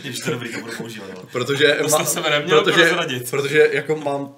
Když 0.00 0.20
to 0.20 0.30
dobrý, 0.34 0.52
to 0.52 0.60
budu 0.60 0.72
používat. 0.76 1.08
Jo. 1.08 1.24
Protože, 1.32 1.78
to 1.82 1.88
má, 1.88 2.04
se 2.04 2.20
neměl 2.20 2.64
protože, 2.64 2.96
protože 3.30 3.68
jako 3.72 3.96
mám 3.96 4.34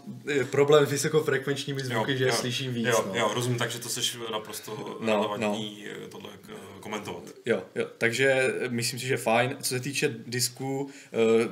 problém 0.50 0.86
s 0.86 0.90
vysokofrekvenčními 0.90 1.80
zvuky, 1.80 2.12
jo, 2.12 2.18
že 2.18 2.26
jo, 2.26 2.32
slyším 2.32 2.74
víc. 2.74 2.86
Jo, 2.86 3.04
no. 3.06 3.14
jo, 3.14 3.30
rozumím, 3.34 3.58
takže 3.58 3.78
to 3.78 3.88
seš 3.88 4.18
naprosto 4.32 4.98
no, 5.00 5.12
relevantní 5.12 5.86
no. 6.02 6.08
tohle 6.08 6.30
komentovat. 6.78 7.22
Jo, 7.46 7.64
jo, 7.74 7.86
takže 7.98 8.54
myslím 8.68 9.00
si, 9.00 9.06
že 9.06 9.16
fajn. 9.16 9.56
Co 9.62 9.68
se 9.68 9.80
týče 9.80 10.14
disku, 10.26 10.80
uh, 10.82 10.90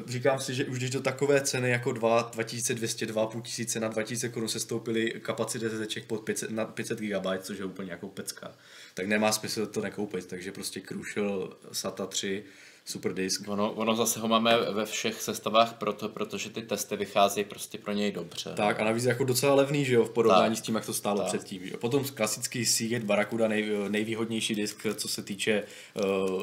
říkám 0.06 0.40
si, 0.40 0.54
že 0.54 0.64
už 0.64 0.78
když 0.78 0.90
do 0.90 1.00
takové 1.00 1.40
ceny 1.40 1.70
jako 1.70 1.92
2, 1.92 2.30
2200, 2.32 3.06
2500 3.06 3.82
na 3.82 3.88
2000 3.88 4.28
korun 4.28 4.48
se 4.48 4.60
stoupily 4.60 5.10
kapacity 5.10 5.68
ze 5.68 5.86
pod 6.06 6.24
500, 6.24 6.50
na 6.50 6.64
500 6.64 6.98
GB, 6.98 7.26
což 7.40 7.58
je 7.58 7.64
úplně 7.64 7.90
jako 7.90 8.08
pecka, 8.08 8.54
tak 8.94 9.06
nemá 9.06 9.32
smysl 9.32 9.66
to 9.66 9.80
nekoupit. 9.80 10.26
Takže 10.26 10.52
prostě 10.52 10.80
Crucial 10.80 11.56
SATA 11.72 12.06
3 12.06 12.44
super 12.86 13.14
disk. 13.14 13.48
Ono, 13.48 13.72
ono 13.72 13.96
zase 13.96 14.20
ho 14.20 14.28
máme 14.28 14.56
ve 14.72 14.86
všech 14.86 15.22
sestavách 15.22 15.74
proto, 15.74 16.08
protože 16.08 16.50
ty 16.50 16.62
testy 16.62 16.96
vycházejí 16.96 17.44
prostě 17.44 17.78
pro 17.78 17.92
něj 17.92 18.12
dobře. 18.12 18.52
Tak 18.56 18.80
a 18.80 18.84
navíc 18.84 19.04
jako 19.04 19.24
docela 19.24 19.54
levný, 19.54 19.84
že 19.84 19.94
jo, 19.94 20.04
v 20.04 20.10
porovnání 20.10 20.54
tak. 20.54 20.58
s 20.58 20.66
tím, 20.66 20.74
jak 20.74 20.86
to 20.86 20.94
stálo 20.94 21.18
tak. 21.18 21.26
předtím. 21.26 21.64
Že 21.64 21.70
jo. 21.70 21.78
Potom 21.78 22.04
klasický 22.14 22.66
Seagate 22.66 23.04
Barracuda 23.04 23.48
nej, 23.48 23.70
nejvýhodnější 23.88 24.54
disk, 24.54 24.86
co 24.94 25.08
se 25.08 25.22
týče 25.22 25.62
uh, 25.94 26.42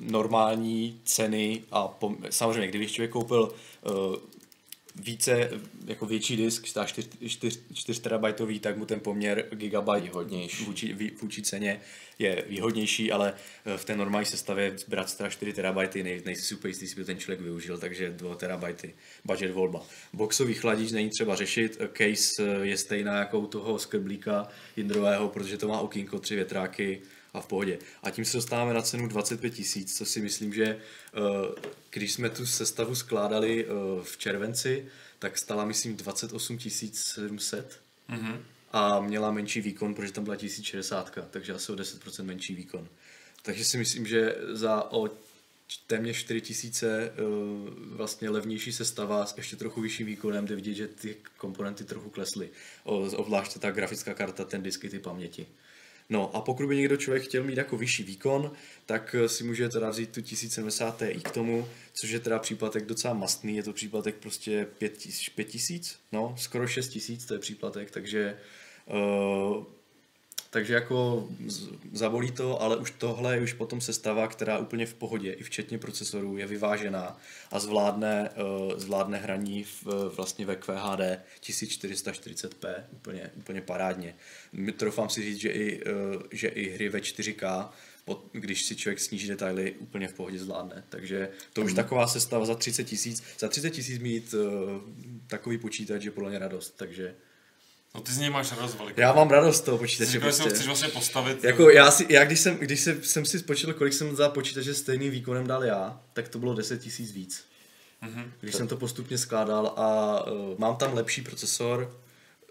normální 0.00 1.00
ceny 1.04 1.62
a 1.70 1.88
pom- 2.00 2.16
samozřejmě, 2.30 2.68
kdybych 2.68 2.92
člověk 2.92 3.10
koupil 3.10 3.52
uh, 3.82 4.16
více, 5.02 5.50
jako 5.86 6.06
větší 6.06 6.36
disk, 6.36 6.66
4, 6.86 7.08
4, 7.28 7.60
4 7.74 8.00
terabajtový, 8.00 8.60
tak 8.60 8.76
mu 8.76 8.86
ten 8.86 9.00
poměr 9.00 9.44
gigabyte. 9.50 10.10
Vůči, 10.64 10.96
vůči 11.22 11.42
ceně 11.42 11.80
je 12.18 12.44
výhodnější, 12.48 13.12
ale 13.12 13.34
eh, 13.64 13.78
v 13.78 13.84
té 13.84 13.96
normální 13.96 14.26
sestavě 14.26 14.76
brát 14.88 15.16
teda 15.16 15.30
4 15.30 15.52
terabajty, 15.52 16.02
nej, 16.02 16.22
nejsi 16.24 16.42
super 16.42 16.68
jistý, 16.68 16.86
by 16.96 17.04
ten 17.04 17.18
člověk 17.18 17.40
využil, 17.40 17.78
takže 17.78 18.10
2 18.10 18.34
terabajty, 18.34 18.94
budget 19.24 19.50
volba. 19.50 19.86
Boxový 20.12 20.54
chladič 20.54 20.92
není 20.92 21.10
třeba 21.10 21.36
řešit, 21.36 21.80
case 21.92 22.42
eh, 22.42 22.66
je 22.66 22.76
stejná 22.76 23.18
jako 23.18 23.40
u 23.40 23.46
toho 23.46 23.78
skrblíka 23.78 24.48
jindrového, 24.76 25.28
protože 25.28 25.58
to 25.58 25.68
má 25.68 25.80
okýnko, 25.80 26.18
tři 26.18 26.34
větráky, 26.34 27.02
a 27.36 27.40
v 27.40 27.46
pohodě. 27.46 27.78
A 28.02 28.10
tím 28.10 28.24
se 28.24 28.36
dostáváme 28.36 28.74
na 28.74 28.82
cenu 28.82 29.08
25 29.08 29.50
tisíc, 29.50 29.96
co 29.96 30.06
si 30.06 30.20
myslím, 30.20 30.54
že 30.54 30.64
eh, 30.66 31.70
když 31.90 32.12
jsme 32.12 32.30
tu 32.30 32.46
sestavu 32.46 32.94
skládali 32.94 33.66
v 34.02 34.16
červenci, 34.18 34.86
tak 35.18 35.38
stala 35.38 35.64
myslím 35.64 35.96
28 35.96 36.58
700. 36.92 37.80
Mm-hmm 38.10 38.38
a 38.72 39.00
měla 39.00 39.30
menší 39.30 39.60
výkon, 39.60 39.94
protože 39.94 40.12
tam 40.12 40.24
byla 40.24 40.36
1060, 40.36 41.18
takže 41.30 41.52
asi 41.52 41.72
o 41.72 41.74
10% 41.74 42.24
menší 42.24 42.54
výkon. 42.54 42.88
Takže 43.42 43.64
si 43.64 43.78
myslím, 43.78 44.06
že 44.06 44.36
za 44.52 44.92
o 44.92 45.10
téměř 45.86 46.16
4000 46.16 47.12
uh, 47.12 47.70
vlastně 47.96 48.30
levnější 48.30 48.72
sestava 48.72 49.26
s 49.26 49.36
ještě 49.36 49.56
trochu 49.56 49.80
vyšším 49.80 50.06
výkonem, 50.06 50.46
jde 50.46 50.54
vidět, 50.54 50.74
že 50.74 50.88
ty 50.88 51.16
komponenty 51.36 51.84
trochu 51.84 52.10
klesly. 52.10 52.50
Obzvláště 52.84 53.58
ta 53.58 53.70
grafická 53.70 54.14
karta, 54.14 54.44
ten 54.44 54.62
disk 54.62 54.84
i 54.84 54.90
ty 54.90 54.98
paměti. 54.98 55.46
No 56.08 56.36
a 56.36 56.40
pokud 56.40 56.66
by 56.66 56.76
někdo 56.76 56.96
člověk 56.96 57.22
chtěl 57.22 57.44
mít 57.44 57.58
jako 57.58 57.76
vyšší 57.76 58.02
výkon, 58.02 58.52
tak 58.86 59.14
eh, 59.18 59.28
si 59.28 59.44
může 59.44 59.68
teda 59.68 59.90
vzít 59.90 60.10
tu 60.10 60.22
1070 60.22 60.98
Ti 60.98 61.20
k 61.20 61.30
tomu, 61.30 61.68
což 62.00 62.10
je 62.10 62.20
teda 62.20 62.38
příplatek 62.38 62.86
docela 62.86 63.14
mastný, 63.14 63.56
je 63.56 63.62
to 63.62 63.72
příplatek 63.72 64.14
prostě 64.14 64.66
5000, 65.34 65.98
no 66.12 66.34
skoro 66.38 66.66
6000 66.66 67.26
to 67.26 67.34
je 67.34 67.40
příplatek, 67.40 67.90
takže 67.90 68.36
Uh, 68.90 69.64
takže 70.50 70.74
jako 70.74 71.28
zabolí 71.92 72.30
to, 72.30 72.62
ale 72.62 72.76
už 72.76 72.90
tohle 72.90 73.34
je 73.34 73.42
už 73.42 73.52
potom 73.52 73.80
sestava, 73.80 74.28
která 74.28 74.58
úplně 74.58 74.86
v 74.86 74.94
pohodě, 74.94 75.32
i 75.32 75.42
včetně 75.42 75.78
procesorů, 75.78 76.36
je 76.36 76.46
vyvážená 76.46 77.18
a 77.50 77.58
zvládne, 77.58 78.30
uh, 78.30 78.78
zvládne 78.78 79.18
hraní 79.18 79.64
v, 79.64 79.86
vlastně 80.16 80.46
ve 80.46 80.56
QHD 80.56 81.20
1440p 81.42 82.74
úplně, 82.92 83.30
úplně 83.36 83.60
parádně. 83.60 84.14
Trofám 84.76 85.08
si 85.08 85.22
říct, 85.22 85.40
že 85.40 85.48
i, 85.48 85.84
uh, 85.84 86.22
že 86.30 86.48
i 86.48 86.70
hry 86.70 86.88
ve 86.88 86.98
4K 86.98 87.68
když 88.32 88.64
si 88.64 88.76
člověk 88.76 89.00
sníží 89.00 89.28
detaily, 89.28 89.74
úplně 89.78 90.08
v 90.08 90.14
pohodě 90.14 90.38
zvládne. 90.38 90.84
Takže 90.88 91.28
to 91.52 91.62
už 91.62 91.70
mm. 91.70 91.76
taková 91.76 92.06
sestava 92.06 92.46
za 92.46 92.54
30 92.54 92.84
tisíc. 92.84 93.22
Za 93.38 93.48
30 93.48 93.70
tisíc 93.70 93.98
mít 93.98 94.34
uh, 94.34 94.40
takový 95.26 95.58
počítač 95.58 96.04
je 96.04 96.10
podle 96.10 96.30
mě 96.30 96.38
radost, 96.38 96.74
takže 96.76 97.14
No 97.96 98.02
ty 98.02 98.12
z 98.12 98.18
něj 98.18 98.30
máš 98.30 98.50
radost 98.52 98.78
velikou. 98.78 99.00
Já 99.00 99.12
mám 99.12 99.30
radost 99.30 99.56
z 99.56 99.60
toho 99.60 99.78
počítače. 99.78 100.06
jsi 100.06 100.12
říkal, 100.12 100.28
Prostě. 100.30 100.50
chceš 100.50 100.66
vlastně 100.66 100.88
postavit. 100.88 101.44
Jako 101.44 101.70
já, 101.70 101.90
si, 101.90 102.06
já 102.08 102.24
když, 102.24 102.40
jsem, 102.40 102.56
když 102.56 102.80
se, 102.80 103.02
jsem 103.02 103.24
si 103.24 103.38
spočítal, 103.38 103.74
kolik 103.74 103.92
jsem 103.92 104.16
za 104.16 104.28
počítače 104.28 104.74
stejným 104.74 105.10
výkonem 105.10 105.46
dal 105.46 105.64
já, 105.64 106.00
tak 106.12 106.28
to 106.28 106.38
bylo 106.38 106.54
10 106.54 106.80
tisíc 106.80 107.12
víc. 107.12 107.44
Mhm. 108.02 108.32
Když 108.40 108.54
jsem 108.54 108.68
to 108.68 108.76
postupně 108.76 109.18
skládal 109.18 109.66
a 109.76 110.20
uh, 110.30 110.58
mám 110.58 110.76
tam 110.76 110.94
lepší 110.94 111.22
procesor 111.22 111.96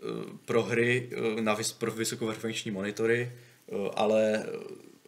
uh, 0.04 0.24
pro 0.46 0.64
hry 0.64 1.10
uh, 1.36 1.42
na 1.42 1.56
vys- 1.56 1.78
pro 1.78 1.92
vysokofrekvenční 1.92 2.72
monitory, 2.72 3.32
uh, 3.68 3.90
ale 3.96 4.44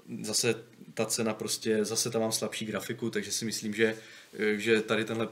uh, 0.09 0.23
zase 0.25 0.55
ta 0.93 1.05
cena 1.05 1.33
prostě, 1.33 1.85
zase 1.85 2.09
tam 2.09 2.21
mám 2.21 2.31
slabší 2.31 2.65
grafiku, 2.65 3.09
takže 3.09 3.31
si 3.31 3.45
myslím, 3.45 3.73
že 3.73 3.95
že 4.55 4.81
tady, 4.81 5.05
tenhle, 5.05 5.29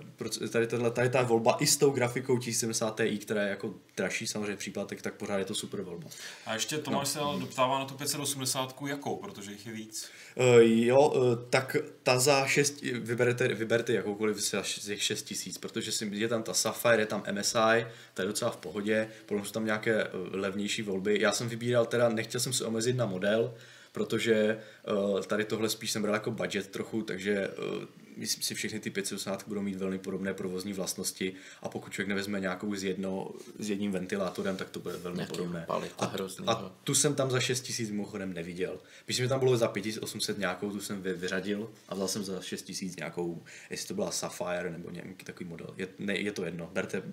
tady, 0.51 0.67
tenhle, 0.67 0.91
tady 0.91 1.09
ta 1.09 1.23
volba 1.23 1.57
i 1.59 1.67
s 1.67 1.77
tou 1.77 1.91
grafikou 1.91 2.37
1070 2.37 2.97
Ti, 2.97 3.17
která 3.17 3.43
je 3.43 3.49
jako 3.49 3.73
dražší 3.97 4.27
samozřejmě 4.27 4.55
příplatek, 4.55 5.01
tak 5.01 5.13
pořád 5.13 5.37
je 5.37 5.45
to 5.45 5.55
super 5.55 5.81
volba. 5.81 6.07
A 6.45 6.53
ještě 6.53 6.77
Tomáš 6.77 7.07
se 7.07 7.19
ale 7.19 7.39
doptává 7.39 7.79
na 7.79 7.85
tu 7.85 7.93
580 7.93 8.75
jakou, 8.87 9.15
protože 9.15 9.51
jich 9.51 9.67
je 9.67 9.73
víc. 9.73 10.09
Uh, 10.35 10.45
jo, 10.61 11.09
uh, 11.09 11.35
tak 11.49 11.77
ta 12.03 12.19
za 12.19 12.47
6, 12.47 12.81
vyberte, 12.81 13.47
vyberte 13.47 13.93
jakoukoliv 13.93 14.37
z 14.37 14.55
z 14.63 14.85
těch 14.85 15.03
6 15.03 15.23
tisíc, 15.23 15.57
protože 15.57 15.91
si, 15.91 16.09
je 16.11 16.27
tam 16.27 16.43
ta 16.43 16.53
Sapphire, 16.53 17.01
je 17.01 17.05
tam 17.05 17.23
MSI, 17.31 17.87
to 18.13 18.21
je 18.21 18.27
docela 18.27 18.51
v 18.51 18.57
pohodě, 18.57 19.09
potom 19.25 19.45
jsou 19.45 19.51
tam 19.51 19.65
nějaké 19.65 20.03
uh, 20.03 20.09
levnější 20.31 20.81
volby. 20.81 21.21
Já 21.21 21.31
jsem 21.31 21.49
vybíral 21.49 21.85
teda, 21.85 22.09
nechtěl 22.09 22.41
jsem 22.41 22.53
se 22.53 22.65
omezit 22.65 22.95
na 22.95 23.05
model, 23.05 23.53
protože 23.91 24.59
uh, 24.91 25.21
tady 25.21 25.45
tohle 25.45 25.69
spíš 25.69 25.91
jsem 25.91 26.01
bral 26.01 26.13
jako 26.13 26.31
budget 26.31 26.67
trochu, 26.67 27.01
takže 27.01 27.47
uh, 27.47 27.83
myslím 28.17 28.43
si 28.43 28.55
všechny 28.55 28.79
ty 28.79 28.89
580 28.89 29.47
budou 29.47 29.61
mít 29.61 29.75
velmi 29.75 29.99
podobné 29.99 30.33
provozní 30.33 30.73
vlastnosti 30.73 31.33
a 31.61 31.69
pokud 31.69 31.93
člověk 31.93 32.09
nevezme 32.09 32.39
nějakou 32.39 32.75
s, 32.75 32.83
jedno, 32.83 33.31
s 33.59 33.69
jedním 33.69 33.91
ventilátorem, 33.91 34.57
tak 34.57 34.69
to 34.69 34.79
bude 34.79 34.97
velmi 34.97 35.17
Nějaký 35.17 35.31
podobné. 35.31 35.65
A, 35.97 36.05
hroznýho. 36.05 36.51
a 36.51 36.75
tu 36.83 36.95
jsem 36.95 37.15
tam 37.15 37.31
za 37.31 37.39
6 37.39 37.61
tisíc 37.61 37.89
mimochodem 37.89 38.33
neviděl. 38.33 38.79
Myslím, 39.07 39.25
že 39.25 39.29
tam 39.29 39.39
bylo 39.39 39.57
za 39.57 39.67
5800 39.67 40.37
nějakou, 40.37 40.71
tu 40.71 40.81
jsem 40.81 41.01
vy, 41.01 41.13
vyřadil 41.13 41.71
a 41.89 41.95
vzal 41.95 42.07
jsem 42.07 42.23
za 42.23 42.41
6 42.41 42.61
tisíc 42.61 42.95
nějakou, 42.95 43.43
jestli 43.69 43.87
to 43.87 43.93
byla 43.93 44.11
Sapphire 44.11 44.69
nebo 44.69 44.89
nějaký 44.89 45.25
takový 45.25 45.49
model. 45.49 45.73
Je, 45.77 45.87
ne, 45.99 46.17
je 46.17 46.31
to 46.31 46.45
jedno, 46.45 46.69
berte 46.73 47.03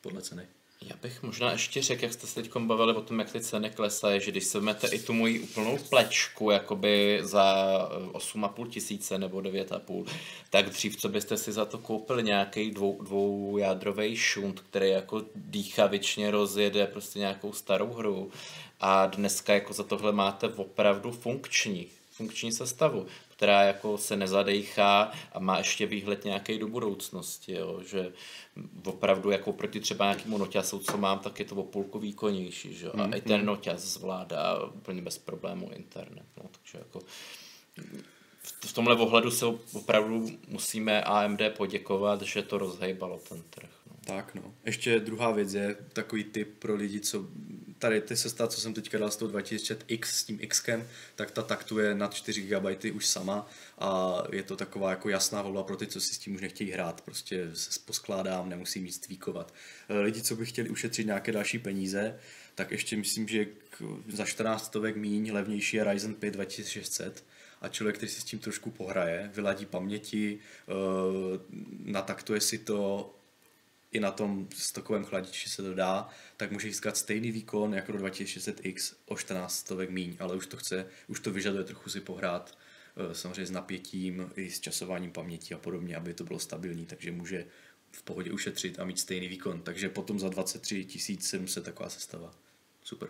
podle 0.00 0.22
ceny. 0.22 0.46
Já 0.84 0.96
bych 1.02 1.22
možná 1.22 1.52
ještě 1.52 1.82
řekl, 1.82 2.04
jak 2.04 2.12
jste 2.12 2.26
se 2.26 2.34
teď 2.34 2.56
bavili 2.56 2.94
o 2.94 3.02
tom, 3.02 3.18
jak 3.18 3.32
ty 3.32 3.40
ceny 3.40 3.70
klesají, 3.70 4.20
že 4.20 4.30
když 4.30 4.44
se 4.44 4.58
vezmete 4.58 4.88
i 4.88 4.98
tu 4.98 5.12
moji 5.12 5.40
úplnou 5.40 5.78
plečku, 5.78 6.50
jakoby 6.50 7.20
za 7.22 7.78
eh, 7.92 8.18
8,5 8.18 8.68
tisíce 8.68 9.18
nebo 9.18 9.38
9,5, 9.38 10.04
tak 10.50 10.70
dřív, 10.70 10.96
co 10.96 11.08
byste 11.08 11.36
si 11.36 11.52
za 11.52 11.64
to 11.64 11.78
koupili 11.78 12.22
nějaký 12.22 12.70
dvou, 12.70 13.02
dvoujádrový 13.02 14.16
šunt, 14.16 14.60
který 14.60 14.90
jako 14.90 15.22
dýchavičně 15.34 16.30
rozjede 16.30 16.86
prostě 16.86 17.18
nějakou 17.18 17.52
starou 17.52 17.92
hru. 17.92 18.30
A 18.80 19.06
dneska 19.06 19.54
jako 19.54 19.72
za 19.72 19.82
tohle 19.82 20.12
máte 20.12 20.48
opravdu 20.48 21.12
funkční, 21.12 21.86
funkční 22.10 22.52
sestavu, 22.52 23.06
která 23.40 23.62
jako 23.62 23.98
se 23.98 24.16
nezadejchá 24.16 25.12
a 25.32 25.38
má 25.38 25.58
ještě 25.58 25.86
výhled 25.86 26.24
nějaký 26.24 26.58
do 26.58 26.68
budoucnosti, 26.68 27.52
jo? 27.52 27.80
že 27.82 28.12
opravdu 28.84 29.30
jako 29.30 29.52
proti 29.52 29.80
třeba 29.80 30.04
nějakému 30.04 30.38
noťasu, 30.38 30.78
co 30.78 30.96
mám, 30.96 31.18
tak 31.18 31.38
je 31.38 31.44
to 31.44 31.54
o 31.54 31.62
půlku 31.62 31.98
výkonnější, 31.98 32.74
že? 32.74 32.90
a 32.90 33.16
i 33.16 33.20
ten 33.20 33.44
noťas 33.44 33.80
zvládá 33.80 34.64
úplně 34.64 35.02
bez 35.02 35.18
problémů 35.18 35.70
internet, 35.72 36.26
no, 36.36 36.50
takže 36.52 36.78
jako 36.78 37.00
v- 38.42 38.66
v 38.66 38.72
tomhle 38.72 38.96
ohledu 38.96 39.30
se 39.30 39.46
opravdu 39.72 40.26
musíme 40.48 41.02
AMD 41.02 41.40
poděkovat, 41.56 42.22
že 42.22 42.42
to 42.42 42.58
rozhejbalo 42.58 43.20
ten 43.28 43.42
trh. 43.50 43.70
No. 43.86 43.96
Tak 44.04 44.34
no. 44.34 44.54
Ještě 44.64 45.00
druhá 45.00 45.30
věc 45.30 45.54
je 45.54 45.76
takový 45.92 46.24
tip 46.24 46.58
pro 46.58 46.74
lidi, 46.74 47.00
co 47.00 47.24
tady 47.80 48.00
ty 48.00 48.16
sesta, 48.16 48.48
co 48.48 48.60
jsem 48.60 48.74
teďka 48.74 48.98
dal 48.98 49.10
s 49.10 49.16
tou 49.16 49.28
2000X, 49.28 50.04
s 50.04 50.24
tím 50.24 50.38
Xkem, 50.48 50.88
tak 51.16 51.30
ta 51.30 51.42
taktuje 51.42 51.94
nad 51.94 52.14
4 52.14 52.42
GB 52.42 52.94
už 52.94 53.06
sama 53.06 53.46
a 53.78 54.22
je 54.32 54.42
to 54.42 54.56
taková 54.56 54.90
jako 54.90 55.08
jasná 55.08 55.42
volba 55.42 55.62
pro 55.62 55.76
ty, 55.76 55.86
co 55.86 56.00
si 56.00 56.14
s 56.14 56.18
tím 56.18 56.34
už 56.34 56.40
nechtějí 56.40 56.70
hrát. 56.70 57.00
Prostě 57.00 57.50
se 57.54 57.80
poskládám, 57.84 58.48
nemusím 58.48 58.84
nic 58.84 58.98
tweakovat. 58.98 59.54
Eh, 59.88 59.98
Lidi, 59.98 60.22
co 60.22 60.36
by 60.36 60.46
chtěli 60.46 60.68
ušetřit 60.68 61.06
nějaké 61.06 61.32
další 61.32 61.58
peníze, 61.58 62.18
tak 62.54 62.70
ještě 62.70 62.96
myslím, 62.96 63.28
že 63.28 63.46
za 64.08 64.24
14 64.24 64.66
stovek 64.66 64.96
míň 64.96 65.32
levnější 65.32 65.76
je 65.76 65.84
Ryzen 65.84 66.14
5 66.14 66.30
2600 66.30 67.24
a 67.60 67.68
člověk, 67.68 67.96
který 67.96 68.12
si 68.12 68.20
s 68.20 68.24
tím 68.24 68.38
trošku 68.38 68.70
pohraje, 68.70 69.30
vyladí 69.34 69.66
paměti, 69.66 70.38
eh, 70.68 70.72
nataktuje 71.84 72.40
si 72.40 72.58
to, 72.58 73.14
i 73.92 74.00
na 74.00 74.10
tom 74.10 74.48
stokovém 74.56 75.04
chladiči 75.04 75.48
se 75.48 75.62
to 75.62 75.74
dá, 75.74 76.08
tak 76.36 76.50
může 76.50 76.68
získat 76.68 76.96
stejný 76.96 77.32
výkon 77.32 77.74
jako 77.74 77.92
do 77.92 77.98
2600X 77.98 78.94
o 79.06 79.16
14 79.16 79.58
stovek 79.58 79.90
míň, 79.90 80.16
ale 80.20 80.36
už 80.36 80.46
to 80.46 80.56
chce, 80.56 80.86
už 81.08 81.20
to 81.20 81.30
vyžaduje 81.30 81.64
trochu 81.64 81.90
si 81.90 82.00
pohrát 82.00 82.58
eh, 82.96 83.14
samozřejmě 83.14 83.46
s 83.46 83.50
napětím 83.50 84.30
i 84.36 84.50
s 84.50 84.60
časováním 84.60 85.12
paměti 85.12 85.54
a 85.54 85.58
podobně, 85.58 85.96
aby 85.96 86.14
to 86.14 86.24
bylo 86.24 86.38
stabilní, 86.38 86.86
takže 86.86 87.12
může 87.12 87.46
v 87.92 88.02
pohodě 88.02 88.32
ušetřit 88.32 88.80
a 88.80 88.84
mít 88.84 88.98
stejný 88.98 89.28
výkon. 89.28 89.62
Takže 89.62 89.88
potom 89.88 90.18
za 90.18 90.28
23 90.28 90.86
700 91.20 91.64
taková 91.64 91.90
sestava. 91.90 92.30
Super. 92.84 93.08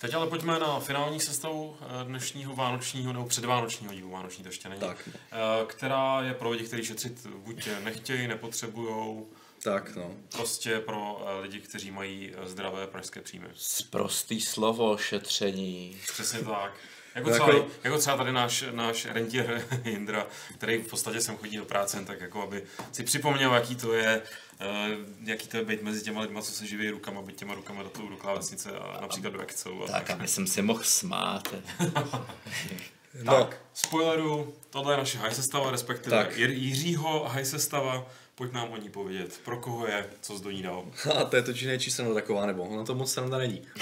Teď 0.00 0.14
ale 0.14 0.26
pojďme 0.26 0.58
na 0.58 0.80
finální 0.80 1.20
sestavu 1.20 1.76
eh, 1.80 2.04
dnešního 2.04 2.56
vánočního 2.56 3.12
nebo 3.12 3.26
předvánočního 3.26 3.94
dílu, 3.94 4.10
vánoční 4.10 4.44
to 4.44 4.48
ještě 4.48 4.68
není, 4.68 4.80
Tak. 4.80 5.08
Eh, 5.14 5.38
která 5.66 6.22
je 6.22 6.34
pro 6.34 6.50
lidi, 6.50 6.64
kteří 6.64 6.84
šetřit 6.84 7.26
buď 7.26 7.68
nechtějí, 7.84 8.28
nepotřebujou, 8.28 9.30
Tak 9.66 9.96
no. 9.96 10.10
prostě 10.32 10.80
pro 10.80 11.26
eh, 11.28 11.40
lidi, 11.40 11.60
kteří 11.60 11.90
mají 11.90 12.32
eh, 12.36 12.48
zdravé 12.48 12.86
pražské 12.86 13.20
příjmy. 13.20 13.46
Prostý 13.90 14.40
slovo 14.40 14.96
šetření. 14.96 16.00
Přesně 16.12 16.38
tak. 16.38 16.72
Jako 17.14 17.28
No 17.30 17.34
třeba, 17.34 17.54
jako- 17.54 17.70
jako 17.84 17.98
třeba 17.98 18.16
tady 18.16 18.32
náš, 18.32 18.64
náš 18.70 19.04
rentier 19.06 19.66
Jindra, 19.84 20.26
který 20.58 20.78
v 20.78 20.86
podstatě 20.88 21.20
sem 21.20 21.36
chodí 21.36 21.56
do 21.56 21.64
práce, 21.64 22.04
tak 22.06 22.20
jako 22.20 22.42
aby 22.42 22.62
si 22.92 23.02
připomněl, 23.02 23.54
jaký 23.54 23.76
to 23.76 23.92
je, 23.92 24.22
eh, 24.60 24.96
jaký 25.24 25.48
to 25.48 25.56
je 25.56 25.64
být 25.64 25.82
mezi 25.82 26.02
těma 26.04 26.20
lidma, 26.20 26.42
co 26.42 26.52
se 26.52 26.66
živí 26.66 26.90
rukama, 26.90 27.22
být 27.22 27.36
těma 27.36 27.54
rukama 27.54 27.82
do, 27.82 27.88
toho, 27.88 28.08
do 28.08 28.16
klávesnice 28.16 28.70
a 28.70 29.00
například 29.00 29.32
do 29.32 29.40
Excelu. 29.40 29.84
A 29.84 29.86
Tak, 29.86 30.10
aby 30.10 30.28
jsem 30.28 30.46
si 30.46 30.62
mohl 30.62 30.82
smát. 30.82 31.54
No, 33.22 33.34
Tak, 33.34 33.60
spoileru, 33.74 34.54
tohle 34.70 34.92
je 34.92 34.96
naše 34.96 35.18
high 35.18 35.32
sestava, 35.34 35.70
respektive 35.70 36.16
Tak. 36.16 36.36
Jiřího 36.36 37.24
high 37.28 37.44
sestava, 37.44 38.06
pojď 38.34 38.52
nám 38.52 38.70
o 38.72 38.76
ní 38.76 38.90
povědět. 38.90 39.40
Pro 39.44 39.56
koho 39.56 39.86
je, 39.86 40.06
co 40.20 40.36
z 40.36 40.40
do 40.40 40.50
ní 40.50 40.62
dal. 40.62 40.84
A 41.16 41.24
to 41.24 41.36
je 41.36 41.42
totiž 41.42 41.62
nejčí 41.62 41.90
sranda 41.90 42.14
taková, 42.14 42.46
nebo 42.46 42.62
ona 42.62 42.84
to 42.84 42.94
moc 42.94 43.12
sranda 43.12 43.38
není. 43.38 43.62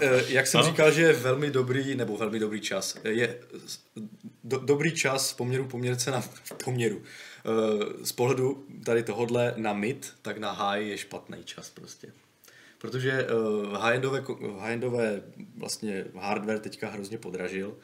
Eh, 0.00 0.06
eh, 0.18 0.24
Jak 0.28 0.46
jsem 0.46 0.62
říkal, 0.62 0.92
že 0.92 1.02
je 1.02 1.12
velmi 1.12 1.50
dobrý, 1.50 1.94
nebo 1.94 2.16
velmi 2.16 2.38
dobrý 2.38 2.60
čas. 2.60 2.96
Eh, 3.04 3.10
Je 3.10 3.40
do, 4.44 4.58
dobrý 4.58 4.94
čas 4.96 5.32
v 5.32 5.36
poměru 5.36 5.64
poměrce 5.64 6.10
na 6.10 6.24
poměru. 6.64 7.02
Z 8.02 8.12
pohledu 8.12 8.66
tady 8.84 9.02
tohodle 9.02 9.54
na 9.56 9.72
mid, 9.72 10.12
tak 10.22 10.38
na 10.38 10.52
high 10.52 10.86
je 10.86 10.98
špatný 10.98 11.44
čas 11.44 11.70
prostě. 11.70 12.12
Protože 12.78 13.26
high-endové, 13.80 14.24
high-endové 14.60 15.22
vlastně 15.56 16.04
hardware 16.16 16.58
teďka 16.58 16.88
hrozně 16.90 17.18
podražil, 17.18 17.76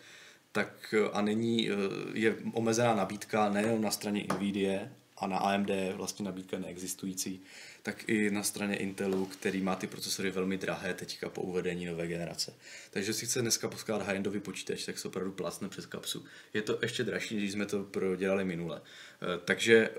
tak 0.54 0.94
eh, 0.94 1.10
a 1.12 1.22
není, 1.22 1.70
eh, 1.70 1.74
je 2.12 2.36
omezená 2.52 2.94
nabídka 2.94 3.48
nejenom 3.48 3.82
na 3.82 3.90
straně 3.90 4.26
Nvidia 4.34 4.80
a 5.16 5.26
na 5.26 5.38
AMD 5.38 5.70
vlastně 5.94 6.24
nabídka 6.24 6.58
neexistující, 6.58 7.42
tak 7.82 8.08
i 8.08 8.30
na 8.30 8.42
straně 8.42 8.76
Intelu, 8.76 9.26
který 9.26 9.62
má 9.62 9.76
ty 9.76 9.86
procesory 9.86 10.30
velmi 10.30 10.56
drahé 10.56 10.94
teďka 10.94 11.28
po 11.28 11.42
uvedení 11.42 11.86
nové 11.86 12.06
generace. 12.06 12.54
Takže 12.90 13.12
si 13.12 13.26
chce 13.26 13.40
dneska 13.40 13.68
poskládat 13.68 14.06
high-endový 14.06 14.40
počítač, 14.40 14.84
tak 14.84 14.98
se 14.98 15.08
opravdu 15.08 15.32
plácne 15.32 15.68
přes 15.68 15.86
kapsu. 15.86 16.24
Je 16.54 16.62
to 16.62 16.78
ještě 16.82 17.04
dražší, 17.04 17.36
než 17.36 17.52
jsme 17.52 17.66
to 17.66 17.82
prodělali 17.82 18.44
minule. 18.44 18.80
Eh, 18.80 19.38
Takže 19.44 19.90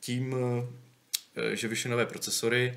tím, 0.00 0.34
že 1.52 1.68
vyšly 1.68 1.90
nové 1.90 2.06
procesory, 2.06 2.76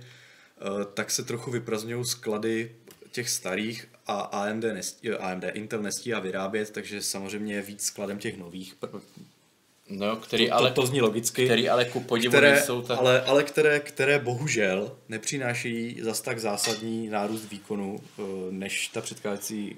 tak 0.94 1.12
se 1.12 1.24
trochu 1.24 1.52
vyprazňují 1.52 2.06
sklady 2.06 2.76
těch 3.12 3.30
starých 3.30 3.88
a 4.08 4.20
AMD, 4.20 4.64
nestí, 4.64 5.10
eh, 5.10 5.18
AMD 5.18 5.44
Intel 5.54 5.82
nestíhá 5.82 6.20
vyrábět, 6.20 6.70
takže 6.72 7.02
samozřejmě 7.02 7.56
je 7.56 7.62
víc 7.62 7.84
skladem 7.84 8.18
těch 8.20 8.38
nových. 8.38 8.76
No, 9.90 10.16
který 10.16 10.48
to, 10.48 10.54
ale, 10.54 10.72
to, 10.72 10.82
to 10.82 10.88
zní 10.88 11.02
logicky. 11.02 11.46
který 11.46 11.70
ale 11.70 11.86
ku 11.86 12.00
podivu 12.00 12.32
které, 12.32 12.52
nejsou 12.52 12.82
tak... 12.82 13.00
ale, 13.00 13.22
ale 13.22 13.44
které, 13.44 13.80
které 13.80 14.20
bohužel 14.20 14.98
nepřinášejí 15.10 16.02
zas 16.02 16.22
tak 16.22 16.40
zásadní 16.40 17.08
nárůst 17.08 17.50
výkonu, 17.50 18.00
eh, 18.20 18.22
než 18.50 18.88
ta 18.88 19.02
předcházející 19.02 19.78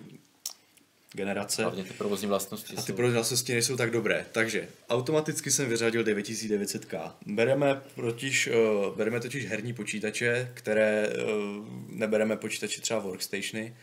generace. 1.15 1.61
Hlavně 1.61 1.83
ty 1.83 1.93
provozní 1.93 2.27
vlastnosti 2.27 2.73
A 2.77 2.81
ty 2.81 2.87
jsou. 2.87 2.95
prodávanosti 2.95 3.53
nejsou 3.53 3.77
tak 3.77 3.91
dobré. 3.91 4.25
Takže 4.31 4.67
automaticky 4.89 5.51
jsem 5.51 5.69
vyřadil 5.69 6.03
9900K. 6.03 7.11
Bereme, 7.25 7.81
totiž, 7.95 8.47
uh, 8.47 8.95
bereme 8.95 9.19
totiž 9.19 9.45
herní 9.45 9.73
počítače, 9.73 10.51
které 10.53 11.07
uh, 11.09 11.65
nebereme 11.89 12.37
počítače 12.37 12.81
třeba 12.81 12.99
workstationy 12.99 13.75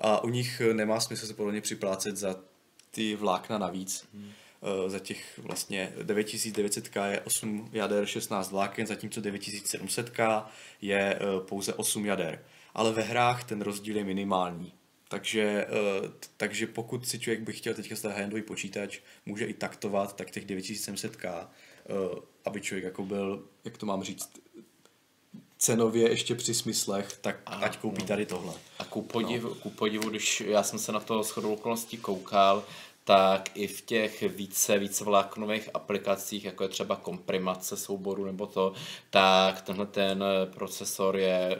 a 0.00 0.24
u 0.24 0.28
nich 0.28 0.62
nemá 0.72 1.00
smysl 1.00 1.26
se 1.26 1.34
podle 1.34 1.52
mě 1.52 1.60
připlácet 1.60 2.16
za 2.16 2.36
ty 2.90 3.16
vlákna 3.16 3.58
navíc. 3.58 4.08
Hmm. 4.14 4.32
Uh, 4.60 4.90
za 4.90 4.98
těch 4.98 5.38
vlastně 5.38 5.92
9900K 6.02 7.10
je 7.10 7.20
8 7.20 7.70
jader 7.72 8.06
16 8.06 8.50
vláken, 8.50 8.86
zatímco 8.86 9.20
9700K 9.20 10.46
je 10.80 11.18
uh, 11.20 11.46
pouze 11.46 11.74
8 11.74 12.06
jader. 12.06 12.44
ale 12.74 12.92
ve 12.92 13.02
hrách 13.02 13.44
ten 13.44 13.60
rozdíl 13.60 13.96
je 13.96 14.04
minimální. 14.04 14.72
Takže, 15.08 15.66
uh, 15.66 16.08
takže 16.36 16.66
pokud 16.66 17.08
si 17.08 17.18
člověk 17.18 17.40
by 17.40 17.52
chtěl 17.52 17.74
teďka 17.74 17.96
stát 17.96 18.16
high 18.16 18.42
počítač, 18.42 18.98
může 19.26 19.44
i 19.44 19.54
taktovat, 19.54 20.16
tak 20.16 20.30
těch 20.30 20.46
9700K, 20.46 21.46
uh, 21.88 22.18
aby 22.44 22.60
člověk 22.60 22.84
jako 22.84 23.04
byl, 23.04 23.44
jak 23.64 23.78
to 23.78 23.86
mám 23.86 24.02
říct, 24.02 24.40
cenově 25.58 26.10
ještě 26.10 26.34
při 26.34 26.54
smyslech, 26.54 27.16
tak 27.20 27.36
a, 27.46 27.54
ať 27.54 27.78
koupí 27.78 28.02
no. 28.02 28.08
tady 28.08 28.26
tohle. 28.26 28.52
A 28.78 28.84
ku 28.84 29.02
podivu, 29.02 29.48
no. 29.48 29.54
ku 29.54 29.70
podivu, 29.70 30.10
když 30.10 30.40
já 30.40 30.62
jsem 30.62 30.78
se 30.78 30.92
na 30.92 31.00
to 31.00 31.22
shodou 31.22 31.52
okolností 31.52 31.96
koukal, 31.96 32.64
tak 33.04 33.50
i 33.54 33.66
v 33.66 33.80
těch 33.80 34.22
více, 34.22 34.78
více 34.78 35.04
vláknových 35.04 35.68
aplikacích, 35.74 36.44
jako 36.44 36.62
je 36.62 36.68
třeba 36.68 36.96
komprimace 36.96 37.76
souboru 37.76 38.24
nebo 38.24 38.46
to, 38.46 38.72
tak 39.10 39.60
tenhle 39.60 39.86
ten 39.86 40.24
procesor 40.54 41.16
je 41.16 41.58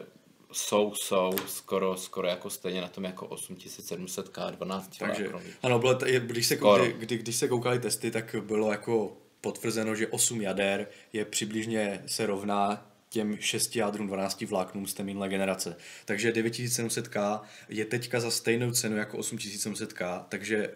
jsou, 0.52 0.92
jsou 0.94 1.32
skoro, 1.46 1.96
skoro 1.96 2.28
jako 2.28 2.50
stejně 2.50 2.80
na 2.80 2.88
tom 2.88 3.04
jako 3.04 3.26
8700K 3.26 4.50
12 4.50 4.98
Takže, 4.98 5.30
ano, 5.62 5.78
bylo 5.78 5.94
t- 5.94 6.20
když, 6.20 6.46
se, 6.46 6.56
kdy, 6.56 6.92
kdy, 6.98 7.18
když 7.18 7.36
se 7.36 7.48
koukali 7.48 7.78
testy, 7.78 8.10
tak 8.10 8.36
bylo 8.40 8.70
jako 8.70 9.16
potvrzeno, 9.40 9.94
že 9.94 10.06
8 10.06 10.40
jader 10.40 10.88
je 11.12 11.24
přibližně 11.24 12.02
se 12.06 12.26
rovná 12.26 12.86
těm 13.08 13.36
6 13.40 13.76
jádrům 13.76 14.06
12 14.06 14.40
vláknům 14.40 14.86
z 14.86 14.94
té 14.94 15.04
minulé 15.04 15.28
generace. 15.28 15.76
Takže 16.04 16.32
9700K 16.32 17.40
je 17.68 17.84
teďka 17.84 18.20
za 18.20 18.30
stejnou 18.30 18.70
cenu 18.70 18.96
jako 18.96 19.18
8700K, 19.18 20.24
takže 20.28 20.70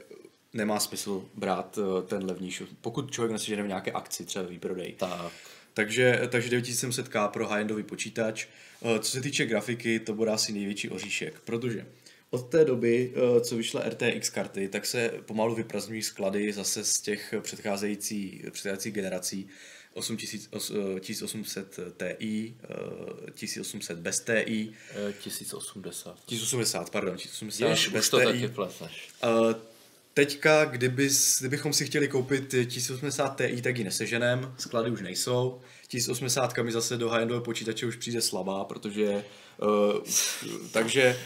nemá 0.53 0.80
smysl 0.80 1.28
brát 1.35 1.78
eh, 1.78 2.03
ten 2.03 2.24
levnější. 2.24 2.64
Pokud 2.80 3.11
člověk 3.11 3.33
nesežene 3.33 3.62
v 3.62 3.68
nějaké 3.68 3.93
akci, 3.93 4.24
třeba 4.24 4.45
výprodej. 4.45 4.93
Tak. 4.93 5.33
Takže, 5.74 6.20
takže 6.28 6.59
9700K 6.61 7.28
pro 7.28 7.49
high-endový 7.49 7.83
počítač. 7.83 8.47
Eh, 8.83 8.99
co 8.99 9.11
se 9.11 9.20
týče 9.20 9.47
grafiky, 9.47 10.01
to 10.01 10.14
bude 10.14 10.30
asi 10.30 10.53
největší 10.53 10.91
oříšek, 10.91 11.41
protože 11.41 11.87
od 12.30 12.49
té 12.51 12.64
doby, 12.64 13.12
eh, 13.14 13.41
co 13.41 13.57
vyšla 13.57 13.83
RTX 13.89 14.30
karty, 14.30 14.68
tak 14.68 14.87
se 14.87 15.09
pomalu 15.26 15.55
vyprazňují 15.55 16.03
sklady 16.03 16.53
zase 16.53 16.85
z 16.85 17.01
těch 17.01 17.35
předcházející, 17.41 18.43
předcházející 18.51 18.91
generací 18.91 19.49
1800 19.95 21.78
Ti, 21.99 22.55
1800 23.34 23.99
bez 23.99 24.20
Ti. 24.20 24.72
1080. 25.20 26.16
1080, 26.26 26.90
pardon, 26.90 27.16
1080 27.16 27.68
Jež, 27.68 27.88
bez 27.88 28.05
už 28.05 28.11
to 28.11 28.18
TI. 28.18 28.24
taky 28.24 28.49
pleteš. 28.49 29.09
Uh, 29.24 29.55
teďka, 30.14 30.64
kdyby, 30.64 31.11
kdybychom 31.40 31.72
si 31.72 31.86
chtěli 31.86 32.09
koupit 32.09 32.55
1080 32.68 33.36
Ti, 33.36 33.62
tak 33.62 33.78
ji 33.78 33.84
neseženem, 33.84 34.55
sklady 34.59 34.90
už 34.90 35.01
nejsou. 35.01 35.61
1080 35.88 36.59
mi 36.59 36.72
zase 36.72 36.97
do 36.97 37.09
high 37.09 37.28
počítače 37.45 37.86
už 37.86 37.97
přijde 37.97 38.20
slabá, 38.20 38.64
protože 38.64 39.24
uh, 39.62 39.99
takže 40.72 41.18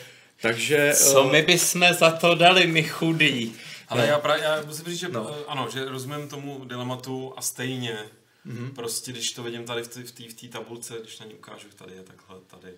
takže... 0.42 0.94
Co 0.94 1.24
uh, 1.24 1.32
my 1.32 1.42
bychom 1.42 1.94
za 1.94 2.10
to 2.10 2.34
dali, 2.34 2.66
my 2.66 2.82
chudí? 2.82 3.54
Ale 3.88 4.00
no. 4.00 4.06
já, 4.06 4.18
právě, 4.18 4.44
já 4.44 4.62
musím 4.66 4.84
říct, 4.84 4.98
že 4.98 5.08
no. 5.08 5.36
ano, 5.48 5.68
že 5.72 5.84
rozumím 5.84 6.28
tomu 6.28 6.64
dilematu 6.64 7.34
a 7.36 7.42
stejně 7.42 7.98
Mm-hmm. 8.46 8.74
Prostě 8.74 9.12
když 9.12 9.32
to 9.32 9.42
vidím 9.42 9.64
tady 9.64 9.82
v 9.82 9.88
té 9.88 10.02
v 10.02 10.28
v 10.28 10.48
tabulce, 10.48 10.94
když 11.00 11.18
na 11.18 11.26
ní 11.26 11.34
ukážu, 11.34 11.68
tady 11.68 11.94
je 11.94 12.02
takhle, 12.02 12.36
tady, 12.46 12.74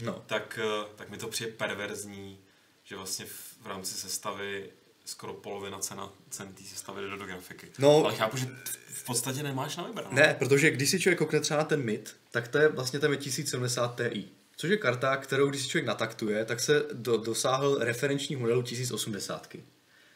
no. 0.00 0.24
tak, 0.26 0.58
eh, 0.62 0.86
tak 0.96 1.10
mi 1.10 1.16
to 1.16 1.28
přijde 1.28 1.52
perverzní, 1.52 2.38
že 2.84 2.96
vlastně 2.96 3.24
v, 3.24 3.56
v 3.62 3.66
rámci 3.66 3.94
sestavy 3.94 4.70
skoro 5.04 5.34
polovina 5.34 5.78
cena, 5.78 6.12
cen 6.30 6.52
té 6.52 6.64
sestavy 6.64 7.02
jde 7.02 7.16
do 7.16 7.26
grafiky. 7.26 7.66
No, 7.78 8.04
Ale 8.04 8.16
chápu, 8.16 8.36
že 8.36 8.46
v 8.88 9.04
podstatě 9.04 9.42
nemáš 9.42 9.76
na 9.76 9.84
vybranou. 9.84 10.14
Ne, 10.14 10.36
protože 10.38 10.70
když 10.70 10.90
si 10.90 11.00
člověk 11.00 11.18
koukne 11.18 11.40
třeba 11.40 11.58
na 11.58 11.64
ten 11.64 11.82
MIT, 11.82 12.16
tak 12.30 12.48
to 12.48 12.58
je 12.58 12.68
vlastně 12.68 12.98
ten 12.98 13.16
1070 13.16 14.00
Ti. 14.12 14.28
Což 14.56 14.70
je 14.70 14.76
karta, 14.76 15.16
kterou 15.16 15.50
když 15.50 15.62
si 15.62 15.68
člověk 15.68 15.86
nataktuje, 15.86 16.44
tak 16.44 16.60
se 16.60 16.84
do, 16.92 17.16
dosáhl 17.16 17.78
referenčních 17.78 18.38
modelů 18.38 18.62
1080. 18.62 19.56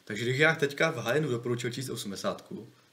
Takže 0.04 0.24
když 0.24 0.38
já 0.38 0.54
teďka 0.54 0.90
v 0.90 0.96
high 0.96 1.20
doporučil 1.20 1.70
1080, 1.70 2.46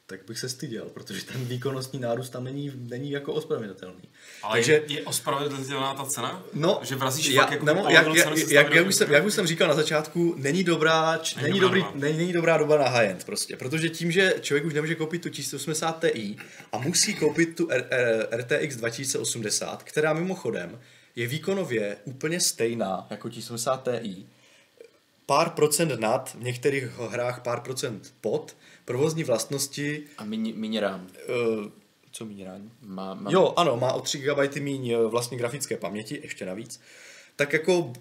tak 0.06 0.26
bych 0.28 0.40
se 0.40 0.50
styděl, 0.50 0.86
protože 0.94 1.26
ten 1.26 1.46
výkonnostní 1.46 2.00
nárůst 2.00 2.30
tam 2.30 2.44
není, 2.44 2.72
není 2.76 3.12
jako 3.12 3.34
ospravedlnitelný. 3.34 4.10
Ale 4.44 4.56
Takže, 4.56 4.74
je, 4.74 4.84
je 4.88 5.02
ospravedlnitelná 5.02 5.94
ta 5.94 6.06
cena? 6.06 6.44
No, 6.54 6.80
že 6.84 6.96
vrazíš 6.96 7.28
já, 7.28 7.52
jako 7.52 7.66
nebo, 7.66 7.90
jak, 7.90 8.08
jak, 8.16 8.38
jak, 8.38 8.74
jak, 8.74 8.88
už 8.88 8.96
jsem, 8.96 9.12
jak 9.12 9.26
už 9.26 9.34
jsem 9.34 9.48
říkal 9.48 9.68
na 9.68 9.74
začátku, 9.74 10.36
není 10.38 10.64
dobrá, 10.64 11.18
č, 11.18 11.36
není, 11.36 11.48
není, 11.48 11.60
dobrý, 11.60 11.82
doba. 11.82 11.92
není, 11.96 12.18
není 12.18 12.34
dobrá 12.34 12.58
doba 12.58 12.78
na 12.78 12.88
high-end 12.88 13.24
prostě, 13.24 13.58
protože 13.58 13.90
tím, 13.90 14.12
že 14.12 14.36
člověk 14.42 14.66
už 14.66 14.74
nemůže 14.74 14.96
koupit 14.96 15.22
tu 15.22 15.30
1080 15.30 16.06
Ti 16.14 16.36
a 16.72 16.78
musí 16.78 17.14
koupit 17.14 17.56
tu 17.56 17.72
R, 17.72 17.88
R, 17.90 18.28
RTX 18.32 18.76
2080, 18.76 19.84
která 19.84 20.14
mimochodem 20.14 20.80
je 21.16 21.28
výkonově 21.28 21.98
úplně 22.06 22.40
stejná 22.40 23.08
jako 23.10 23.30
1080 23.30 23.90
Ti, 24.02 24.26
pár 25.26 25.50
procent 25.50 26.00
nad, 26.00 26.36
v 26.40 26.44
některých 26.44 26.84
hrách 26.84 27.42
pár 27.42 27.62
procent 27.62 28.14
pod, 28.22 28.56
provozní 28.86 29.24
vlastnosti... 29.24 30.04
A 30.18 30.24
méně 30.56 30.80
RAM. 30.80 31.08
Uh, 31.30 31.66
co 32.12 32.26
méně 32.26 32.46
RAM? 32.46 32.72
Má, 32.82 33.14
má... 33.14 33.32
Jo, 33.32 33.54
ano, 33.58 33.78
má 33.78 33.94
o 33.94 34.02
3 34.02 34.20
GB 34.20 34.56
méně 34.56 34.98
vlastně 34.98 35.38
grafické 35.38 35.78
paměti, 35.78 36.20
ještě 36.24 36.46
navíc. 36.46 36.82
Tak 37.36 37.54
jako 37.54 37.94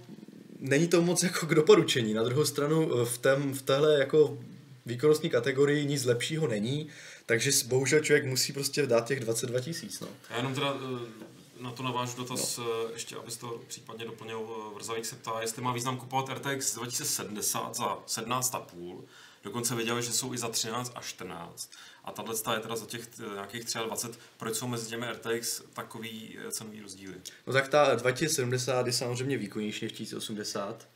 není 0.63 0.89
to 0.89 1.03
moc 1.03 1.23
jako 1.23 1.47
k 1.47 1.55
doporučení. 1.55 2.15
Na 2.15 2.23
druhou 2.23 2.45
stranu 2.45 3.01
eh, 3.01 3.05
v, 3.05 3.19
tém, 3.19 3.55
v 3.55 3.63
téhle 3.63 3.99
jako 3.99 4.39
výkonnostní 4.87 5.31
kategorii 5.31 5.87
nic 5.87 6.05
lepšího 6.05 6.47
není, 6.47 6.89
takže 7.27 7.51
bohužel 7.67 8.01
člověk 8.01 8.25
musí 8.25 8.53
prostě 8.53 8.87
dát 8.87 9.07
těch 9.07 9.21
22 9.21 9.61
tisíc. 9.61 10.01
No. 10.01 10.09
Já 10.31 10.37
jenom 10.37 10.55
teda 10.55 10.75
eh, 10.75 11.25
na 11.63 11.71
to 11.71 11.83
navážu 11.83 12.17
dotaz, 12.17 12.57
no. 12.59 12.65
ještě 12.93 13.17
abys 13.17 13.37
to 13.37 13.61
případně 13.67 14.05
doplnil, 14.05 14.73
Vrzavik 14.75 15.07
se 15.07 15.17
ptá, 15.17 15.41
jestli 15.41 15.63
má 15.63 15.73
význam 15.73 15.97
kupovat 15.97 16.29
RTX 16.29 16.75
2070 16.75 17.75
za 17.75 17.99
17,5 18.07 19.03
Dokonce 19.45 19.75
věděli, 19.75 20.03
že 20.03 20.13
jsou 20.13 20.35
i 20.35 20.39
za 20.39 20.49
13 20.49 20.93
a 20.95 21.01
14. 21.01 21.71
A 22.05 22.13
tahle 22.13 22.35
je 22.55 22.61
teda 22.61 22.77
za 22.77 22.87
těch 22.87 23.09
eh, 23.21 23.35
nějakých 23.35 23.65
23. 23.87 24.19
Proč 24.37 24.55
jsou 24.55 24.67
mezi 24.67 24.89
těmi 24.89 25.07
RTX 25.13 25.63
takový 25.73 26.39
eh, 26.39 26.53
cenový 26.53 26.81
rozdíly? 26.81 27.15
No 27.47 27.53
tak 27.53 27.69
ta 27.69 27.95
2070 27.95 28.87
je 28.87 28.93
samozřejmě 28.93 29.39
výkonnější 29.39 29.85
než 29.85 29.93
1080, 29.93 30.89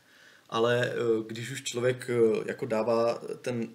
ale 0.48 0.90
eh, 0.90 0.94
když 1.26 1.50
už 1.50 1.62
člověk 1.62 2.10
jako 2.46 2.66
dává 2.66 3.18
ten 3.42 3.68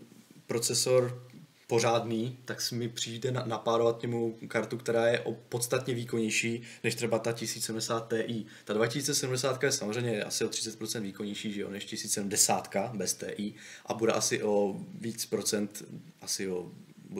procesor 0.47 1.23
pořádný, 1.71 2.37
tak 2.45 2.61
si 2.61 2.75
mi 2.75 2.89
přijde 2.89 3.31
napárovat 3.31 4.01
němu 4.01 4.37
kartu, 4.47 4.77
která 4.77 5.07
je 5.07 5.23
podstatně 5.49 5.93
výkonnější 5.93 6.61
než 6.83 6.95
třeba 6.95 7.19
ta 7.19 7.31
1070 7.31 8.13
Ti. 8.27 8.45
Ta 8.65 8.73
2070 8.73 9.63
je 9.63 9.71
samozřejmě 9.71 10.23
asi 10.23 10.45
o 10.45 10.49
30% 10.49 11.01
výkonnější 11.01 11.53
že 11.53 11.61
jo, 11.61 11.69
než 11.69 11.85
1070 11.85 12.69
bez 12.93 13.13
Ti 13.13 13.53
a 13.85 13.93
bude 13.93 14.11
asi 14.11 14.43
o 14.43 14.75
víc 15.01 15.25
procent, 15.25 15.83
asi 16.21 16.47
o 16.47 16.71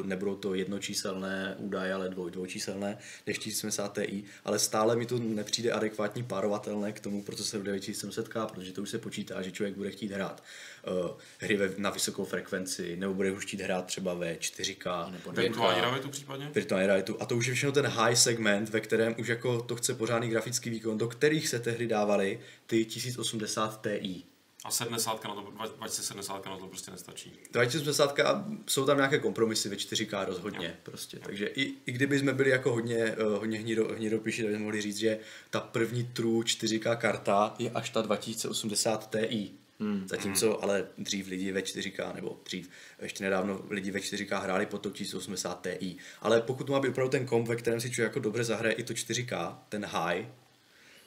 nebudou 0.03 0.35
to 0.35 0.53
jednočíselné 0.53 1.55
údaje, 1.57 1.93
ale 1.93 2.09
dvoj, 2.09 2.31
dvojčíselné, 2.31 2.97
než 3.27 3.37
1070 3.37 3.93
Ti, 3.93 4.23
ale 4.45 4.59
stále 4.59 4.95
mi 4.95 5.05
to 5.05 5.19
nepřijde 5.19 5.71
adekvátní 5.71 6.23
párovatelné 6.23 6.91
k 6.91 6.99
tomu 6.99 7.23
procesoru 7.23 7.63
9700K, 7.63 8.47
protože 8.47 8.73
to 8.73 8.81
už 8.81 8.89
se 8.89 8.97
počítá, 8.97 9.41
že 9.41 9.51
člověk 9.51 9.75
bude 9.75 9.91
chtít 9.91 10.11
hrát 10.11 10.43
uh, 10.87 11.17
hry 11.39 11.57
ve, 11.57 11.69
na 11.77 11.89
vysokou 11.89 12.25
frekvenci, 12.25 12.95
nebo 12.95 13.13
bude 13.13 13.31
už 13.31 13.45
chtít 13.45 13.61
hrát 13.61 13.85
třeba 13.85 14.13
ve 14.13 14.33
4K. 14.33 15.11
Nebo 15.11 15.31
virtuální 15.31 15.81
realitu 15.81 16.09
případně? 16.09 16.51
Virtuální 16.53 16.87
realitu. 16.87 17.17
A 17.19 17.25
to 17.25 17.35
už 17.35 17.45
je 17.45 17.53
všechno 17.53 17.71
ten 17.71 17.87
high 17.87 18.15
segment, 18.15 18.69
ve 18.69 18.79
kterém 18.79 19.15
už 19.19 19.27
jako 19.27 19.61
to 19.61 19.75
chce 19.75 19.93
pořádný 19.93 20.29
grafický 20.29 20.69
výkon, 20.69 20.97
do 20.97 21.07
kterých 21.07 21.47
se 21.47 21.59
tehdy 21.59 21.87
dávaly 21.87 22.39
ty 22.65 22.85
1080 22.85 23.87
Ti. 24.01 24.30
A 24.65 24.71
70 24.71 25.23
na 25.23 25.33
to, 25.35 25.41
2070 25.77 26.45
na 26.45 26.57
to 26.57 26.67
prostě 26.67 26.91
nestačí. 26.91 27.33
2070 27.51 28.19
jsou 28.67 28.85
tam 28.85 28.97
nějaké 28.97 29.19
kompromisy 29.19 29.69
ve 29.69 29.75
4K 29.75 30.25
rozhodně 30.25 30.67
jo. 30.67 30.73
prostě. 30.83 31.17
Jo. 31.17 31.23
Takže 31.25 31.45
i, 31.47 31.73
i 31.85 31.91
kdyby 31.91 32.19
jsme 32.19 32.33
byli 32.33 32.49
jako 32.49 32.71
hodně, 32.71 33.15
uh, 33.15 33.39
hodně 33.39 33.59
hnido, 33.59 33.87
hnidopiši, 33.95 34.41
tak 34.41 34.51
bychom 34.51 34.63
mohli 34.63 34.81
říct, 34.81 34.97
že 34.97 35.19
ta 35.49 35.59
první 35.59 36.03
true 36.03 36.43
4K 36.43 36.97
karta 36.97 37.55
je 37.59 37.71
až 37.71 37.89
ta 37.89 38.01
2080 38.01 39.15
Ti. 39.29 39.51
Hmm. 39.79 40.07
Zatímco 40.07 40.47
hmm. 40.47 40.57
ale 40.61 40.87
dřív 40.97 41.27
lidi 41.27 41.51
ve 41.51 41.61
4K, 41.61 42.15
nebo 42.15 42.39
dřív, 42.45 42.69
ještě 43.01 43.23
nedávno 43.23 43.61
lidi 43.69 43.91
ve 43.91 43.99
4K 43.99 44.41
hráli 44.41 44.65
po 44.65 44.77
to 44.77 44.89
1080 44.89 45.67
Ti. 45.79 45.95
Ale 46.21 46.41
pokud 46.41 46.69
má 46.69 46.79
být 46.79 46.89
opravdu 46.89 47.11
ten 47.11 47.25
komp, 47.25 47.47
ve 47.47 47.55
kterém 47.55 47.81
si 47.81 47.91
člověk 47.91 48.09
jako 48.09 48.19
dobře 48.19 48.43
zahraje 48.43 48.75
i 48.75 48.83
to 48.83 48.93
4K, 48.93 49.57
ten 49.69 49.85
high, 49.85 50.25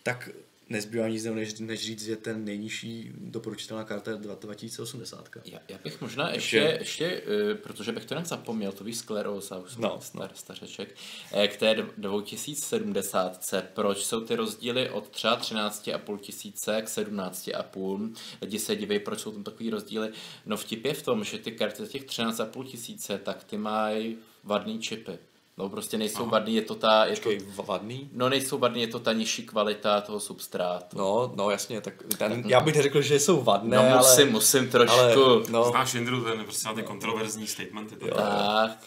tak 0.03 0.29
nezbývá 0.69 1.09
nic 1.09 1.25
než, 1.25 1.55
než 1.61 1.81
říct, 1.81 2.05
že 2.05 2.17
ten 2.17 2.45
nejnižší 2.45 3.13
doporučitelná 3.17 3.85
karta 3.85 4.11
je 4.11 4.17
2080. 4.17 5.29
Já, 5.45 5.59
já 5.69 5.79
bych 5.85 6.01
možná 6.01 6.31
ještě, 6.31 6.57
ještě, 6.57 6.79
ještě 7.05 7.23
uh, 7.23 7.59
protože 7.59 7.93
bych 7.93 8.05
to 8.05 8.15
zapomněl, 8.25 8.73
to 8.73 8.85
víš 8.85 8.97
skleróza, 8.97 9.59
už 9.59 9.77
no, 9.77 10.01
star, 10.01 10.31
no. 10.31 10.37
stařeček, 10.37 10.97
eh, 11.33 11.49
k 11.49 11.57
té 11.57 11.87
2070, 11.97 13.41
proč 13.75 14.05
jsou 14.05 14.21
ty 14.21 14.37
rozdíly 14.37 14.91
od 14.91 15.09
třeba 15.09 15.41
13,5 15.41 16.19
tisíce 16.19 16.83
k 16.83 16.89
17,5, 16.89 18.15
lidi 18.43 18.59
se 18.59 18.77
diví, 18.77 18.99
proč 18.99 19.21
jsou 19.21 19.33
tam 19.33 19.43
takový 19.43 19.71
rozdíly, 19.71 20.13
no 20.47 20.57
vtip 20.57 20.85
je 20.85 20.95
v 20.95 21.03
tom, 21.03 21.25
že 21.25 21.39
ty 21.39 21.53
karty 21.53 21.83
za 21.83 21.89
těch 21.89 22.05
13,5 22.05 22.65
tisíce, 22.65 23.19
tak 23.19 23.45
ty 23.45 23.57
mají 23.59 24.17
vadný 24.45 24.79
čipy. 24.79 25.19
No 25.59 25.69
prostě 25.69 25.99
nejsou 25.99 26.27
vadný, 26.27 26.55
je 26.55 26.63
to 26.63 26.75
ta... 26.75 27.05
Je 27.05 27.17
to, 27.17 27.23
Počkej, 27.31 27.47
vadný? 27.67 28.09
no 28.13 28.29
nejsou 28.29 28.59
vadný, 28.59 28.81
je 28.81 28.87
to 28.87 28.99
ta 28.99 29.13
nižší 29.13 29.43
kvalita 29.47 30.01
toho 30.01 30.21
substrátu. 30.21 30.99
No, 30.99 31.33
no 31.37 31.51
jasně, 31.51 31.81
tak 31.81 31.95
ten, 32.19 32.43
já 32.47 32.61
bych 32.61 32.77
neřekl, 32.77 33.03
že 33.03 33.21
jsou 33.21 33.43
vadné, 33.43 33.77
No 33.77 33.83
musím, 33.83 34.23
ale... 34.25 34.31
musím 34.31 34.69
trošku. 34.69 34.97
ale 35.01 35.15
no, 35.51 35.65
Znáš 35.71 35.95
Jindru, 35.95 36.25
ten 36.25 36.45
prostě 36.45 36.69
na 36.69 36.75
ty 36.75 36.83
kontroverzní 36.83 37.47
statementy. 37.47 37.97
To 37.97 38.07
Tak. 38.15 38.79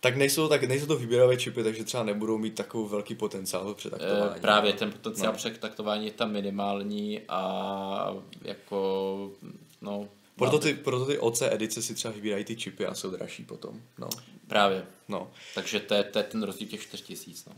tak 0.00 0.16
nejsou, 0.16 0.48
tak 0.48 0.62
nejsou 0.64 0.86
to 0.86 0.96
výběrové 0.96 1.36
čipy, 1.36 1.62
takže 1.62 1.84
třeba 1.84 2.02
nebudou 2.02 2.38
mít 2.38 2.54
takový 2.54 2.88
velký 2.90 3.14
potenciál 3.14 3.74
při 3.74 3.90
taktování. 3.90 4.32
Eh, 4.36 4.40
Právě 4.40 4.72
ten 4.72 4.92
potenciál 4.92 5.32
No. 5.32 5.36
přetaktování 5.36 6.06
je 6.06 6.12
tam 6.12 6.32
minimální 6.32 7.20
a 7.28 8.14
jako, 8.42 9.30
no, 9.82 10.08
Proto 10.36 10.58
ty, 10.58 10.74
proto 10.74 11.06
ty 11.06 11.18
OC 11.18 11.42
edice 11.42 11.82
si 11.82 11.94
třeba 11.94 12.14
vybírají 12.14 12.44
ty 12.44 12.56
čipy 12.56 12.86
a 12.86 12.94
jsou 12.94 13.10
dražší 13.10 13.44
potom. 13.44 13.80
No. 13.98 14.08
Právě. 14.52 14.84
No. 15.08 15.30
Takže 15.54 15.80
to 15.80 15.94
je, 15.94 16.04
to 16.04 16.18
je 16.18 16.24
ten 16.24 16.42
rozdíl 16.42 16.68
těch 16.68 16.82
4000. 16.82 17.50
No. 17.50 17.56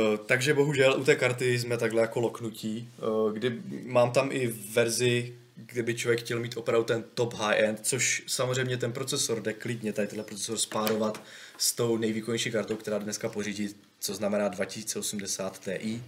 Uh, 0.00 0.16
takže 0.26 0.54
bohužel 0.54 1.00
u 1.00 1.04
té 1.04 1.16
karty 1.16 1.58
jsme 1.58 1.78
takhle 1.78 2.00
jako 2.02 2.20
loknutí, 2.20 2.88
uh, 2.98 3.32
kdy 3.32 3.62
mám 3.84 4.12
tam 4.12 4.32
i 4.32 4.46
verzi, 4.46 5.38
kdyby 5.56 5.94
člověk 5.94 6.20
chtěl 6.20 6.40
mít 6.40 6.56
opravdu 6.56 6.84
ten 6.84 7.04
top 7.14 7.34
high-end, 7.34 7.80
což 7.82 8.22
samozřejmě 8.26 8.76
ten 8.76 8.92
procesor 8.92 9.42
jde 9.42 9.52
klidně, 9.52 9.92
tady 9.92 10.08
tenhle 10.08 10.24
procesor 10.24 10.58
spárovat 10.58 11.22
s 11.58 11.72
tou 11.74 11.96
nejvýkonnější 11.96 12.50
kartou, 12.50 12.76
která 12.76 12.98
dneska 12.98 13.28
pořídí, 13.28 13.74
co 14.00 14.14
znamená 14.14 14.48
2080 14.48 15.58
Ti. 15.58 16.02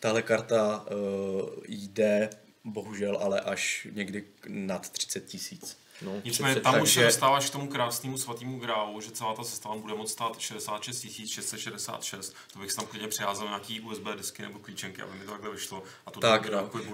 Tahle 0.00 0.22
karta 0.22 0.86
uh, 0.90 1.48
jde 1.68 2.30
bohužel 2.64 3.18
ale 3.20 3.40
až 3.40 3.86
někdy 3.92 4.24
nad 4.48 4.90
30 4.90 5.26
tisíc. 5.26 5.76
No, 6.02 6.12
Nicméně 6.24 6.54
30, 6.54 6.62
tam 6.62 6.82
už 6.82 6.88
se 6.88 6.94
takže- 6.94 7.06
dostáváš 7.06 7.48
k 7.50 7.52
tomu 7.52 7.68
krásnému 7.68 8.18
svatému 8.18 8.58
grálu, 8.58 9.00
že 9.00 9.10
celá 9.10 9.34
ta 9.34 9.44
sestava 9.44 9.76
bude 9.76 9.94
moc 9.94 10.10
stát 10.12 10.38
66 10.38 11.06
666. 11.26 12.34
To 12.52 12.58
bych 12.58 12.70
si 12.70 12.76
tam 12.76 12.86
klidně 12.86 13.08
přiházel 13.08 13.46
nějaký 13.46 13.80
USB 13.80 14.04
disky 14.16 14.42
nebo 14.42 14.58
klíčenky, 14.58 15.02
aby 15.02 15.18
mi 15.18 15.24
to 15.24 15.30
takhle 15.30 15.50
vyšlo. 15.50 15.82
A 16.06 16.10
to 16.10 16.20
Tak, 16.20 16.50
no. 16.50 16.62
uh, 16.74 16.92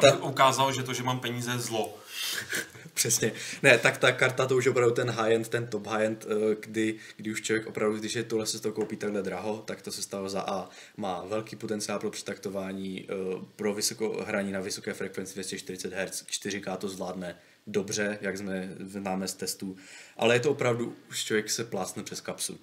ta- 0.00 0.08
Aby 0.12 0.18
ukázal, 0.22 0.72
že 0.72 0.82
to, 0.82 0.94
že 0.94 1.02
mám 1.02 1.20
peníze 1.20 1.50
je 1.50 1.58
zlo. 1.58 1.98
Přesně. 2.94 3.32
Ne, 3.62 3.78
tak 3.78 3.98
ta 3.98 4.12
karta 4.12 4.46
to 4.46 4.56
už 4.56 4.64
je 4.64 4.70
opravdu 4.70 4.94
ten 4.94 5.10
high-end, 5.10 5.48
ten 5.48 5.66
top 5.66 5.86
high-end, 5.86 6.26
eh, 6.30 6.56
kdy, 6.60 6.98
kdy 7.16 7.30
už 7.32 7.42
člověk 7.42 7.66
opravdu, 7.66 7.98
když 7.98 8.14
je 8.14 8.24
tohle 8.24 8.46
se 8.46 8.60
to 8.60 8.72
koupí 8.72 8.96
takhle 8.96 9.22
draho, 9.22 9.62
tak 9.66 9.82
to 9.82 9.92
se 9.92 10.02
stává 10.02 10.28
za 10.28 10.40
A. 10.42 10.68
Má 10.96 11.24
velký 11.24 11.56
potenciál 11.56 11.98
pro 11.98 12.10
přetaktování, 12.10 13.06
eh, 13.10 13.14
pro 13.56 13.74
vysoko, 13.74 14.24
hraní 14.26 14.52
na 14.52 14.60
vysoké 14.60 14.94
frekvenci 14.94 15.34
240 15.34 15.92
Hz, 15.92 16.24
4K 16.26 16.76
to 16.76 16.88
zvládne 16.88 17.36
dobře, 17.68 18.18
jak 18.20 18.38
jsme 18.38 18.74
známe 18.80 19.28
z 19.28 19.34
testů, 19.34 19.76
ale 20.16 20.34
je 20.34 20.40
to 20.40 20.50
opravdu, 20.50 20.96
už 21.10 21.24
člověk 21.24 21.50
se 21.50 21.64
plácne 21.64 22.02
přes 22.02 22.20
kapsu. 22.20 22.60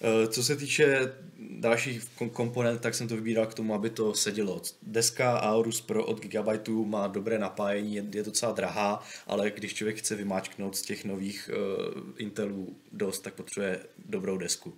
Eh, 0.00 0.26
Co 0.28 0.44
se 0.44 0.56
týče 0.56 1.12
dalších 1.38 2.04
kom- 2.14 2.30
komponent, 2.30 2.80
tak 2.80 2.94
jsem 2.94 3.08
to 3.08 3.16
vybíral 3.16 3.46
k 3.46 3.54
tomu, 3.54 3.74
aby 3.74 3.90
to 3.90 4.14
sedělo. 4.14 4.62
Deska 4.82 5.38
Aorus 5.38 5.80
Pro 5.80 6.04
od 6.04 6.20
Gigabyte 6.20 6.70
má 6.70 7.06
dobré 7.06 7.38
napájení, 7.38 7.94
je, 7.94 8.22
docela 8.22 8.52
drahá, 8.52 9.02
ale 9.26 9.50
když 9.50 9.74
člověk 9.74 9.96
chce 9.98 10.14
vymáčknout 10.14 10.76
z 10.76 10.82
těch 10.82 11.04
nových 11.04 11.50
uh, 11.52 12.02
Intelů 12.16 12.76
dost, 12.92 13.18
tak 13.18 13.34
potřebuje 13.34 13.80
dobrou 14.06 14.38
desku. 14.38 14.74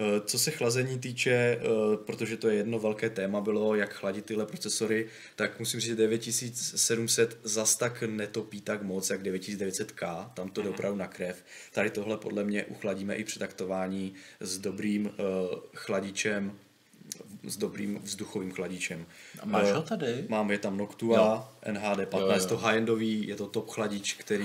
Eh, 0.00 0.20
Co 0.26 0.38
se 0.38 0.50
chlazení 0.50 0.98
týče, 0.98 1.30
eh, 1.30 1.60
protože 2.06 2.36
to 2.36 2.48
je 2.48 2.56
jedno 2.56 2.78
velké 2.78 3.10
téma 3.10 3.40
bylo, 3.40 3.74
jak 3.74 3.92
chladit 3.92 4.24
tyhle 4.24 4.46
procesory, 4.46 5.06
tak 5.36 5.58
musím 5.58 5.80
říct, 5.80 5.88
že 5.88 5.96
9700 5.96 7.38
zas 7.42 7.76
tak 7.76 8.02
netopí 8.02 8.60
tak 8.60 8.82
moc, 8.82 9.10
jak 9.10 9.22
9900K, 9.22 10.30
tam 10.34 10.50
to 10.50 10.62
jde 10.62 10.68
opravdu 10.68 10.98
na 10.98 11.06
krev. 11.06 11.44
Tady 11.72 11.90
tohle 11.90 12.16
podle 12.16 12.44
mě 12.44 12.64
uchladíme 12.64 13.14
i 13.14 13.24
při 13.24 13.38
taktování 13.38 14.14
s 14.40 14.58
dobrým 14.58 15.06
uh, 15.06 15.12
chladičem, 15.74 16.52
s 17.44 17.56
dobrým 17.56 18.00
vzduchovým 18.02 18.52
chladičem. 18.52 19.06
A 19.40 19.46
máš 19.46 19.68
Eh, 19.68 19.72
ho 19.72 19.82
tady? 19.82 20.24
Mám, 20.28 20.50
je 20.50 20.58
tam 20.58 20.76
Noctua, 20.76 21.52
NHD 21.72 22.06
15, 22.06 22.42
Jo, 22.42 22.48
to 22.48 22.54
jo. 22.54 22.60
high-endový, 22.60 23.28
je 23.28 23.36
to 23.36 23.46
top 23.46 23.70
chladič, 23.70 24.14
který, 24.14 24.44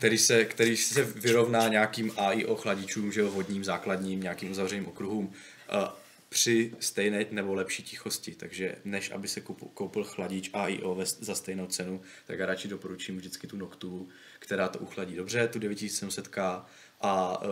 který, 0.00 0.18
se, 0.18 0.44
který 0.44 0.76
se 0.76 1.04
vyrovná 1.04 1.68
nějakým 1.68 2.12
AIO 2.16 2.56
chladičům, 2.56 3.12
že 3.12 3.20
jo, 3.20 3.30
vodním, 3.30 3.64
základním, 3.64 4.20
nějakým 4.20 4.50
uzavřeným 4.50 4.86
okruhům 4.86 5.26
uh, 5.26 5.88
při 6.28 6.74
stejné 6.80 7.26
nebo 7.30 7.54
lepší 7.54 7.82
tichosti. 7.82 8.34
Takže 8.34 8.76
než 8.84 9.10
aby 9.10 9.28
se 9.28 9.40
koupil, 9.74 10.04
chladič 10.04 10.50
AIO 10.52 10.94
ve, 10.94 11.06
za 11.06 11.34
stejnou 11.34 11.66
cenu, 11.66 12.00
tak 12.26 12.38
já 12.38 12.46
radši 12.46 12.68
doporučím 12.68 13.16
vždycky 13.16 13.46
tu 13.46 13.56
Noctu, 13.56 14.08
která 14.38 14.68
to 14.68 14.78
uchladí 14.78 15.16
dobře, 15.16 15.48
tu 15.48 15.58
9700K 15.58 16.64
a 17.00 17.42
uh, 17.42 17.48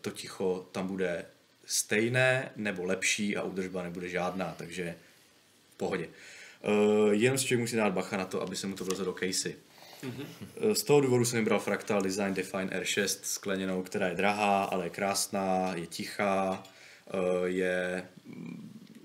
to 0.00 0.10
ticho 0.10 0.68
tam 0.72 0.86
bude 0.86 1.26
stejné 1.64 2.52
nebo 2.56 2.84
lepší 2.84 3.36
a 3.36 3.42
údržba 3.42 3.82
nebude 3.82 4.08
žádná, 4.08 4.54
takže 4.58 4.94
v 5.70 5.76
pohodě. 5.76 6.08
Uh, 6.08 7.12
jenom 7.12 7.38
si 7.38 7.46
člověk 7.46 7.60
musí 7.60 7.76
dát 7.76 7.92
bacha 7.92 8.16
na 8.16 8.24
to, 8.24 8.42
aby 8.42 8.56
se 8.56 8.66
mu 8.66 8.76
to 8.76 8.84
vlezlo 8.84 9.04
do 9.04 9.12
casey. 9.12 9.65
Mm-hmm. 10.06 10.72
Z 10.72 10.82
toho 10.82 11.00
důvodu 11.00 11.24
jsem 11.24 11.38
vybral 11.38 11.60
Fractal 11.60 12.02
Design 12.02 12.34
Define 12.34 12.80
R6 12.80 13.18
skleněnou, 13.22 13.82
která 13.82 14.08
je 14.08 14.14
drahá, 14.14 14.64
ale 14.64 14.86
je 14.86 14.90
krásná, 14.90 15.72
je 15.74 15.86
tichá, 15.86 16.62
uh, 17.14 17.44
je 17.44 18.04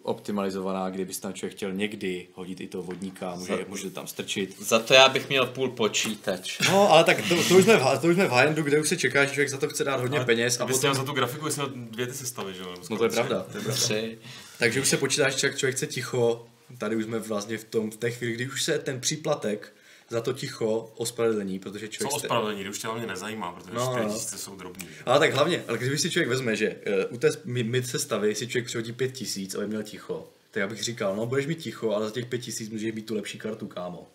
optimalizovaná, 0.03 0.89
kdyby 0.89 1.13
tam 1.13 1.33
člověk 1.33 1.55
chtěl 1.55 1.73
někdy 1.73 2.27
hodit 2.33 2.61
i 2.61 2.67
toho 2.67 2.83
vodníka, 2.83 3.35
může, 3.35 3.65
může 3.67 3.83
to 3.83 3.89
tam 3.89 4.07
strčit. 4.07 4.61
Za 4.61 4.79
to 4.79 4.93
já 4.93 5.09
bych 5.09 5.29
měl 5.29 5.45
půl 5.45 5.69
počítač. 5.69 6.59
No, 6.59 6.91
ale 6.91 7.03
tak 7.03 7.17
to, 7.29 7.43
to, 7.47 7.55
už 7.57 7.63
jsme 7.63 7.77
v, 7.77 7.99
to 8.01 8.07
už 8.07 8.15
jsme 8.15 8.27
v 8.27 8.31
high 8.31 8.49
kde 8.49 8.79
už 8.79 8.89
se 8.89 8.97
čeká, 8.97 9.25
že 9.25 9.31
člověk 9.31 9.49
za 9.49 9.57
to 9.57 9.69
chce 9.69 9.83
dát 9.83 9.99
hodně 9.99 10.19
peněz 10.19 10.59
a 10.59 10.65
potom... 10.65 10.93
za 10.93 11.03
tu 11.03 11.13
grafiku, 11.13 11.45
jestli 11.45 11.61
měl 11.61 11.85
dvě 11.89 12.07
ty 12.07 12.13
sestavy, 12.13 12.53
že 12.53 12.61
jo? 12.61 12.75
No 12.89 12.97
to 12.97 13.03
je 13.03 13.09
pravda, 13.09 13.45
to 13.51 13.57
je 13.57 13.63
pravda. 13.63 13.81
Tři. 13.81 14.17
Takže 14.59 14.81
už 14.81 14.87
se 14.87 14.97
počítá, 14.97 15.29
že 15.29 15.37
člověk, 15.37 15.57
člověk 15.57 15.75
chce 15.75 15.87
ticho, 15.87 16.47
tady 16.77 16.95
už 16.95 17.03
jsme 17.03 17.19
vlastně 17.19 17.57
v, 17.57 17.63
tom, 17.63 17.91
v 17.91 17.97
té 17.97 18.11
chvíli, 18.11 18.33
kdy 18.33 18.47
už 18.47 18.63
se 18.63 18.79
ten 18.79 18.99
příplatek 18.99 19.73
za 20.11 20.21
to 20.21 20.33
ticho 20.33 20.93
ospravedlní, 20.97 21.59
protože 21.59 21.87
Co 21.87 21.93
člověk... 21.93 22.15
ospravedlnění, 22.15 22.69
už 22.69 22.79
tě 22.79 22.87
hlavně 22.87 23.07
nezajímá, 23.07 23.51
protože 23.51 23.71
No, 23.73 23.85
no. 23.85 24.03
4 24.03 24.07
000 24.07 24.19
jsou 24.19 24.55
drobní. 24.55 24.87
Ale 25.05 25.19
tak 25.19 25.33
hlavně, 25.33 25.63
ale 25.67 25.77
když 25.77 26.01
si 26.01 26.11
člověk 26.11 26.29
vezme, 26.29 26.55
že 26.55 26.75
uh, 27.09 27.15
u 27.15 27.17
té 27.17 27.29
mid 27.45 27.87
sestavy 27.87 28.35
si 28.35 28.47
člověk 28.47 28.65
přihodí 28.65 28.91
5000, 28.91 29.55
aby 29.55 29.67
měl 29.67 29.83
ticho, 29.83 30.29
tak 30.51 30.61
já 30.61 30.67
bych 30.67 30.83
říkal, 30.83 31.15
no 31.15 31.25
budeš 31.25 31.45
mít 31.45 31.57
ticho, 31.57 31.91
ale 31.91 32.05
za 32.05 32.11
těch 32.11 32.25
5000 32.25 32.69
můžeš 32.69 32.93
mít 32.93 33.05
tu 33.05 33.15
lepší 33.15 33.37
kartu, 33.37 33.67
kámo. 33.67 34.07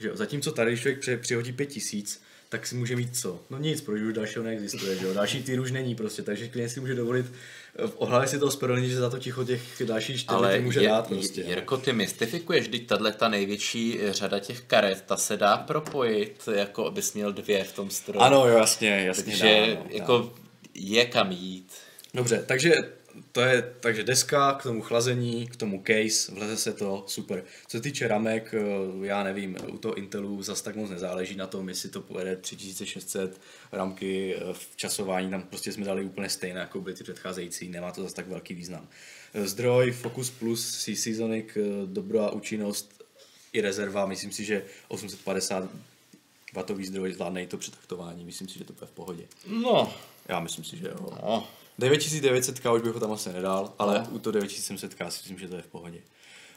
Že 0.00 0.08
jo? 0.08 0.16
Zatímco 0.16 0.52
tady, 0.52 0.70
když 0.70 0.80
člověk 0.80 1.00
při, 1.00 1.16
přihodí 1.16 1.52
5000, 1.52 2.20
tak 2.48 2.66
si 2.66 2.74
může 2.74 2.96
mít 2.96 3.16
co? 3.16 3.40
No 3.50 3.58
nic, 3.58 3.80
protože 3.80 4.04
už 4.04 4.12
dalšího 4.14 4.44
neexistuje, 4.44 4.96
že 4.96 5.06
jo? 5.06 5.14
Další 5.14 5.42
týr 5.42 5.60
už 5.60 5.70
není 5.70 5.94
prostě, 5.94 6.22
takže 6.22 6.48
klient 6.48 6.68
si 6.68 6.80
může 6.80 6.94
dovolit 6.94 7.26
ohlavě 7.96 8.28
si 8.28 8.38
toho 8.38 8.50
sperolení, 8.52 8.88
že 8.88 8.96
za 8.96 9.10
to 9.10 9.18
ticho 9.18 9.44
těch 9.44 9.82
dalších 9.84 10.20
4 10.20 10.36
Ale 10.36 10.60
může 10.60 10.80
je, 10.80 10.88
dát 10.88 11.08
prostě. 11.08 11.40
je, 11.40 11.48
Jirko, 11.48 11.76
ty 11.76 11.92
mystifikuješ, 11.92 12.68
teď 12.68 12.86
tahle 12.86 13.12
ta 13.12 13.28
největší 13.28 13.98
řada 14.10 14.38
těch 14.38 14.60
karet, 14.60 15.02
ta 15.06 15.16
se 15.16 15.36
dá 15.36 15.56
propojit, 15.56 16.48
jako 16.54 16.86
abys 16.86 17.14
měl 17.14 17.32
dvě 17.32 17.64
v 17.64 17.72
tom 17.72 17.90
stroji. 17.90 18.20
Ano, 18.20 18.48
jo, 18.48 18.58
jasně, 18.58 18.88
jasně. 18.88 19.24
Takže 19.24 19.66
dá, 19.66 19.66
no, 19.66 19.74
dá. 19.74 19.82
jako 19.90 20.32
je 20.74 21.04
kam 21.04 21.32
jít. 21.32 21.72
Dobře, 22.14 22.44
takže 22.48 22.74
to 23.32 23.40
je 23.40 23.74
takže 23.80 24.02
deska, 24.02 24.52
k 24.52 24.62
tomu 24.62 24.82
chlazení, 24.82 25.46
k 25.46 25.56
tomu 25.56 25.82
case, 25.86 26.32
vleze 26.32 26.56
se 26.56 26.72
to, 26.72 27.04
super. 27.06 27.44
Co 27.66 27.76
se 27.76 27.82
týče 27.82 28.08
ramek, 28.08 28.54
eh, 28.54 29.06
já 29.06 29.22
nevím, 29.22 29.56
u 29.72 29.78
toho 29.78 29.94
Intelu 29.94 30.42
zas 30.42 30.62
tak 30.62 30.76
moc 30.76 30.90
nezáleží 30.90 31.36
na 31.36 31.46
tom, 31.46 31.68
jestli 31.68 31.88
to 31.88 32.00
pojede 32.00 32.36
3600 32.36 33.40
ramky 33.72 34.36
eh, 34.36 34.40
v 34.52 34.76
časování, 34.76 35.30
tam 35.30 35.42
prostě 35.42 35.72
jsme 35.72 35.84
dali 35.84 36.04
úplně 36.04 36.28
stejné, 36.28 36.60
jako 36.60 36.80
byly 36.80 36.94
ty 36.94 37.04
předcházející, 37.04 37.68
nemá 37.68 37.92
to 37.92 38.02
zas 38.02 38.12
tak 38.12 38.28
velký 38.28 38.54
význam. 38.54 38.88
Eh, 39.34 39.48
Zdroj 39.48 39.92
Focus 39.92 40.30
Plus 40.30 40.84
C 40.84 40.96
Seasonic, 40.96 41.46
eh, 41.56 41.60
dobrá 41.86 42.30
účinnost 42.30 43.04
i 43.52 43.60
rezerva, 43.60 44.06
myslím 44.06 44.32
si, 44.32 44.44
že 44.44 44.62
850 44.88 45.70
watový 46.54 46.86
zdroj 46.86 47.12
zvládne 47.12 47.42
i 47.42 47.46
to 47.46 47.58
přetaktování, 47.58 48.24
myslím 48.24 48.48
si, 48.48 48.58
že 48.58 48.64
to 48.64 48.72
bude 48.72 48.86
v 48.86 48.90
pohodě. 48.90 49.24
No, 49.46 49.94
Já 50.28 50.40
myslím 50.40 50.64
si, 50.64 50.76
že 50.76 50.86
jo. 50.86 50.96
no. 51.00 51.48
9900 51.78 52.66
už 52.66 52.82
bych 52.82 52.92
ho 52.92 53.00
tam 53.00 53.12
asi 53.12 53.32
nedal, 53.32 53.74
ale 53.78 53.98
no. 53.98 54.10
u 54.10 54.18
toho 54.18 54.32
9700 54.32 54.92
si 54.92 55.04
myslím, 55.04 55.38
že 55.38 55.48
to 55.48 55.56
je 55.56 55.62
v 55.62 55.66
pohodě. 55.66 55.98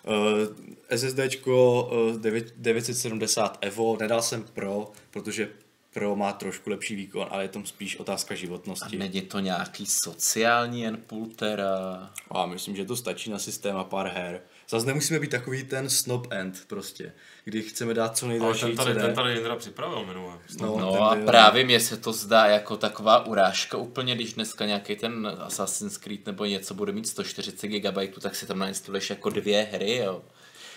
Uh, 0.07 0.97
SSDčko 0.97 1.83
uh, 2.11 2.21
9, 2.21 2.53
970 2.57 3.57
Evo, 3.61 3.97
nedal 3.99 4.21
jsem 4.21 4.43
Pro, 4.43 4.91
protože 5.11 5.49
Pro 5.93 6.15
má 6.15 6.33
trošku 6.33 6.69
lepší 6.69 6.95
výkon, 6.95 7.27
ale 7.29 7.43
je 7.43 7.47
to 7.47 7.65
spíš 7.65 7.97
otázka 7.97 8.33
A 8.33 8.37
životnosti. 8.37 8.97
není 8.97 9.21
to 9.21 9.39
nějaký 9.39 9.85
sociální 9.85 10.81
jen 10.81 10.97
půl 10.97 11.27
tera? 11.35 12.09
A 12.31 12.45
myslím, 12.45 12.75
že 12.75 12.85
to 12.85 12.95
stačí 12.95 13.29
na 13.29 13.39
systém 13.39 13.77
a 13.77 13.83
pár 13.83 14.07
her. 14.07 14.41
Zase 14.69 14.85
nemusíme 14.85 15.19
být 15.19 15.31
takový 15.31 15.63
ten 15.63 15.89
snob 15.89 16.27
end 16.29 16.63
prostě, 16.67 17.13
kdy 17.43 17.61
chceme 17.61 17.93
dát 17.93 18.17
co 18.17 18.25
Ale 18.25 18.33
nejdražší 18.33 18.61
ten 18.65 18.75
tady, 18.75 18.93
CD. 18.93 19.01
ten 19.01 19.13
tady 19.15 19.33
Jindra 19.33 19.55
připravil 19.55 20.05
minule. 20.05 20.33
No, 20.61 20.77
No 20.79 21.03
a 21.03 21.15
byl- 21.15 21.25
právě 21.25 21.65
mně 21.65 21.79
se 21.79 21.97
to 21.97 22.13
zdá 22.13 22.45
jako 22.45 22.77
taková 22.77 23.25
urážka 23.25 23.77
úplně, 23.77 24.15
když 24.15 24.33
dneska 24.33 24.65
nějaký 24.65 24.95
ten 24.95 25.37
Assassin's 25.39 25.97
Creed 25.97 26.25
nebo 26.25 26.45
něco 26.45 26.73
bude 26.73 26.91
mít 26.91 27.07
140 27.07 27.67
GB, 27.67 27.97
tak 28.21 28.35
si 28.35 28.45
tam 28.45 28.59
nainstaluješ 28.59 29.09
jako 29.09 29.29
dvě 29.29 29.67
hry, 29.71 29.95
jo. 29.97 30.21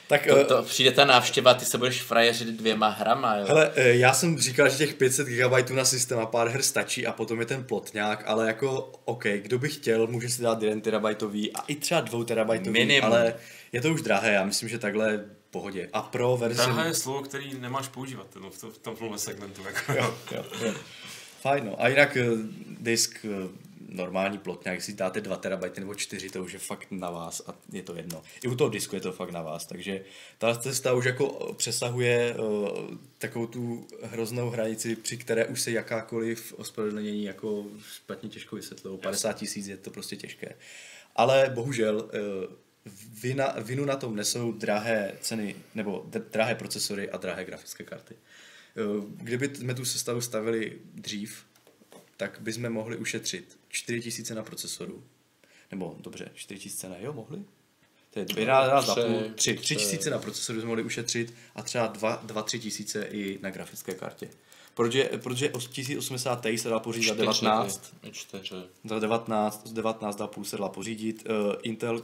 Tak, 0.08 0.26
To, 0.26 0.36
eh, 0.38 0.44
to 0.44 0.62
přijde 0.62 0.92
ta 0.92 1.04
návštěva, 1.04 1.54
ty 1.54 1.64
se 1.64 1.78
budeš 1.78 2.02
frajeřit 2.02 2.48
dvěma 2.48 2.88
hrama, 2.88 3.36
jo. 3.36 3.44
Hele, 3.48 3.72
eh, 3.74 3.94
já 3.94 4.12
jsem 4.12 4.38
říkal, 4.38 4.68
že 4.68 4.76
těch 4.76 4.94
500 4.94 5.28
GB 5.28 5.70
na 5.70 5.84
systém 5.84 6.18
a 6.18 6.26
pár 6.26 6.48
her 6.48 6.62
stačí 6.62 7.06
a 7.06 7.12
potom 7.12 7.40
je 7.40 7.46
ten 7.46 7.64
plotňák, 7.64 8.22
ale 8.26 8.46
jako, 8.46 8.92
OK, 9.04 9.24
kdo 9.24 9.58
by 9.58 9.68
chtěl, 9.68 10.06
může 10.06 10.28
si 10.28 10.42
dát 10.42 10.62
1 10.62 10.80
terabajtový 10.80 11.52
a 11.52 11.60
i 11.66 11.74
třeba 11.74 12.00
2 12.00 12.24
terabajtový, 12.24 12.72
Minimum. 12.72 13.12
ale 13.12 13.34
je 13.72 13.80
to 13.80 13.92
už 13.92 14.02
drahé, 14.02 14.32
já 14.32 14.44
myslím, 14.44 14.68
že 14.68 14.78
takhle 14.78 15.24
pohodě. 15.50 15.88
A 15.92 16.02
pro 16.02 16.36
verzi... 16.36 16.56
Drahé 16.56 16.88
je 16.88 16.94
slovo, 16.94 17.22
který 17.22 17.54
nemáš 17.60 17.88
používat 17.88 18.26
no, 18.40 18.50
v, 18.50 18.60
to, 18.60 18.70
v 18.70 18.78
tomhle 18.78 19.18
segmentu. 19.18 19.62
Jako. 19.66 19.92
Jo, 19.92 20.14
jo, 20.32 20.44
jo. 20.64 20.74
Fajn, 21.40 21.66
no. 21.66 21.82
A 21.82 21.88
jinak 21.88 22.16
eh, 22.16 22.26
disk 22.80 23.26
normální 23.92 24.38
plotňák, 24.38 24.74
jestli 24.74 24.92
dáte 24.92 25.20
2 25.20 25.36
terabajty 25.36 25.80
nebo 25.80 25.94
4, 25.94 26.30
to 26.30 26.44
už 26.44 26.52
je 26.52 26.58
fakt 26.58 26.86
na 26.90 27.10
vás 27.10 27.42
a 27.46 27.54
je 27.72 27.82
to 27.82 27.96
jedno. 27.96 28.22
I 28.44 28.48
u 28.48 28.54
toho 28.54 28.70
disku 28.70 28.94
je 28.94 29.00
to 29.00 29.12
fakt 29.12 29.30
na 29.30 29.42
vás, 29.42 29.66
takže 29.66 30.04
ta 30.38 30.54
cesta 30.54 30.92
už 30.92 31.04
jako 31.04 31.54
přesahuje 31.54 32.34
uh, 32.34 32.68
takovou 33.18 33.46
tu 33.46 33.86
hroznou 34.02 34.50
hranici, 34.50 34.96
při 34.96 35.16
které 35.16 35.46
už 35.46 35.60
se 35.60 35.70
jakákoliv 35.70 36.52
ospravedlnění 36.52 37.24
jako 37.24 37.66
špatně 37.94 38.28
těžko 38.28 38.56
vysvětlují. 38.56 38.98
50 38.98 39.32
tisíc 39.32 39.66
je 39.66 39.76
to 39.76 39.90
prostě 39.90 40.16
těžké. 40.16 40.54
Ale 41.16 41.50
bohužel 41.54 41.96
uh, 41.96 42.54
vina, 43.22 43.54
vinu 43.58 43.84
na 43.84 43.96
tom 43.96 44.16
nesou 44.16 44.52
drahé 44.52 45.12
ceny, 45.20 45.56
nebo 45.74 46.06
drahé 46.32 46.54
procesory 46.54 47.10
a 47.10 47.16
drahé 47.16 47.44
grafické 47.44 47.84
karty. 47.84 48.14
Uh, 48.14 49.04
Kdyby 49.16 49.56
jsme 49.56 49.74
tu 49.74 49.84
sestavu 49.84 50.20
stavili 50.20 50.78
dřív, 50.94 51.44
tak 52.16 52.38
bychom 52.40 52.70
mohli 52.70 52.96
ušetřit 52.96 53.58
4000 53.72 54.34
na 54.34 54.42
procesoru. 54.42 55.04
Nebo 55.70 55.96
dobře, 56.00 56.30
4000 56.34 56.88
ne, 56.88 56.96
jo, 57.00 57.12
mohli? 57.12 57.44
To 58.10 58.18
je 58.18 58.24
dvě 58.24 58.44
ráz 58.44 58.86
za 58.86 58.94
tři, 58.94 59.06
půl, 59.06 59.20
tři, 59.20 59.54
tři. 59.54 59.54
tři 59.54 59.76
tisíce 59.76 60.10
na 60.10 60.18
procesoru 60.18 60.60
jsme 60.60 60.68
mohli 60.68 60.82
ušetřit 60.82 61.34
a 61.54 61.62
třeba 61.62 61.86
dva, 61.86 62.22
dva 62.24 62.42
tři 62.42 62.58
tisíce 62.58 63.04
i 63.04 63.38
na 63.42 63.50
grafické 63.50 63.94
kartě. 63.94 64.30
Protože, 64.74 65.10
protože 65.22 65.48
1080 65.48 66.42
Ti 66.42 66.58
se 66.58 66.68
dá 66.68 66.78
pořídit 66.78 67.08
za 67.08 67.14
19, 67.14 67.94
Čtyři. 68.10 68.54
za 68.84 68.98
19, 68.98 69.66
z 69.68 69.74
19,5 69.74 70.42
se 70.42 70.56
dá 70.56 70.68
pořídit, 70.68 71.28
uh, 71.28 71.54
Intel 71.62 71.96
uh, 71.96 72.02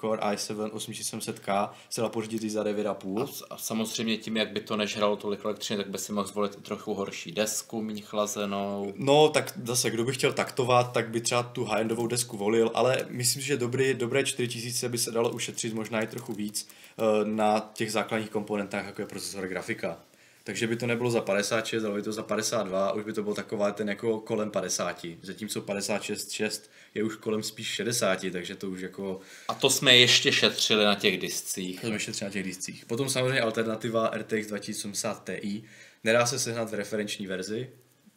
Core 0.00 0.22
i7 0.22 0.70
8700K 0.70 1.70
se 1.90 2.00
dá 2.00 2.08
pořídit 2.08 2.44
i 2.44 2.50
za 2.50 2.64
9,5. 2.64 3.44
A, 3.50 3.54
a 3.54 3.58
samozřejmě 3.58 4.16
tím, 4.16 4.36
jak 4.36 4.52
by 4.52 4.60
to 4.60 4.76
nežralo 4.76 5.16
tolik 5.16 5.44
elektřiny, 5.44 5.76
tak 5.76 5.90
by 5.90 5.98
si 5.98 6.12
mohl 6.12 6.26
zvolit 6.26 6.54
i 6.58 6.60
trochu 6.60 6.94
horší 6.94 7.32
desku, 7.32 7.82
méně 7.82 8.02
chlazenou. 8.02 8.92
No, 8.96 9.28
tak 9.28 9.52
zase, 9.64 9.90
kdo 9.90 10.04
by 10.04 10.12
chtěl 10.12 10.32
taktovat, 10.32 10.92
tak 10.92 11.08
by 11.08 11.20
třeba 11.20 11.42
tu 11.42 11.64
high-endovou 11.64 12.06
desku 12.06 12.36
volil, 12.36 12.70
ale 12.74 13.06
myslím 13.08 13.42
si, 13.42 13.48
že 13.48 13.56
dobrý, 13.56 13.94
dobré 13.94 14.24
4000 14.24 14.88
by 14.88 14.98
se 14.98 15.10
dalo 15.10 15.30
ušetřit 15.30 15.74
možná 15.74 16.02
i 16.02 16.06
trochu 16.06 16.32
víc 16.32 16.68
eh, 16.68 17.24
na 17.24 17.70
těch 17.74 17.92
základních 17.92 18.30
komponentách, 18.30 18.86
jako 18.86 19.02
je 19.02 19.06
procesor 19.06 19.44
a 19.44 19.46
grafika. 19.46 19.98
Takže 20.46 20.66
by 20.66 20.76
to 20.76 20.86
nebylo 20.86 21.10
za 21.10 21.20
56, 21.20 21.84
ale 21.84 21.94
by 21.94 22.02
to 22.02 22.12
za 22.12 22.22
52 22.22 22.88
a 22.88 22.92
už 22.92 23.04
by 23.04 23.12
to 23.12 23.22
byl 23.22 23.34
taková 23.34 23.72
ten 23.72 23.88
jako 23.88 24.20
kolem 24.20 24.50
50. 24.50 25.06
Zatímco 25.22 25.60
56,6 25.60 26.60
je 26.94 27.04
už 27.04 27.16
kolem 27.16 27.42
spíš 27.42 27.66
60, 27.66 28.18
takže 28.32 28.54
to 28.56 28.70
už 28.70 28.80
jako 28.80 29.20
A 29.48 29.54
to 29.54 29.70
jsme 29.70 29.96
ještě 29.96 30.32
šetřili 30.32 30.84
na 30.84 30.94
těch 30.94 31.20
discích. 31.20 31.80
to 31.80 31.86
jsme 31.86 31.96
ještě 31.96 32.24
na 32.24 32.30
těch 32.30 32.42
discích. 32.44 32.86
Potom 32.86 33.08
samozřejmě 33.08 33.40
alternativa 33.40 34.10
RTX 34.14 34.46
2080 34.46 35.24
Ti. 35.40 35.62
Nedá 36.04 36.26
se 36.26 36.38
sehnat 36.38 36.70
v 36.70 36.74
referenční 36.74 37.26
verzi. 37.26 37.70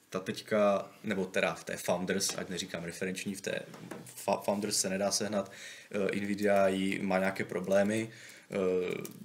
Ta 0.09 0.19
teďka, 0.19 0.89
nebo 1.03 1.25
teda 1.25 1.53
v 1.53 1.63
té 1.63 1.77
Founders, 1.77 2.37
ať 2.37 2.49
neříkám 2.49 2.83
referenční, 2.83 3.35
v 3.35 3.41
té 3.41 3.59
Founders 4.43 4.81
se 4.81 4.89
nedá 4.89 5.11
sehnat. 5.11 5.51
Eh, 5.91 6.19
Nvidia 6.19 6.67
jí 6.67 6.99
má 7.01 7.19
nějaké 7.19 7.43
problémy, 7.43 8.09
eh, 8.51 8.55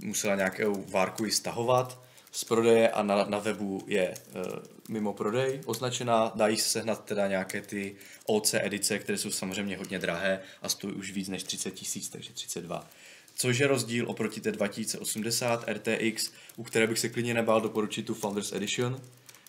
musela 0.03 0.35
nějakou 0.35 0.85
várku 0.91 1.25
ji 1.25 1.31
stahovat 1.31 2.03
z 2.33 2.45
prodeje 2.45 2.91
a 2.91 3.03
na, 3.03 3.25
na 3.25 3.39
webu 3.39 3.85
je 3.87 4.09
eh, 4.09 4.41
mimo 4.89 5.13
prodej 5.13 5.61
označená. 5.67 6.33
Dají 6.35 6.57
se 6.57 6.69
sehnat 6.69 7.05
teda 7.05 7.29
nějaké 7.29 7.61
ty 7.61 7.97
OC 8.27 8.55
edice, 8.55 8.99
které 8.99 9.19
jsou 9.19 9.31
samozřejmě 9.31 9.77
hodně 9.77 9.99
drahé 9.99 10.41
a 10.63 10.69
stojí 10.69 10.95
už 10.95 11.13
víc 11.13 11.29
než 11.29 11.43
30 11.43 11.71
tisíc, 11.71 12.09
takže 12.09 12.33
32. 12.33 12.87
Což 13.35 13.59
je 13.59 13.67
rozdíl 13.67 14.11
oproti 14.11 14.41
té 14.41 14.53
2080 14.53 15.69
RTX, 15.69 16.31
u 16.57 16.63
které 16.63 16.87
bych 16.87 16.99
se 16.99 17.09
klidně 17.09 17.35
nebál 17.35 17.61
doporučit 17.61 18.07
tu 18.07 18.15
Founders 18.15 18.53
Edition, 18.53 19.01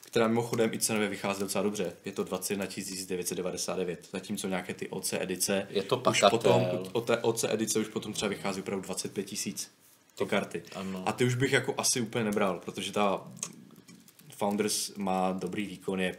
která 0.02 0.28
mimochodem 0.28 0.74
i 0.74 0.80
cenově 0.80 1.10
vychází 1.10 1.40
docela 1.40 1.64
dobře. 1.64 1.94
Je 2.06 2.12
to 2.12 2.24
21 2.24 2.66
999, 3.08 4.10
zatímco 4.12 4.48
nějaké 4.48 4.74
ty 4.74 4.90
OC 4.90 5.14
edice, 5.14 5.68
Je 5.70 5.84
to 5.84 6.04
už 6.10 6.24
potom, 6.30 6.68
OC 7.22 7.44
edice 7.44 7.80
už 7.80 7.88
potom 7.88 8.14
třeba 8.14 8.30
vychází 8.30 8.62
opravdu 8.62 8.86
25 8.86 9.24
tisíc 9.24 9.72
ty 10.16 10.26
karty. 10.26 10.64
ano. 10.76 11.04
A 11.06 11.12
ty 11.12 11.26
už 11.26 11.36
bych 11.36 11.52
jako 11.54 11.74
asi 11.78 12.02
úplně 12.02 12.24
nebral, 12.26 12.60
protože 12.60 12.92
ta 12.92 13.28
Founders 14.38 14.96
má 14.96 15.32
dobrý 15.32 15.66
výkon, 15.66 16.00
je, 16.00 16.18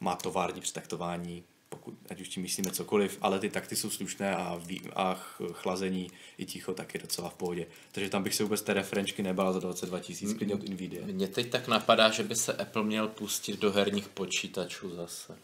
má 0.00 0.16
tovární 0.16 0.60
přetaktování, 0.60 1.44
pokud, 1.68 1.94
ať 2.10 2.20
už 2.20 2.28
tím 2.28 2.42
myslíme 2.42 2.70
cokoliv, 2.70 3.18
ale 3.20 3.38
ty 3.40 3.50
takty 3.50 3.76
jsou 3.76 3.90
slušné 3.90 4.36
a, 4.36 4.56
ví, 4.64 4.82
a 4.96 5.14
ch- 5.14 5.52
chlazení 5.52 6.10
i 6.38 6.46
ticho 6.46 6.74
tak 6.74 6.94
je 6.94 7.00
docela 7.00 7.28
v 7.28 7.34
pohodě. 7.34 7.66
Takže 7.92 8.10
tam 8.10 8.22
bych 8.22 8.34
se 8.34 8.42
vůbec 8.42 8.62
té 8.62 8.74
referenčky 8.74 9.22
nebál 9.22 9.52
za 9.52 9.58
22 9.58 10.00
tisíc 10.00 10.34
klidně 10.34 10.54
od 10.54 10.68
Nvidia. 10.68 11.06
Mně 11.06 11.28
teď 11.28 11.50
tak 11.50 11.68
napadá, 11.68 12.10
že 12.10 12.22
by 12.22 12.36
se 12.36 12.52
Apple 12.52 12.82
měl 12.82 13.08
pustit 13.08 13.60
do 13.60 13.72
herních 13.72 14.08
počítačů 14.08 14.96
zase. 14.96 15.38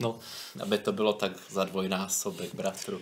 No, 0.00 0.18
Aby 0.62 0.78
to 0.78 0.92
bylo 0.92 1.12
tak 1.12 1.32
za 1.50 1.64
dvojnásobek, 1.64 2.54
bratru. 2.54 3.00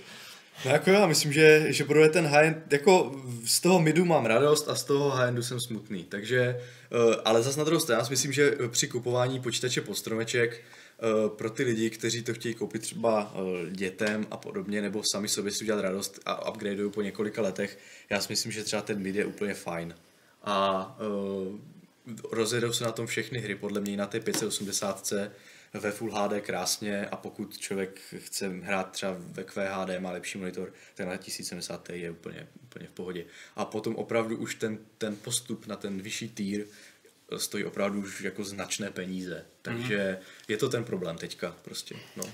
No 0.65 0.71
jako 0.71 0.91
já 0.91 1.07
myslím, 1.07 1.33
že, 1.33 1.73
že 1.73 1.85
bude 1.85 2.09
ten 2.09 2.27
high 2.27 2.55
jako 2.71 3.23
z 3.45 3.61
toho 3.61 3.81
midu 3.81 4.05
mám 4.05 4.27
radost 4.27 4.69
a 4.69 4.75
z 4.75 4.85
toho 4.85 5.11
high 5.11 5.39
jsem 5.39 5.61
smutný, 5.61 6.05
takže, 6.05 6.41
eh, 6.41 7.17
ale 7.25 7.43
zase 7.43 7.59
na 7.59 7.65
druhou 7.65 7.81
stranu 7.81 8.05
si 8.05 8.11
myslím, 8.11 8.33
že 8.33 8.57
při 8.69 8.89
kupování 8.89 9.41
počítače 9.41 9.81
pod 9.81 9.95
stromeček 9.95 10.61
eh, 10.61 11.29
pro 11.29 11.51
ty 11.51 11.65
lidi, 11.65 11.91
kteří 11.91 12.23
to 12.23 12.35
chtějí 12.35 12.55
koupit 12.55 12.83
třeba 12.83 13.35
eh, 13.35 13.71
dětem 13.71 14.27
a 14.31 14.37
podobně, 14.37 14.83
nebo 14.83 15.03
sami 15.13 15.29
sobě 15.29 15.53
si 15.53 15.65
udělat 15.65 15.81
radost 15.81 16.21
a 16.27 16.49
upgradeují 16.49 16.93
po 16.93 17.03
několika 17.03 17.43
letech, 17.43 17.79
já 18.11 18.21
si 18.21 18.27
myslím, 18.33 18.53
že 18.53 18.65
třeba 18.65 18.83
ten 18.83 18.99
mid 18.99 19.17
je 19.17 19.25
úplně 19.25 19.55
fajn. 19.55 19.95
A 20.45 20.99
rozjedou 22.31 22.73
se 22.73 22.85
na 22.85 22.93
tom 22.93 23.07
všechny 23.07 23.39
hry, 23.39 23.55
podle 23.55 23.81
mě 23.81 23.97
na 23.97 24.07
té 24.07 24.21
580 24.21 25.13
ve 25.75 25.93
Full 25.93 26.13
HD 26.13 26.41
krásně 26.41 27.07
a 27.07 27.17
pokud 27.17 27.59
člověk 27.59 28.01
chce 28.19 28.49
hrát 28.49 28.91
třeba 28.91 29.17
ve 29.19 29.45
QHD, 29.45 30.01
má 30.01 30.11
lepší 30.11 30.39
monitor, 30.39 30.73
tak 30.95 31.07
na 31.07 31.17
1070 31.17 31.87
Ti 31.87 32.01
je 32.01 32.11
úplně, 32.11 32.49
úplně 32.63 32.87
v 32.87 32.91
pohodě. 32.91 33.25
A 33.57 33.65
potom 33.65 33.97
opravdu 33.97 34.37
už 34.37 34.55
ten, 34.55 34.79
ten 34.99 35.17
postup 35.17 35.67
na 35.67 35.77
ten 35.77 36.03
vyšší 36.03 36.29
tier 36.29 36.67
stojí 37.37 37.65
opravdu 37.65 38.01
už 38.01 38.21
jako 38.21 38.45
značné 38.45 38.91
peníze. 38.91 39.47
Takže 39.63 40.19
je 40.49 40.57
to 40.57 40.69
ten 40.69 40.85
problém 40.85 41.19
teďka 41.19 41.57
prostě. 41.63 41.95
No. 42.17 42.25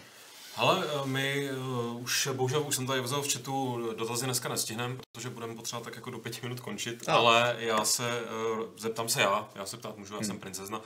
Ale 0.56 0.86
my 1.04 1.50
uh, 1.50 2.02
už, 2.02 2.28
bohužel 2.32 2.62
už 2.62 2.76
jsem 2.76 2.86
tady 2.86 3.00
vzal 3.00 3.22
v 3.22 3.32
chatu, 3.32 3.88
dotazy 3.96 4.24
dneska 4.24 4.48
nestihneme, 4.48 4.96
protože 5.12 5.30
budeme 5.30 5.54
potřebovat 5.54 5.84
tak 5.84 5.96
jako 5.96 6.10
do 6.10 6.18
pěti 6.18 6.40
minut 6.42 6.60
končit, 6.60 7.08
A. 7.08 7.14
ale 7.14 7.56
já 7.58 7.84
se, 7.84 8.20
uh, 8.20 8.66
zeptám 8.78 9.08
se 9.08 9.20
já, 9.20 9.48
já 9.54 9.66
se 9.66 9.76
ptát 9.76 9.96
můžu, 9.96 10.14
já 10.14 10.22
jsem 10.22 10.38
princezna. 10.38 10.80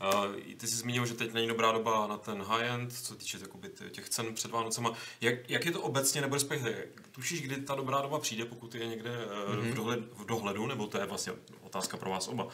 Uh, 0.00 0.36
ty 0.56 0.66
jsi 0.66 0.76
zmínil, 0.76 1.06
že 1.06 1.14
teď 1.14 1.32
není 1.32 1.48
dobrá 1.48 1.72
doba 1.72 2.06
na 2.06 2.16
ten 2.16 2.42
high-end, 2.42 2.92
co 2.92 3.14
týče 3.14 3.38
jakoby, 3.40 3.70
těch 3.90 4.08
cen 4.08 4.34
před 4.34 4.50
Vánocema. 4.50 4.92
Jak, 5.20 5.50
jak 5.50 5.64
je 5.64 5.72
to 5.72 5.80
obecně, 5.80 6.20
nebo 6.20 6.34
respektive, 6.34 6.74
tušíš, 7.12 7.42
kdy 7.42 7.56
ta 7.56 7.74
dobrá 7.74 8.00
doba 8.02 8.18
přijde, 8.18 8.44
pokud 8.44 8.74
je 8.74 8.86
někde 8.86 9.10
uh, 9.10 9.56
v, 9.56 9.74
dohled, 9.74 10.00
v 10.14 10.24
dohledu, 10.24 10.66
nebo 10.66 10.86
to 10.86 10.98
je 10.98 11.06
vlastně 11.06 11.32
otázka 11.62 11.96
pro 11.96 12.10
vás 12.10 12.28
oba. 12.28 12.48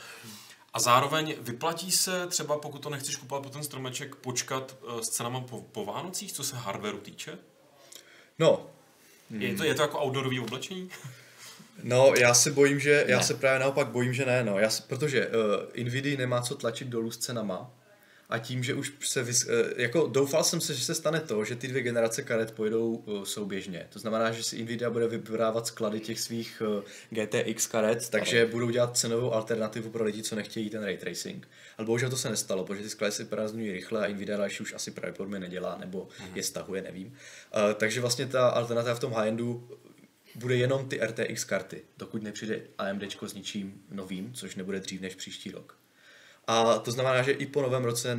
A 0.77 0.81
zároveň 0.81 1.35
vyplatí 1.41 1.93
se 1.93 2.27
třeba, 2.27 2.59
pokud 2.59 2.83
to 2.83 2.91
nechceš 2.91 3.17
kupovat 3.17 3.43
po 3.43 3.49
ten 3.49 3.63
stromeček, 3.63 4.15
počkat 4.15 4.77
eh, 4.83 5.03
s 5.03 5.09
cenama 5.09 5.41
po, 5.41 5.61
po 5.61 5.85
Vánocích, 5.85 6.33
co 6.33 6.45
se 6.45 6.57
hardwareu 6.57 6.99
týče? 6.99 7.39
no, 9.31 9.41
Je, 9.41 9.57
to, 9.57 9.65
je 9.65 9.75
to 9.75 9.83
jako 9.83 10.05
outdoorový 10.05 10.41
oblečení? 10.41 10.91
No, 11.83 12.13
já 12.19 12.35
se 12.35 12.51
bojím, 12.51 12.81
že, 12.81 13.05
já 13.09 13.19
Ne. 13.19 13.25
se 13.25 13.35
právě 13.35 13.61
naopak 13.61 13.89
bojím, 13.89 14.13
že 14.15 14.27
ne, 14.27 14.45
no. 14.45 14.59
Já 14.59 14.71
se, 14.71 14.83
protože 14.87 15.27
uh, 15.27 15.85
Nvidia 15.85 16.19
nemá 16.19 16.41
co 16.43 16.55
tlačit 16.55 16.89
dolů 16.89 17.11
s 17.11 17.19
cenama 17.19 17.71
a 18.29 18.39
tím, 18.39 18.63
že 18.65 18.75
už 18.75 18.93
se, 19.01 19.23
vys, 19.23 19.45
uh, 19.45 19.51
jako 19.77 20.07
doufal 20.07 20.45
jsem 20.45 20.61
se, 20.61 20.75
že 20.75 20.85
se 20.85 20.95
stane 20.95 21.21
to, 21.21 21.45
že 21.45 21.57
ty 21.57 21.69
dvě 21.69 21.83
generace 21.83 22.23
karet 22.23 22.51
pojedou 22.53 22.95
uh, 22.95 23.25
souběžně. 23.25 23.87
To 23.93 23.99
znamená, 23.99 24.33
že 24.33 24.43
si 24.43 24.63
Nvidia 24.63 24.91
bude 24.91 25.09
vyprodávat 25.09 25.67
sklady 25.67 26.01
těch 26.01 26.21
svých 26.21 26.63
uh, 26.77 26.83
GTX 27.11 27.67
karet, 27.67 28.09
takže 28.09 28.47
budou 28.47 28.71
dělat 28.71 28.97
cenovou 28.97 29.33
alternativu 29.33 29.91
pro 29.91 30.05
lidi, 30.05 30.23
co 30.23 30.37
nechtějí 30.37 30.71
ten 30.71 30.85
ray 30.85 30.97
tracing. 30.97 31.49
Ale 31.79 31.87
bohužel 31.87 32.11
to 32.11 32.17
se 32.17 32.31
nestalo, 32.31 32.65
protože 32.65 32.83
ty 32.83 32.91
sklady 32.91 33.13
se 33.13 33.25
prázdnují 33.25 33.73
rychle 33.73 34.07
a 34.07 34.13
Nvidia 34.13 34.39
další 34.39 34.63
už 34.63 34.73
asi 34.75 34.91
pravděpodobně 34.91 35.39
nedělá, 35.39 35.77
nebo 35.81 36.09
je 36.35 36.43
stahuje, 36.43 36.83
nevím. 36.83 37.07
Uh, 37.07 37.13
takže 37.75 38.01
vlastně 38.01 38.27
ta 38.27 38.49
alternativa 38.49 38.95
v 38.95 39.01
tom 39.01 39.13
high-endu 39.13 39.69
bude 40.37 40.57
jenom 40.57 40.89
ty 40.89 41.01
RTX 41.01 41.45
karty, 41.45 41.83
dokud 41.99 42.23
nepřijde 42.23 42.61
AMD 42.79 43.03
s 43.27 43.35
ničím 43.35 43.83
novým, 43.91 44.35
což 44.35 44.57
nebude 44.57 44.81
dřív 44.81 45.01
než 45.01 45.15
příští 45.15 45.51
rok. 45.51 45.79
A 46.47 46.79
to 46.79 46.91
znamená, 46.91 47.23
že 47.23 47.33
i 47.33 47.47
po 47.47 47.63
novém 47.63 47.85
roce, 47.85 48.19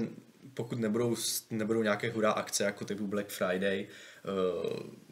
pokud 0.53 0.80
nebudou, 0.80 1.15
nebudou 1.49 1.84
nějaké 1.84 2.11
hurá 2.11 2.32
akce 2.32 2.63
jako 2.63 2.86
typu 2.86 3.07
Black 3.07 3.28
Friday 3.30 3.88
eh, 3.88 4.30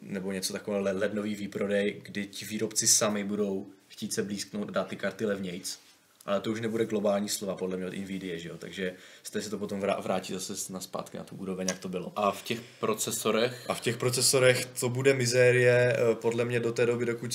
nebo 0.00 0.32
něco 0.32 0.52
takového 0.52 0.82
le- 0.84 0.92
lednový 0.92 1.34
výprodej, 1.34 2.00
kdy 2.02 2.26
ti 2.26 2.44
výrobci 2.44 2.86
sami 2.86 3.24
budou 3.24 3.70
chtít 3.88 4.12
se 4.12 4.22
blízknout 4.22 4.68
a 4.68 4.72
dát 4.72 4.88
ty 4.88 4.96
karty 4.96 5.26
levnějc. 5.26 5.85
Ale 6.26 6.40
to 6.40 6.50
už 6.50 6.60
nebude 6.60 6.84
globální 6.86 7.28
slova 7.28 7.54
podle 7.54 7.76
mě 7.76 7.86
od 7.86 7.92
Nvidia, 7.96 8.38
že 8.38 8.48
jo? 8.48 8.56
takže 8.58 8.94
jste 9.22 9.42
se 9.42 9.50
to 9.50 9.58
potom 9.58 9.80
vrá- 9.80 10.02
vrátí 10.02 10.32
zase 10.32 10.72
na 10.72 10.80
zpátky 10.80 11.18
na 11.18 11.24
tu 11.24 11.36
úroveň, 11.36 11.66
jak 11.68 11.78
to 11.78 11.88
bylo. 11.88 12.12
A 12.16 12.30
v 12.30 12.42
těch 12.42 12.60
procesorech 12.80 13.64
A 13.68 13.74
v 13.74 13.80
těch 13.80 13.96
procesorech 13.96 14.66
to 14.66 14.88
bude 14.88 15.14
mizérie, 15.14 15.96
eh, 15.96 16.14
podle 16.14 16.44
mě 16.44 16.60
do 16.60 16.72
té 16.72 16.86
doby, 16.86 17.06
dokud 17.06 17.30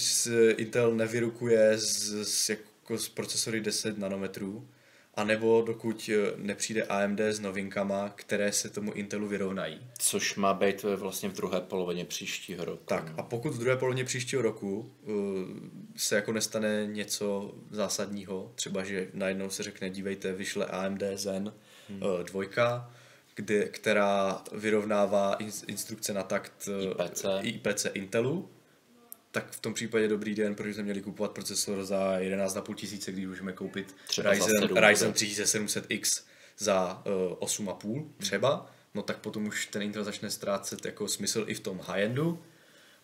Intel 0.58 0.96
nevyrukuje 0.96 1.78
z, 1.78 2.24
z, 2.24 2.50
jako 2.50 2.98
z 2.98 3.10
procesory 3.10 3.62
10 3.62 3.98
nanometrů, 3.98 4.68
a 5.16 5.24
nebo 5.24 5.64
dokud 5.68 6.10
eh, 6.14 6.32
nepřijde 6.36 6.84
AMD 6.84 7.20
s 7.20 7.40
novinkama, 7.40 8.10
které 8.10 8.52
se 8.52 8.70
tomu 8.70 8.92
Intelu 8.92 9.28
vyrovnají. 9.28 9.80
Což 10.00 10.36
má 10.36 10.54
být 10.54 10.86
eh, 10.94 10.96
vlastně 10.96 11.30
v 11.30 11.34
druhé 11.34 11.62
polovině 11.62 12.06
příštího 12.06 12.66
roku. 12.66 12.84
Tak 12.86 13.14
a 13.18 13.24
pokud 13.24 13.54
v 13.54 13.60
druhé 13.60 13.78
polovině 13.78 14.06
příštího 14.06 14.42
roku 14.42 14.92
uh, 15.02 15.14
se 15.96 16.16
jako 16.16 16.32
nestane 16.32 16.86
něco 16.86 17.56
zásadního, 17.72 18.52
třeba 18.56 18.84
že 18.84 19.08
najednou 19.14 19.50
se 19.50 19.64
řekne, 19.64 19.90
dívejte, 19.90 20.34
vyšle 20.34 20.66
AMD 20.66 21.04
Zen 21.14 21.54
hmm. 21.90 22.02
uh, 22.02 22.24
dvojka, 22.24 22.92
kde, 23.36 23.68
která 23.68 24.42
vyrovnává 24.52 25.34
in, 25.34 25.52
instrukce 25.68 26.14
na 26.14 26.24
takt 26.24 26.70
IPC. 27.02 27.26
IPC 27.42 27.86
Intelu, 27.94 28.50
tak 29.32 29.52
v 29.52 29.60
tom 29.60 29.74
případě 29.74 30.08
dobrý 30.08 30.36
den, 30.36 30.56
protože 30.56 30.74
jsme 30.74 30.84
měli 30.84 31.02
kupovat 31.02 31.32
procesor 31.32 31.86
za 31.86 32.20
11,5 32.20 32.76
tisíce, 32.76 33.12
když 33.12 33.26
můžeme 33.26 33.54
koupit 33.54 33.96
Třeba 34.08 34.32
Ryzen, 34.32 34.62
7 34.62 34.78
Ryzen 34.78 35.12
bude. 35.12 35.26
3700X 35.26 36.24
za 36.58 37.04
uh, 37.32 37.48
8,5 37.48 38.08
třeba, 38.18 38.72
no 38.94 39.02
tak 39.02 39.18
potom 39.18 39.48
už 39.48 39.66
ten 39.66 39.82
Intel 39.82 40.04
začne 40.04 40.32
ztrácet 40.32 40.86
jako 40.86 41.08
smysl 41.08 41.44
i 41.48 41.54
v 41.54 41.60
tom 41.60 41.80
high-endu 41.80 42.40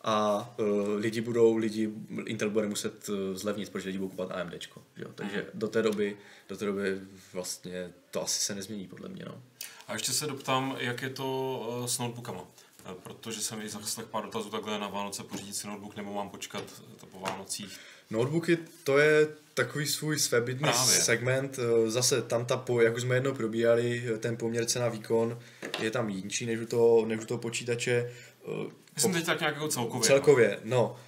a 0.02 0.50
uh, 0.60 0.94
lidi 0.96 1.22
budou, 1.22 1.58
lidi, 1.58 1.90
Intel 2.26 2.50
bude 2.50 2.68
muset 2.68 3.10
uh, 3.10 3.16
zlevnit, 3.34 3.70
protože 3.70 3.88
lidi 3.88 3.98
budou 3.98 4.10
kupovat 4.10 4.32
AMDčko, 4.32 4.84
že 4.96 5.04
jo? 5.04 5.10
takže 5.16 5.46
do 5.54 5.68
té 5.68 5.82
doby, 5.82 6.18
do 6.50 6.58
té 6.58 6.66
doby 6.66 7.00
vlastně 7.34 7.92
to 8.12 8.24
asi 8.24 8.40
se 8.40 8.56
nezmění 8.56 8.88
podle 8.88 9.10
mě, 9.10 9.26
no. 9.26 9.42
A 9.88 9.94
ještě 9.94 10.12
se 10.12 10.28
doptám, 10.28 10.76
jak 10.80 11.02
je 11.02 11.10
to 11.10 11.82
eh, 11.84 11.88
s 11.88 12.00
notebookama. 12.00 12.48
Eh, 12.92 12.94
Protože 13.04 13.42
jsem 13.42 13.62
i 13.62 13.70
zaslech 13.70 14.08
pár 14.08 14.24
dotazů 14.26 14.50
takhle 14.50 14.80
na 14.80 14.88
Vánoce 14.88 15.24
pořídit 15.24 15.56
si 15.56 15.68
notebook, 15.68 15.96
nebo 15.96 16.14
mám 16.14 16.30
počkat 16.30 16.64
to 17.00 17.06
po 17.06 17.20
Vánocích. 17.20 17.80
Notebooky, 18.10 18.58
to 18.84 18.98
je 18.98 19.28
takový 19.54 19.88
svůj 19.88 20.20
svébytný 20.20 20.62
Právě. 20.70 20.96
segment. 21.02 21.60
Eh, 21.60 21.90
Zase 21.90 22.22
tam 22.22 22.46
ta, 22.46 22.58
po, 22.58 22.82
jak 22.82 22.96
už 22.96 23.02
jsme 23.02 23.16
jednou 23.16 23.34
probíhali, 23.34 24.04
eh, 24.16 24.18
ten 24.18 24.38
poměr 24.38 24.66
cena 24.66 24.90
výkon 24.90 25.40
je 25.80 25.92
tam 25.92 26.10
jinčí 26.10 26.46
než 26.46 26.60
u 26.60 26.66
toho, 26.66 27.06
než 27.06 27.20
u 27.22 27.26
toho 27.26 27.38
počítače. 27.38 28.12
Eh, 28.48 28.72
Myslím 28.96 29.14
teď 29.14 29.26
tak 29.26 29.40
nějak 29.40 29.56
jako 29.56 29.68
celkově. 29.68 30.08
Celkově, 30.08 30.60
no. 30.64 31.00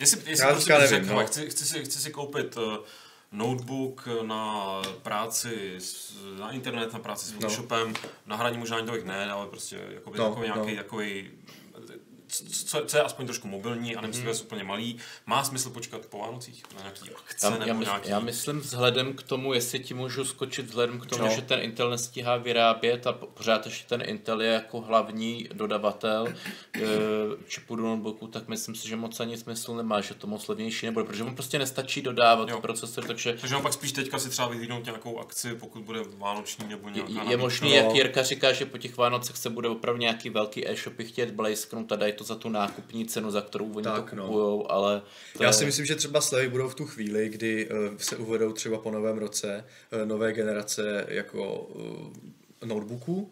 Jestli, 0.00 0.20
jestli 0.30 0.46
Já 0.46 0.52
prostě 0.52 0.72
nevím, 0.72 0.88
řekl, 0.88 1.06
no. 1.06 1.14
no. 1.20 1.26
chci, 1.26 1.50
chci, 1.50 1.64
si, 1.64 1.84
chci 1.84 1.98
si 2.00 2.10
koupit 2.10 2.56
notebook 3.32 4.08
na 4.22 4.64
práci, 5.02 5.74
s, 5.78 6.16
na 6.38 6.50
internet, 6.50 6.92
na 6.92 6.98
práci 6.98 7.26
s 7.26 7.30
Photoshopem, 7.32 7.92
no. 7.92 8.08
na 8.26 8.36
hraní 8.36 8.58
možná 8.58 8.76
ani 8.76 8.86
tolik 8.86 9.04
ne, 9.04 9.30
ale 9.32 9.46
prostě 9.46 9.76
jako 9.94 10.10
No, 10.16 10.28
takový 10.28 10.46
nějaký, 10.46 10.70
no. 10.70 10.82
takový 10.82 11.30
co, 12.28 12.84
co 12.86 12.96
je 12.96 13.02
aspoň 13.02 13.26
trošku 13.26 13.48
mobilní 13.48 13.96
a 13.96 14.00
nemusí 14.00 14.22
být 14.22 14.40
úplně 14.40 14.64
malý. 14.64 14.96
Má 15.26 15.44
smysl 15.44 15.70
počkat 15.70 16.06
po 16.06 16.18
Vánocích 16.18 16.62
na 16.76 16.80
nějaký 16.82 17.10
akce 17.10 17.46
Já, 17.46 17.50
nebo 17.50 17.64
já, 17.66 17.74
mysl, 17.74 17.90
nějaký... 17.90 18.10
já 18.10 18.20
myslím 18.20 18.60
vzhledem 18.60 19.12
k 19.12 19.22
tomu, 19.22 19.52
jestli 19.54 19.78
ti 19.78 19.94
můžu 19.94 20.24
skočit 20.24 20.66
vzhledem 20.66 21.00
k 21.00 21.06
tomu, 21.06 21.24
No. 21.24 21.30
že 21.30 21.42
ten 21.42 21.60
Intel 21.60 21.90
nestíhá 21.90 22.36
vyrábět 22.36 23.06
a 23.06 23.12
po- 23.12 23.26
pořád 23.26 23.66
ještě 23.66 23.88
ten 23.88 24.02
Intel 24.06 24.40
je 24.42 24.52
jako 24.52 24.80
hlavní 24.80 25.48
dodavatel 25.52 26.28
e, 26.74 26.80
čipu 27.48 27.76
do 27.76 27.82
notebooku, 27.82 28.26
tak 28.26 28.48
myslím 28.48 28.74
si, 28.74 28.88
že 28.88 28.96
moc 28.96 29.20
ani 29.20 29.36
smysl 29.36 29.74
nemá, 29.76 30.00
že 30.00 30.14
to 30.14 30.26
moc 30.26 30.48
levnější 30.48 30.86
nebude, 30.86 31.04
protože 31.06 31.24
mu 31.24 31.34
prostě 31.34 31.58
nestačí 31.58 32.02
dodávat 32.02 32.48
Jo. 32.48 32.60
procesor, 32.60 33.04
takže 33.04 33.32
Takže 33.40 33.54
mám 33.54 33.62
pak 33.62 33.72
spíš 33.72 33.92
teďka 33.92 34.18
si 34.18 34.30
třeba 34.30 34.48
vyhlídnout 34.48 34.84
nějakou 34.84 35.18
akci, 35.18 35.54
pokud 35.54 35.82
bude 35.82 36.00
vánoční 36.18 36.68
nebo 36.68 36.88
je, 36.88 36.94
nějaká 36.94 37.10
je 37.12 37.18
nabídka. 37.18 37.36
možný, 37.40 37.74
jak 37.74 37.94
Jirka 37.94 38.22
říká, 38.22 38.52
že 38.52 38.66
po 38.66 38.78
těch 38.78 38.96
Vánocech 38.96 39.36
se 39.36 39.50
bude 39.50 39.68
opravdu 39.68 40.00
nějaký 40.00 40.30
velký 40.30 40.68
e-shopy 40.68 41.04
chtět 41.04 41.30
blejsknout 41.30 41.92
a 41.92 41.96
dají 41.96 42.12
to 42.18 42.24
za 42.24 42.34
tu 42.34 42.48
nákupní 42.48 43.06
cenu, 43.06 43.30
za 43.30 43.40
kterou 43.40 43.72
oni 43.72 43.84
Tak, 43.84 44.10
to 44.10 44.16
no. 44.16 44.26
kupujou, 44.26 44.70
ale 44.70 45.02
to 45.36 45.42
Já 45.42 45.52
si 45.52 45.64
myslím, 45.64 45.86
že 45.86 45.94
třeba 45.94 46.20
slevy 46.20 46.48
budou 46.48 46.68
v 46.68 46.74
tu 46.74 46.86
chvíli, 46.86 47.28
kdy 47.28 47.68
eh, 47.70 47.74
se 47.98 48.16
uvedou 48.16 48.52
třeba 48.52 48.78
po 48.78 48.90
novém 48.90 49.18
roce 49.18 49.64
eh, 49.92 50.06
nové 50.06 50.32
generace 50.32 51.06
jako 51.08 51.70
eh, 52.62 52.66
notebooků, 52.66 53.30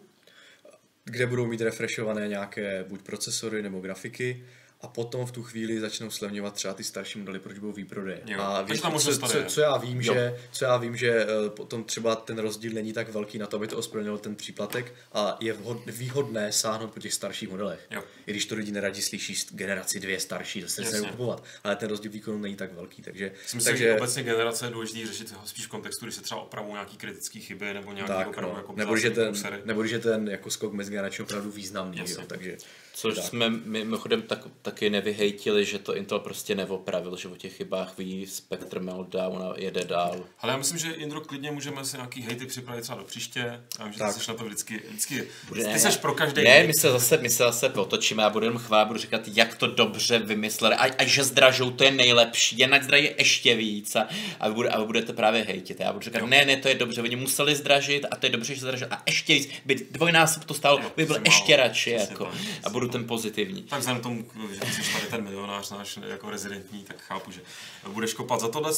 kde 1.05 1.25
budou 1.25 1.45
mít 1.45 1.61
refreshované 1.61 2.27
nějaké 2.27 2.85
buď 2.87 3.01
procesory 3.01 3.61
nebo 3.61 3.79
grafiky 3.79 4.43
a 4.81 4.87
potom 4.87 5.25
v 5.25 5.31
tu 5.31 5.43
chvíli 5.43 5.79
začnou 5.79 6.09
slevňovat 6.11 6.53
třeba 6.53 6.73
ty 6.73 6.83
starší 6.83 7.19
modely, 7.19 7.39
proč 7.39 7.59
budou 7.59 7.73
výprodeje. 7.73 8.21
Jo, 8.25 8.41
A 8.41 8.61
víš, 8.61 8.81
co, 8.81 9.17
co, 9.27 9.37
je. 9.37 9.45
co, 9.45 9.61
já 9.61 9.77
vím, 9.77 10.01
Jo. 10.01 10.13
že, 10.13 10.39
co 10.51 10.65
já 10.65 10.77
vím, 10.77 10.97
že 10.97 11.11
eh, 11.11 11.49
potom 11.49 11.83
třeba 11.83 12.15
ten 12.15 12.39
rozdíl 12.39 12.73
není 12.73 12.93
tak 12.93 13.09
velký 13.09 13.37
na 13.37 13.47
to, 13.47 13.57
aby 13.57 13.67
to 13.67 13.77
ospravedlnilo 13.77 14.17
ten 14.17 14.35
příplatek 14.35 14.93
a 15.13 15.37
je 15.39 15.53
vhod, 15.53 15.81
výhodné 15.85 16.51
sáhnout 16.51 16.93
po 16.93 16.99
těch 16.99 17.13
starších 17.13 17.49
modelech. 17.49 17.87
Jo. 17.91 18.03
I 18.27 18.31
když 18.31 18.45
to 18.45 18.55
lidi 18.55 18.71
neradi 18.71 19.01
slyší 19.01 19.35
generaci 19.51 19.99
dvě 19.99 20.19
starší, 20.19 20.61
to 20.61 20.67
se 20.69 20.81
nechce 20.81 21.01
kupovat, 21.01 21.43
ale 21.63 21.75
ten 21.75 21.89
rozdíl 21.89 22.11
výkonu 22.11 22.37
není 22.37 22.55
tak 22.55 22.73
velký, 22.73 23.01
takže, 23.01 23.31
Myslím, 23.43 23.61
takže 23.63 23.83
že 23.83 23.95
obecně 23.95 24.23
generace 24.23 24.65
je 24.65 24.71
důležité 24.71 25.07
řešit 25.07 25.33
spíš 25.45 25.65
v 25.65 25.69
kontextu, 25.69 26.05
když 26.05 26.15
se 26.15 26.21
třeba 26.21 26.41
opravují 26.41 26.73
nějaké 26.73 26.95
kritické 26.97 27.39
chyby 27.39 27.73
nebo 27.73 27.93
nějaké 27.93 28.13
tak, 28.13 28.27
opravdu 28.27 28.53
no. 28.53 28.59
jako 28.59 28.73
nebo, 28.75 28.97
zásadní 28.97 29.15
ten, 29.15 29.61
nebo 29.65 29.83
je 29.83 29.99
ten 29.99 30.29
jako 30.29 30.49
skok 30.49 30.73
mezigenerační 30.73 31.23
opravdu 31.23 31.51
významný, 31.51 31.99
jo, 31.99 32.17
takže 32.27 32.57
Což 32.97 33.15
tak. 33.15 33.25
jsme 33.25 33.49
mimochodem 33.49 34.21
tak, 34.21 34.39
taky 34.71 34.89
nevyhejtili, 34.89 35.65
že 35.65 35.79
to 35.79 35.95
Intel 35.95 36.19
prostě 36.19 36.55
neopravil, 36.55 37.17
že 37.17 37.27
o 37.27 37.35
těch 37.35 37.53
chybách 37.57 37.97
ví 37.97 38.27
Spectre 38.27 38.79
Meltdown 38.79 39.43
a 39.43 39.53
jede 39.57 39.83
dál. 39.85 40.23
Ale 40.39 40.51
já 40.51 40.57
myslím, 40.57 40.77
že 40.79 40.91
Indro, 40.91 41.21
klidně 41.21 41.51
můžeme 41.51 41.85
si 41.85 41.97
nějaký 41.97 42.21
hejty 42.21 42.45
připravit 42.45 42.81
třeba 42.81 42.97
do 42.97 43.03
příště. 43.03 43.61
Já 43.79 43.85
vím, 43.85 43.93
že 43.93 43.99
Tak. 43.99 44.15
ty 44.15 44.21
jsi 44.21 44.31
na 44.31 44.37
to 44.37 44.43
vždycky, 44.45 44.81
vždycky 44.89 45.23
Bude- 45.49 45.63
ty 45.65 45.79
jsi 45.79 45.99
pro 45.99 46.13
každý 46.13 46.43
Ne, 46.43 46.63
my 46.63 46.73
se 46.73 46.91
zase, 46.91 47.17
my 47.17 47.29
se 47.29 47.43
zase 47.43 47.69
otočíme 47.69 48.23
a 48.25 48.29
budu 48.29 48.45
jenom 48.45 48.59
chvát, 48.59 48.85
budu 48.87 48.99
říkat, 48.99 49.21
jak 49.27 49.55
to 49.55 49.67
dobře 49.67 50.19
vymysleli. 50.19 50.75
A, 50.75 50.83
a 50.97 51.05
že 51.05 51.23
zdražou, 51.23 51.71
to 51.71 51.83
je 51.83 51.91
nejlepší, 51.91 52.65
ať 52.65 52.83
zdraží 52.83 53.09
ještě 53.17 53.55
víc. 53.55 53.95
A, 53.95 54.07
a, 54.39 54.47
vy, 54.49 54.53
bude, 54.55 54.69
a 54.69 54.79
vy 54.79 54.85
budete 54.85 55.13
právě 55.13 55.43
hejtit. 55.43 55.81
A 55.81 55.83
já 55.83 55.93
budu 55.93 56.03
říkat, 56.05 56.19
Jo. 56.19 56.27
ne, 56.27 56.45
ne, 56.45 56.57
to 56.57 56.67
je 56.67 56.75
dobře, 56.75 57.01
oni 57.01 57.15
museli 57.15 57.55
zdražit 57.55 58.05
a 58.11 58.15
to 58.15 58.25
je 58.25 58.29
dobře, 58.29 58.55
že 58.55 58.61
zdražili. 58.61 58.91
A 58.91 59.03
ještě 59.07 59.33
víc, 59.33 59.49
by 59.65 59.75
dvojnásob 59.91 60.45
to 60.45 60.53
stálo, 60.53 60.81
by 60.97 61.05
byl 61.05 61.17
ještě 61.25 61.57
málo. 61.57 61.67
radši. 61.67 61.91
Jako, 61.91 62.31
a 62.63 62.69
budu 62.69 62.87
ten 62.87 63.07
pozitivní. 63.07 63.63
Tak 63.63 63.79
vzhledem 63.79 64.03
tomu, 64.03 64.25
že 64.57 64.65
ty 64.65 64.83
jsi 64.83 64.93
tady 64.93 65.05
ten 65.05 65.23
milionář 65.23 65.71
náš 65.71 65.99
jako 66.07 66.29
rezidentní, 66.29 66.83
tak 66.83 67.01
chápu, 67.01 67.31
že 67.31 67.41
budeš 67.87 68.13
kopat 68.13 68.39
za 68.39 68.47
tohle. 68.47 68.73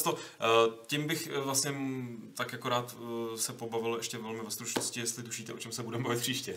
Tím 0.86 1.06
bych 1.06 1.26
eh, 1.32 1.40
vlastně 1.40 1.74
tak 2.34 2.52
jako 2.52 2.68
rád 2.68 2.96
eh, 2.98 3.38
se 3.38 3.52
pobavil 3.52 3.94
ještě 3.96 4.18
velmi 4.18 4.40
ve 4.40 4.50
stručnosti, 4.50 5.00
jestli 5.00 5.22
tušíte, 5.22 5.52
o 5.52 5.58
čem 5.58 5.72
se 5.72 5.82
budeme 5.82 6.04
bavit 6.04 6.20
příště. 6.20 6.54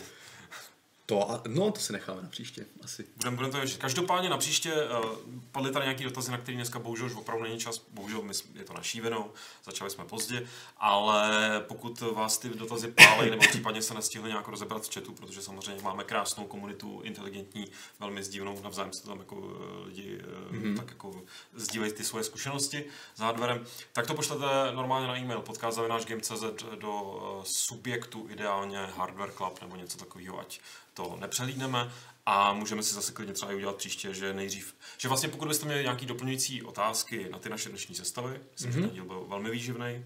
To, 1.06 1.30
a- 1.30 1.42
no 1.48 1.70
to 1.72 1.80
si 1.80 1.92
necháme 1.92 2.22
na 2.22 2.28
příště, 2.28 2.66
asi. 2.84 3.06
Budeme 3.16 3.36
budem 3.36 3.52
to 3.52 3.60
řešit. 3.60 3.80
Každopádně 3.80 4.28
na 4.28 4.36
příště 4.38 4.72
uh, 4.74 5.10
padly 5.52 5.72
tady 5.72 5.84
nějaké 5.84 6.04
dotazy, 6.04 6.30
na 6.30 6.38
které 6.38 6.56
dneska 6.56 6.78
bohužel 6.78 7.06
už 7.06 7.14
opravdu 7.14 7.44
není 7.44 7.58
čas. 7.60 7.78
Bohužel 7.90 8.22
my, 8.22 8.34
jsme- 8.34 8.58
je 8.58 8.64
to 8.64 8.72
našívenou, 8.72 9.32
začali 9.64 9.90
jsme 9.90 10.04
pozdě, 10.04 10.46
ale 10.78 11.30
pokud 11.68 12.00
vás 12.00 12.38
ty 12.38 12.48
dotazy 12.48 12.88
pálej 12.88 13.30
nebo 13.30 13.42
případně 13.48 13.82
se 13.82 13.94
nestihli 13.94 14.28
nějak 14.28 14.48
rozebrat 14.48 14.86
v 14.86 14.94
chatu, 14.94 15.12
protože 15.12 15.42
samozřejmě 15.42 15.82
máme 15.82 16.04
krásnou 16.04 16.46
komunitu, 16.46 17.00
inteligentní, 17.04 17.68
velmi 18.00 18.24
sdílnou, 18.24 18.60
navzájem 18.62 18.92
se 18.92 19.04
tam 19.04 19.18
jako 19.18 19.36
eh, 19.82 19.86
lidi 19.86 20.18
mm-hmm. 20.50 20.76
tak 20.76 20.88
jako 20.88 21.22
sdílejí 21.54 21.92
ty 21.92 22.04
svoje 22.04 22.24
zkušenosti 22.24 22.84
s 23.16 23.20
hardwarem, 23.20 23.66
tak 23.92 24.06
to 24.06 24.14
pošlete 24.14 24.44
normálně 24.74 25.06
na 25.06 25.16
e-mail 25.18 25.40
podcast.game.cz 25.40 26.42
do 26.78 27.42
subjektu 27.46 28.26
ideálně 28.30 28.78
Hardware 28.96 29.32
Club 29.32 29.60
nebo 29.60 29.76
něco 29.76 29.98
takového, 29.98 30.40
ať 30.40 30.60
to 30.94 31.16
nepřehlídneme 31.20 31.92
a 32.26 32.52
můžeme 32.52 32.82
si 32.82 32.94
zase 32.94 33.12
klidně 33.12 33.34
třeba 33.34 33.52
i 33.52 33.54
udělat 33.54 33.76
příště, 33.76 34.14
že 34.14 34.34
nejdřív, 34.34 34.74
že 34.98 35.08
vlastně 35.08 35.28
pokud 35.28 35.48
byste 35.48 35.66
měli 35.66 35.82
nějaké 35.82 36.06
doplňující 36.06 36.62
otázky 36.62 37.28
na 37.30 37.38
ty 37.38 37.48
naše 37.48 37.68
dnešní 37.68 37.94
sestavy, 37.94 38.40
myslím, 38.52 38.70
mm-hmm. 38.70 38.74
že 38.74 38.80
ten 38.80 38.90
díl 38.90 39.04
byl 39.04 39.24
velmi 39.28 39.50
výživný, 39.50 40.04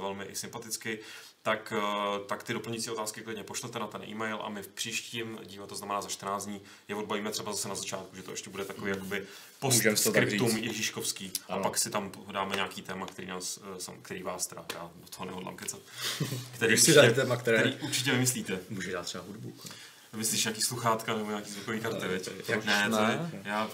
velmi 0.00 0.24
i 0.24 0.36
sympatický, 0.36 0.98
tak, 1.42 1.72
eh, 1.76 2.18
tak 2.26 2.42
ty 2.42 2.52
doplňující 2.52 2.90
otázky 2.90 3.20
klidně 3.20 3.44
pošlete 3.44 3.78
na 3.78 3.86
ten 3.86 4.02
e-mail 4.02 4.38
a 4.42 4.48
my 4.48 4.62
v 4.62 4.68
příštím 4.68 5.38
díle, 5.44 5.66
to 5.66 5.74
znamená 5.74 6.02
za 6.02 6.08
14 6.08 6.46
dní, 6.46 6.60
je 6.88 6.94
odbavíme 6.94 7.30
třeba 7.30 7.52
zase 7.52 7.68
na 7.68 7.74
začátku, 7.74 8.16
že 8.16 8.22
to 8.22 8.30
ještě 8.30 8.50
bude 8.50 8.64
takový 8.64 8.90
jakoby 8.90 9.20
to 9.20 9.24
tak 9.26 9.60
postscriptum. 9.60 10.56
Ježíškovský 10.56 11.32
a 11.48 11.58
pak 11.58 11.78
si 11.78 11.90
tam 11.90 12.12
dáme 12.32 12.54
nějaký 12.54 12.82
téma, 12.82 13.06
který, 13.06 13.26
nás, 13.28 13.60
eh, 13.88 13.92
který 14.02 14.22
vás 14.22 14.46
teda, 14.46 14.66
já 14.74 14.90
do 14.94 15.06
toho 15.16 15.26
nehodlám 15.26 15.56
kecat, 15.56 15.80
který, 16.54 16.76
dáte 16.94 17.10
téma, 17.12 17.36
které- 17.36 17.58
který 17.58 17.74
určitě 17.74 18.12
vymyslíte. 18.12 18.60
Může 18.70 18.92
dát 18.92 19.02
třeba 19.02 19.24
hudbu. 19.24 19.52
jako. 19.56 19.68
Myslíš 20.16 20.44
nějaký 20.44 20.62
sluchátka 20.62 21.14
nebo 21.16 21.30
nějaký 21.30 21.50
zvukový 21.50 21.80
karty, 21.80 22.00
Ne, 22.06 22.12
je- 22.12 22.20
Jak 22.48 22.64
ne, 22.64 22.88
ne. 22.88 23.30
já, 23.44 23.70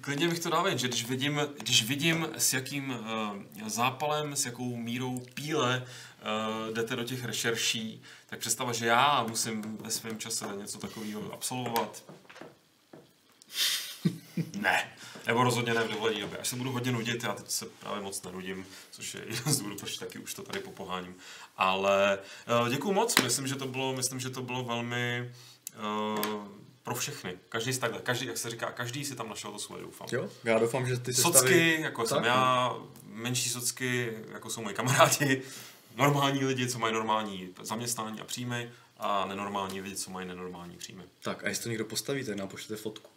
klidně 0.00 0.28
bych 0.28 0.38
to 0.40 0.50
dal 0.50 0.62
ven, 0.62 0.78
že 0.78 0.88
když 0.88 1.04
vidím, 1.08 1.40
když 1.60 1.82
vidím 1.84 2.28
s 2.38 2.52
jakým 2.52 2.90
uh, 2.90 3.68
zápalem, 3.68 4.36
s 4.36 4.46
jakou 4.46 4.76
mírou 4.76 5.22
píle 5.34 5.86
uh, 6.66 6.74
jdete 6.74 6.96
do 6.96 7.04
těch 7.04 7.24
rešerší, 7.24 8.02
tak 8.26 8.38
představa, 8.38 8.72
že 8.72 8.86
já 8.86 9.22
musím 9.28 9.76
ve 9.76 9.90
svém 9.90 10.18
čase 10.18 10.44
něco 10.60 10.78
takového 10.78 11.32
absolvovat. 11.32 12.02
ne. 14.60 14.92
Nebo 15.26 15.44
rozhodně 15.44 15.74
ne 15.74 15.84
v 15.84 15.90
dovolené 15.90 16.20
době. 16.20 16.38
Až 16.38 16.48
se 16.48 16.56
budu 16.56 16.72
hodně 16.72 16.92
nudit, 16.92 17.24
já 17.24 17.32
teď 17.32 17.50
se 17.50 17.66
právě 17.66 18.02
moc 18.02 18.22
nenudím, 18.22 18.66
což 18.90 19.14
je 19.14 19.20
jeden 19.20 19.52
z 19.52 19.58
důvodů, 19.58 19.76
proč 19.76 19.96
taky 19.96 20.18
už 20.18 20.34
to 20.34 20.42
tady 20.42 20.60
popoháním. 20.60 21.14
Ale 21.56 22.18
uh, 22.62 22.68
děkuju 22.68 22.94
moc, 22.94 23.22
myslím, 23.22 23.46
že 23.46 23.54
to 23.54 23.66
bylo, 23.66 23.92
myslím, 23.96 24.20
že 24.20 24.30
to 24.30 24.42
bylo 24.42 24.64
velmi 24.64 25.32
uh, 25.78 26.48
pro 26.82 26.94
všechny. 26.94 27.38
Každý 27.48 27.72
si 27.72 27.80
takhle, 27.80 28.00
každý, 28.00 28.26
jak 28.26 28.38
se 28.38 28.50
říká, 28.50 28.72
každý 28.72 29.04
si 29.04 29.14
tam 29.14 29.28
našel 29.28 29.52
to 29.52 29.58
svoje, 29.58 29.82
doufám. 29.82 30.08
Jo, 30.12 30.28
já 30.44 30.58
doufám, 30.58 30.86
že 30.86 30.98
ty 30.98 31.14
Socky, 31.14 31.32
sestavy... 31.32 31.80
jako 31.80 32.02
Tak, 32.02 32.08
jsem 32.08 32.22
no. 32.22 32.28
já, 32.28 32.76
menší 33.06 33.50
socky, 33.50 34.12
jako 34.32 34.50
jsou 34.50 34.62
moji 34.62 34.74
kamarádi, 34.74 35.42
normální 35.96 36.44
lidi, 36.44 36.68
co 36.68 36.78
mají 36.78 36.94
normální 36.94 37.48
zaměstnání 37.62 38.20
a 38.20 38.24
příjmy, 38.24 38.70
a 38.98 39.26
nenormální 39.26 39.80
lidi, 39.80 39.96
co 39.96 40.10
mají 40.10 40.28
nenormální 40.28 40.76
příjmy. 40.76 41.02
Tak 41.22 41.44
a 41.44 41.48
jestli 41.48 41.62
to 41.62 41.68
někdo 41.68 41.84
postaví, 41.84 42.24
tak 42.24 42.36
nám 42.36 42.48
pošlete 42.48 42.82
fotku. 42.82 43.10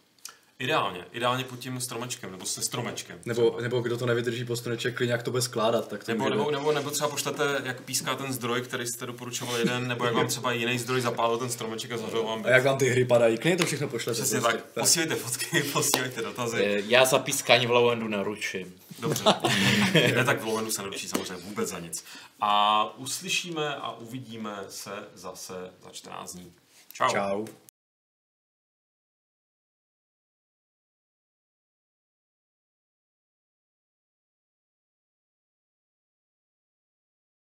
Ideálně, 0.60 1.04
ideálně 1.12 1.44
pod 1.44 1.58
tím 1.58 1.80
stromečkem, 1.80 2.30
nebo 2.30 2.46
se 2.46 2.62
stromečkem. 2.62 3.18
Nebo, 3.24 3.50
třeba. 3.50 3.62
nebo 3.62 3.80
kdo 3.80 3.96
to 3.98 4.06
nevydrží 4.06 4.44
po 4.44 4.56
struneček, 4.56 4.96
klidně 4.96 5.12
jak 5.12 5.22
to 5.22 5.30
bude 5.30 5.42
skládat, 5.42 5.88
tak 5.88 6.04
to 6.04 6.12
Nebo, 6.12 6.28
nebo, 6.28 6.50
nebo, 6.50 6.72
nebo 6.72 6.90
třeba 6.90 7.10
pošlete, 7.10 7.60
jak 7.64 7.80
píská 7.80 8.14
ten 8.14 8.32
zdroj, 8.32 8.62
který 8.62 8.86
jste 8.86 9.06
doporučoval 9.06 9.56
jeden, 9.56 9.88
nebo 9.88 10.04
jak 10.04 10.14
vám 10.14 10.26
třeba 10.26 10.52
jiný 10.52 10.78
zdroj 10.78 11.00
zapálil 11.00 11.38
ten 11.38 11.50
stromeček 11.50 11.92
a 11.92 11.96
zavřel 11.96 12.22
vám 12.22 12.42
A 12.46 12.48
jak 12.50 12.64
vám 12.64 12.78
ty 12.78 12.88
hry 12.88 13.04
padají, 13.04 13.38
klidně 13.38 13.56
to 13.56 13.66
všechno 13.66 13.88
pošlete. 13.88 14.20
Přesně 14.20 14.40
prostě. 14.40 14.58
tak. 14.58 14.66
Posílejte 14.82 15.14
fotky, 15.14 15.62
posílejte 15.72 16.22
dotazy. 16.22 16.64
Eh, 16.64 16.82
Já 16.86 17.04
za 17.04 17.18
pískání 17.18 17.66
v 17.66 17.70
Lowendu 17.70 18.08
naručím. 18.08 18.74
Dobře. 18.98 19.24
ne, 20.14 20.24
tak 20.24 20.40
v 20.40 20.44
Lowendu 20.44 20.70
se 20.70 20.82
neručí 20.82 21.08
samozřejmě 21.08 21.36
vůbec 21.44 21.68
za 21.68 21.78
nic. 21.78 22.04
A 22.40 22.84
uslyšíme 22.96 23.76
a 23.76 23.92
uvidíme 23.92 24.64
se 24.68 24.90
zase 25.14 25.54
za 25.84 25.90
14 25.90 26.32
dní. 26.32 26.52
Čau. 26.92 27.12
Čau. 27.12 27.44